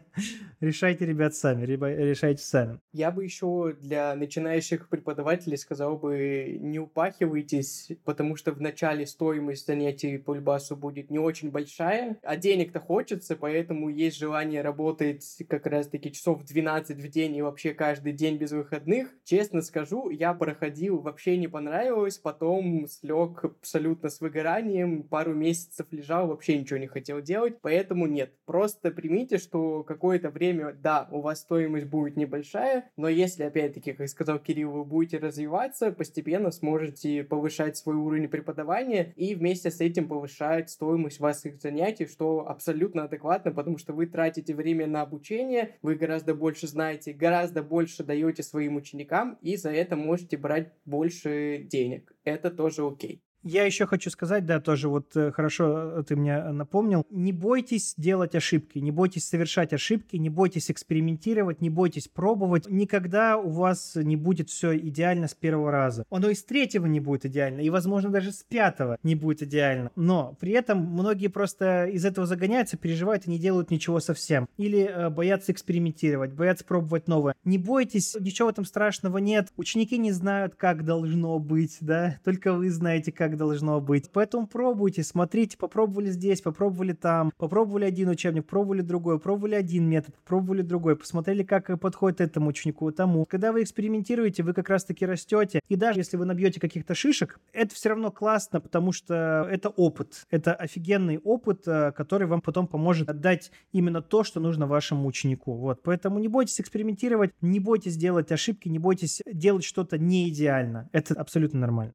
решайте, 0.60 1.06
ребят, 1.06 1.34
сами 1.34 1.49
сами, 1.54 1.64
решайте 1.64 2.42
сами. 2.42 2.80
Я 2.92 3.10
бы 3.10 3.24
еще 3.24 3.76
для 3.80 4.14
начинающих 4.14 4.88
преподавателей 4.88 5.56
сказал 5.56 5.96
бы, 5.96 6.58
не 6.60 6.78
упахивайтесь, 6.78 7.92
потому 8.04 8.36
что 8.36 8.52
в 8.52 8.60
начале 8.60 9.06
стоимость 9.06 9.66
занятий 9.66 10.18
по 10.18 10.34
Льбасу 10.34 10.76
будет 10.76 11.10
не 11.10 11.18
очень 11.18 11.50
большая, 11.50 12.18
а 12.22 12.36
денег-то 12.36 12.80
хочется, 12.80 13.36
поэтому 13.36 13.88
есть 13.88 14.18
желание 14.18 14.62
работать 14.62 15.24
как 15.48 15.66
раз-таки 15.66 16.12
часов 16.12 16.44
12 16.44 16.98
в 16.98 17.08
день 17.08 17.36
и 17.36 17.42
вообще 17.42 17.74
каждый 17.74 18.12
день 18.12 18.36
без 18.36 18.52
выходных. 18.52 19.08
Честно 19.24 19.62
скажу, 19.62 20.10
я 20.10 20.34
проходил, 20.34 21.00
вообще 21.00 21.36
не 21.36 21.48
понравилось, 21.48 22.18
потом 22.18 22.86
слег 22.88 23.44
абсолютно 23.44 24.08
с 24.08 24.20
выгоранием, 24.20 25.02
пару 25.04 25.34
месяцев 25.34 25.86
лежал, 25.90 26.28
вообще 26.28 26.58
ничего 26.58 26.78
не 26.78 26.86
хотел 26.86 27.20
делать, 27.20 27.60
поэтому 27.60 28.06
нет. 28.06 28.34
Просто 28.44 28.90
примите, 28.90 29.38
что 29.38 29.82
какое-то 29.84 30.30
время, 30.30 30.72
да, 30.72 31.08
у 31.10 31.20
вас 31.20 31.29
стоимость 31.34 31.86
будет 31.86 32.16
небольшая, 32.16 32.90
но 32.96 33.08
если, 33.08 33.44
опять-таки, 33.44 33.92
как 33.92 34.08
сказал 34.08 34.38
Кирилл, 34.38 34.70
вы 34.70 34.84
будете 34.84 35.18
развиваться, 35.18 35.92
постепенно 35.92 36.50
сможете 36.50 37.24
повышать 37.24 37.76
свой 37.76 37.96
уровень 37.96 38.28
преподавания 38.28 39.12
и 39.16 39.34
вместе 39.34 39.70
с 39.70 39.80
этим 39.80 40.08
повышать 40.08 40.70
стоимость 40.70 41.20
ваших 41.20 41.60
занятий, 41.60 42.06
что 42.06 42.48
абсолютно 42.48 43.04
адекватно, 43.04 43.52
потому 43.52 43.78
что 43.78 43.92
вы 43.92 44.06
тратите 44.06 44.54
время 44.54 44.86
на 44.86 45.02
обучение, 45.02 45.76
вы 45.82 45.94
гораздо 45.94 46.34
больше 46.34 46.66
знаете, 46.66 47.12
гораздо 47.12 47.62
больше 47.62 48.04
даете 48.04 48.42
своим 48.42 48.76
ученикам, 48.76 49.38
и 49.42 49.56
за 49.56 49.70
это 49.70 49.96
можете 49.96 50.36
брать 50.36 50.72
больше 50.84 51.58
денег. 51.58 52.12
Это 52.24 52.50
тоже 52.50 52.86
окей. 52.86 53.22
Я 53.42 53.64
еще 53.64 53.86
хочу 53.86 54.10
сказать, 54.10 54.44
да, 54.44 54.60
тоже 54.60 54.88
вот 54.88 55.16
э, 55.16 55.32
хорошо 55.32 56.00
э, 56.00 56.02
ты 56.06 56.14
мне 56.14 56.42
напомнил, 56.52 57.06
не 57.10 57.32
бойтесь 57.32 57.94
делать 57.96 58.34
ошибки, 58.34 58.78
не 58.78 58.90
бойтесь 58.90 59.26
совершать 59.26 59.72
ошибки, 59.72 60.16
не 60.16 60.28
бойтесь 60.28 60.70
экспериментировать, 60.70 61.62
не 61.62 61.70
бойтесь 61.70 62.06
пробовать. 62.08 62.68
Никогда 62.68 63.38
у 63.38 63.48
вас 63.48 63.92
не 63.94 64.16
будет 64.16 64.50
все 64.50 64.76
идеально 64.76 65.26
с 65.26 65.34
первого 65.34 65.70
раза. 65.70 66.04
Оно 66.10 66.28
и 66.28 66.34
с 66.34 66.44
третьего 66.44 66.84
не 66.86 67.00
будет 67.00 67.24
идеально, 67.24 67.60
и, 67.60 67.70
возможно, 67.70 68.10
даже 68.10 68.32
с 68.32 68.42
пятого 68.42 68.98
не 69.02 69.14
будет 69.14 69.42
идеально. 69.42 69.90
Но 69.96 70.36
при 70.38 70.52
этом 70.52 70.78
многие 70.78 71.28
просто 71.28 71.86
из 71.86 72.04
этого 72.04 72.26
загоняются, 72.26 72.76
переживают 72.76 73.26
и 73.26 73.30
не 73.30 73.38
делают 73.38 73.70
ничего 73.70 74.00
совсем. 74.00 74.48
Или 74.58 74.82
э, 74.82 75.08
боятся 75.08 75.52
экспериментировать, 75.52 76.34
боятся 76.34 76.64
пробовать 76.64 77.08
новое. 77.08 77.34
Не 77.44 77.56
бойтесь, 77.56 78.16
ничего 78.20 78.48
в 78.48 78.52
этом 78.52 78.66
страшного 78.66 79.18
нет. 79.18 79.48
Ученики 79.56 79.96
не 79.96 80.12
знают, 80.12 80.56
как 80.56 80.84
должно 80.84 81.38
быть, 81.38 81.78
да, 81.80 82.18
только 82.22 82.52
вы 82.52 82.70
знаете, 82.70 83.12
как 83.12 83.29
должно 83.36 83.80
быть. 83.80 84.10
Поэтому 84.12 84.46
пробуйте, 84.46 85.02
смотрите, 85.02 85.56
попробовали 85.56 86.10
здесь, 86.10 86.40
попробовали 86.40 86.92
там, 86.92 87.32
попробовали 87.36 87.84
один 87.84 88.08
учебник, 88.08 88.46
пробовали 88.46 88.82
другой, 88.82 89.18
пробовали 89.18 89.54
один 89.54 89.88
метод, 89.88 90.14
пробовали 90.24 90.62
другой, 90.62 90.96
посмотрели, 90.96 91.42
как 91.42 91.78
подходит 91.80 92.20
этому 92.20 92.48
ученику, 92.48 92.90
тому. 92.92 93.24
Когда 93.26 93.52
вы 93.52 93.62
экспериментируете, 93.62 94.42
вы 94.42 94.52
как 94.52 94.68
раз-таки 94.68 95.06
растете. 95.06 95.60
И 95.68 95.76
даже 95.76 96.00
если 96.00 96.16
вы 96.16 96.24
набьете 96.24 96.60
каких-то 96.60 96.94
шишек, 96.94 97.40
это 97.52 97.74
все 97.74 97.90
равно 97.90 98.10
классно, 98.10 98.60
потому 98.60 98.92
что 98.92 99.48
это 99.50 99.68
опыт. 99.68 100.26
Это 100.30 100.54
офигенный 100.54 101.18
опыт, 101.18 101.66
э, 101.66 101.92
который 101.92 102.26
вам 102.26 102.40
потом 102.40 102.66
поможет 102.66 103.08
отдать 103.08 103.50
именно 103.72 104.02
то, 104.02 104.24
что 104.24 104.40
нужно 104.40 104.66
вашему 104.66 105.06
ученику. 105.06 105.54
Вот. 105.54 105.82
Поэтому 105.82 106.18
не 106.18 106.28
бойтесь 106.28 106.60
экспериментировать, 106.60 107.30
не 107.40 107.60
бойтесь 107.60 107.96
делать 107.96 108.32
ошибки, 108.32 108.68
не 108.68 108.78
бойтесь 108.78 109.22
делать 109.26 109.64
что-то 109.64 109.98
не 109.98 110.28
идеально. 110.28 110.88
Это 110.92 111.14
абсолютно 111.14 111.60
нормально. 111.60 111.94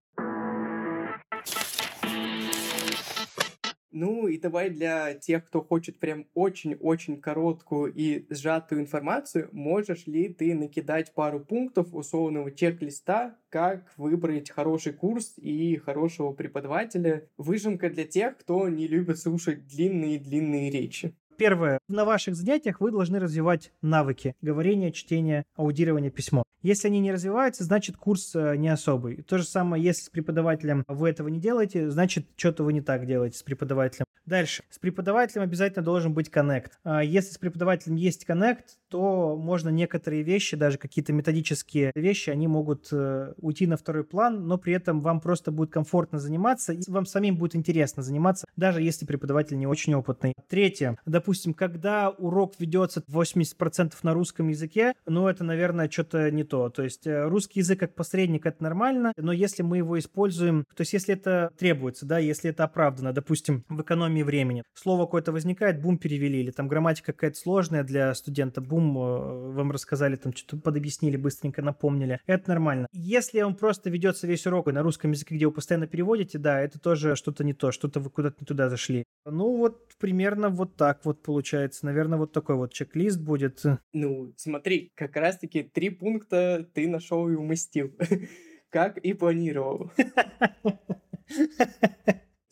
Ну 3.98 4.28
и 4.28 4.38
давай 4.38 4.72
для 4.72 5.14
тех, 5.14 5.46
кто 5.46 5.62
хочет 5.62 6.00
прям 6.00 6.28
очень-очень 6.34 7.22
короткую 7.22 7.93
и 7.93 8.26
сжатую 8.30 8.82
информацию, 8.82 9.48
можешь 9.54 10.06
ли 10.06 10.28
ты 10.28 10.54
накидать 10.54 11.14
пару 11.14 11.39
пунктов 11.39 11.93
условного 11.93 12.52
чек-листа, 12.52 13.38
как 13.48 13.93
выбрать 13.96 14.50
хороший 14.52 14.91
курс 14.91 15.36
и 15.38 15.78
хорошего 15.78 16.34
преподавателя? 16.34 17.30
Выжимка 17.38 17.89
для 17.89 18.04
тех, 18.04 18.38
кто 18.38 18.68
не 18.68 18.86
любит 18.86 19.18
слушать 19.18 19.66
длинные-длинные 19.66 20.70
речи. 20.72 21.16
Первое. 21.38 21.80
На 21.88 22.06
ваших 22.06 22.36
занятиях 22.36 22.80
вы 22.80 22.92
должны 22.92 23.20
развивать 23.20 23.72
навыки 23.82 24.36
говорения, 24.42 24.92
чтения, 24.92 25.46
аудирования, 25.56 26.10
письмо. 26.10 26.44
Если 26.62 26.88
они 26.88 27.00
не 27.00 27.12
развиваются, 27.12 27.64
значит 27.64 27.96
курс 27.96 28.36
э, 28.36 28.56
не 28.56 28.70
особый. 28.70 29.22
То 29.22 29.38
же 29.38 29.44
самое, 29.44 29.84
если 29.84 30.06
с 30.06 30.10
преподавателем 30.10 30.84
вы 30.88 31.10
этого 31.10 31.28
не 31.28 31.40
делаете, 31.40 31.92
значит 31.92 32.26
что-то 32.38 32.64
вы 32.64 32.74
не 32.74 32.82
так 32.82 33.06
делаете 33.06 33.38
с 33.38 33.44
преподавателем. 33.44 34.06
Дальше. 34.26 34.64
С 34.72 34.80
преподавателем 34.80 35.44
обязательно 35.44 35.86
должен 35.86 36.14
быть 36.14 36.32
коннект. 36.32 36.80
А 36.84 37.04
если 37.04 37.34
с 37.34 37.38
преподавателем 37.38 37.96
есть 37.96 38.26
коннект, 38.26 38.80
то 38.90 39.38
можно 39.38 39.70
некоторые 39.70 40.24
вещи, 40.24 40.58
даже 40.58 40.80
какие-то 40.80 41.14
методические 41.14 41.92
вещи, 41.94 42.32
они 42.32 42.48
могут 42.48 42.88
э, 42.92 43.34
уйти 43.38 43.68
на 43.68 43.78
второй 43.78 44.04
план, 44.04 44.48
но 44.48 44.58
при 44.58 44.74
этом 44.74 45.02
вам 45.02 45.22
просто 45.22 45.52
будет 45.52 45.70
комфортно 45.70 46.18
заниматься, 46.18 46.74
и 46.74 46.82
вам 46.88 47.06
самим 47.06 47.38
будет 47.38 47.56
интересно 47.56 48.02
заниматься, 48.02 48.48
даже 48.56 48.82
если 48.82 49.06
преподаватель 49.06 49.58
не 49.58 49.68
очень 49.68 49.94
опытный. 49.94 50.34
Третье. 50.50 50.98
Допустим, 51.26 51.55
когда 51.55 52.11
урок 52.11 52.53
ведется 52.59 53.01
80% 53.11 53.93
на 54.03 54.13
русском 54.13 54.47
языке, 54.49 54.93
ну 55.07 55.28
это, 55.28 55.43
наверное, 55.43 55.89
что-то 55.89 56.30
не 56.30 56.43
то 56.43 56.69
то. 56.69 56.84
Есть 56.84 57.07
э, 57.07 57.23
русский 57.28 57.61
язык 57.61 57.80
как 57.80 57.95
посредник 57.95 58.45
это 58.45 58.61
нормально, 58.61 59.11
но 59.17 59.32
если 59.32 59.63
мы 59.63 59.78
его 59.78 59.97
используем, 59.97 60.65
то 60.76 60.82
есть 60.82 60.93
если 60.93 61.15
это 61.15 61.49
требуется, 61.57 62.05
да, 62.05 62.19
если 62.19 62.51
это 62.51 62.63
оправдано, 62.63 63.11
допустим, 63.11 63.65
в 63.69 63.82
экономии 63.82 64.21
времени, 64.21 64.61
слово 64.76 65.05
какое-то 65.05 65.32
возникает, 65.32 65.82
бум, 65.82 65.97
перевели, 65.97 66.41
или 66.41 66.51
там 66.51 66.67
грамматика 66.67 67.11
какая-то 67.11 67.39
сложная 67.39 67.84
для 67.84 68.13
студента, 68.13 68.61
бум, 68.61 68.95
э, 68.95 69.51
вам 69.53 69.71
рассказали, 69.71 70.17
там 70.17 70.32
что-то 70.32 70.61
подобъяснили, 70.61 71.17
быстренько 71.17 71.63
напомнили, 71.63 72.19
это 72.28 72.49
нормально. 72.49 72.86
Если 72.91 73.41
он 73.41 73.55
просто 73.55 73.89
ведется 73.89 74.28
весь 74.28 74.45
урок 74.45 74.67
на 74.67 74.84
русском 74.84 75.09
языке, 75.09 75.34
где 75.34 75.47
вы 75.47 75.53
постоянно 75.53 75.88
переводите, 75.88 76.38
да, 76.38 76.61
это 76.61 76.78
тоже 76.80 77.15
что-то 77.15 77.43
не 77.43 77.55
то, 77.55 77.71
что-то 77.71 77.99
вы 77.99 78.11
куда-то 78.11 78.36
не 78.41 78.45
туда 78.45 78.69
зашли. 78.69 79.05
Ну 79.26 79.57
вот 79.57 79.82
примерно 79.97 80.49
вот 80.49 80.76
так 80.76 81.03
вот 81.03 81.14
получается. 81.22 81.86
Наверное, 81.86 82.18
вот 82.18 82.32
такой 82.32 82.55
вот 82.55 82.74
чек-лист 82.74 83.20
будет. 83.20 83.63
Ну, 83.93 84.34
смотри, 84.38 84.91
как 84.95 85.16
раз-таки 85.16 85.63
три 85.63 85.89
пункта 85.89 86.70
ты 86.74 86.88
нашел 86.88 87.30
и 87.30 87.36
уместил, 87.36 87.93
как 88.70 88.97
и 88.97 89.13
планировал. 89.13 89.91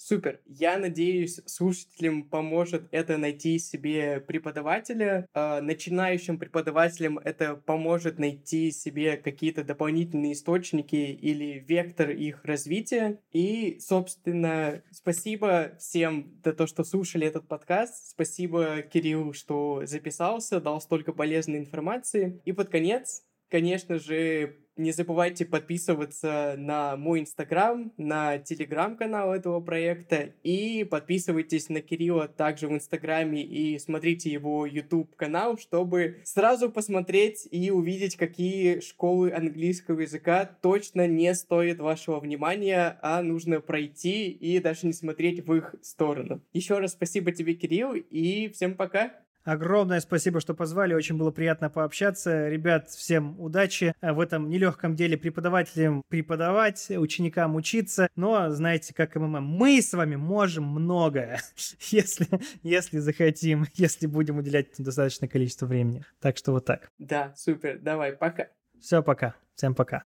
Супер. 0.06 0.42
Я 0.48 0.78
надеюсь, 0.78 1.40
слушателям 1.46 2.24
поможет 2.24 2.90
это 2.92 3.16
найти 3.16 3.58
себе 3.58 4.20
преподавателя. 4.20 5.30
Э, 5.34 5.62
начинающим 5.62 6.38
преподавателям 6.38 7.20
это 7.20 7.56
поможет 7.56 8.20
найти 8.20 8.72
себе 8.72 9.16
какие-то 9.16 9.64
дополнительные 9.64 10.34
источники 10.34 10.98
или 10.98 11.64
вектор 11.66 12.10
их 12.10 12.44
развития. 12.44 13.22
И, 13.32 13.78
собственно, 13.80 14.84
спасибо 14.92 15.72
всем 15.80 16.38
за 16.44 16.52
то, 16.52 16.68
что 16.68 16.84
слушали 16.84 17.26
этот 17.26 17.48
подкаст. 17.48 18.10
Спасибо, 18.10 18.82
Кирилл, 18.82 19.32
что 19.32 19.84
записался, 19.86 20.60
дал 20.60 20.82
столько 20.82 21.14
полезной 21.14 21.60
информации. 21.60 22.42
И 22.44 22.52
под 22.52 22.68
конец 22.68 23.24
Конечно 23.54 24.00
же, 24.00 24.56
не 24.78 24.92
забывайте 24.92 25.46
подписываться 25.46 26.56
на 26.58 26.98
мой 26.98 27.20
инстаграм, 27.20 27.94
на 27.98 28.40
телеграм-канал 28.40 29.32
этого 29.32 29.62
проекта 29.62 30.34
и 30.42 30.84
подписывайтесь 30.84 31.70
на 31.70 31.80
Кирилла 31.82 32.28
также 32.28 32.68
в 32.68 32.72
инстаграме 32.72 33.44
и 33.44 33.78
смотрите 33.78 34.32
его 34.32 34.66
YouTube 34.66 35.16
канал, 35.16 35.60
чтобы 35.60 36.22
сразу 36.24 36.72
посмотреть 36.72 37.48
и 37.52 37.70
увидеть, 37.70 38.16
какие 38.16 38.80
школы 38.80 39.32
английского 39.32 40.00
языка 40.00 40.46
точно 40.64 41.06
не 41.06 41.36
стоят 41.36 41.78
вашего 41.78 42.20
внимания, 42.20 42.98
а 43.04 43.22
нужно 43.22 43.62
пройти 43.62 44.32
и 44.32 44.58
даже 44.58 44.88
не 44.88 44.94
смотреть 44.94 45.46
в 45.46 45.54
их 45.54 45.76
сторону. 45.84 46.42
Еще 46.54 46.80
раз 46.80 46.94
спасибо 46.94 47.32
тебе, 47.32 47.54
Кирилл, 47.54 47.94
и 47.94 48.50
всем 48.50 48.74
пока! 48.74 49.14
Огромное 49.44 50.00
спасибо, 50.00 50.40
что 50.40 50.54
позвали. 50.54 50.94
Очень 50.94 51.18
было 51.18 51.32
приятно 51.32 51.70
пообщаться. 51.70 52.48
Ребят, 52.48 52.90
всем 52.90 53.40
удачи 53.40 53.94
в 54.02 54.20
этом 54.20 54.50
нелегком 54.50 54.96
деле 54.96 55.18
преподавателям 55.18 56.04
преподавать, 56.08 56.90
ученикам 56.90 57.56
учиться. 57.56 58.08
Но 58.16 58.50
знаете, 58.52 58.94
как 58.94 59.16
МММ, 59.16 59.44
мы 59.44 59.82
с 59.82 59.94
вами 59.94 60.16
можем 60.16 60.66
многое, 60.66 61.42
если, 61.90 62.28
если 62.62 63.00
захотим, 63.00 63.66
если 63.74 64.08
будем 64.08 64.38
уделять 64.38 64.68
достаточное 64.78 65.30
количество 65.30 65.66
времени. 65.66 66.04
Так 66.20 66.38
что 66.38 66.52
вот 66.52 66.66
так. 66.66 66.90
Да, 66.98 67.34
супер. 67.36 67.80
Давай, 67.80 68.14
пока. 68.14 68.48
Все, 68.80 69.04
пока. 69.04 69.36
Всем 69.56 69.76
пока. 69.76 70.04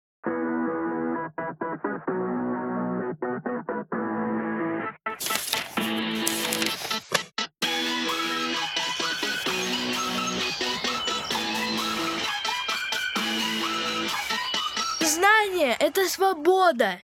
Свобода. 16.08 17.00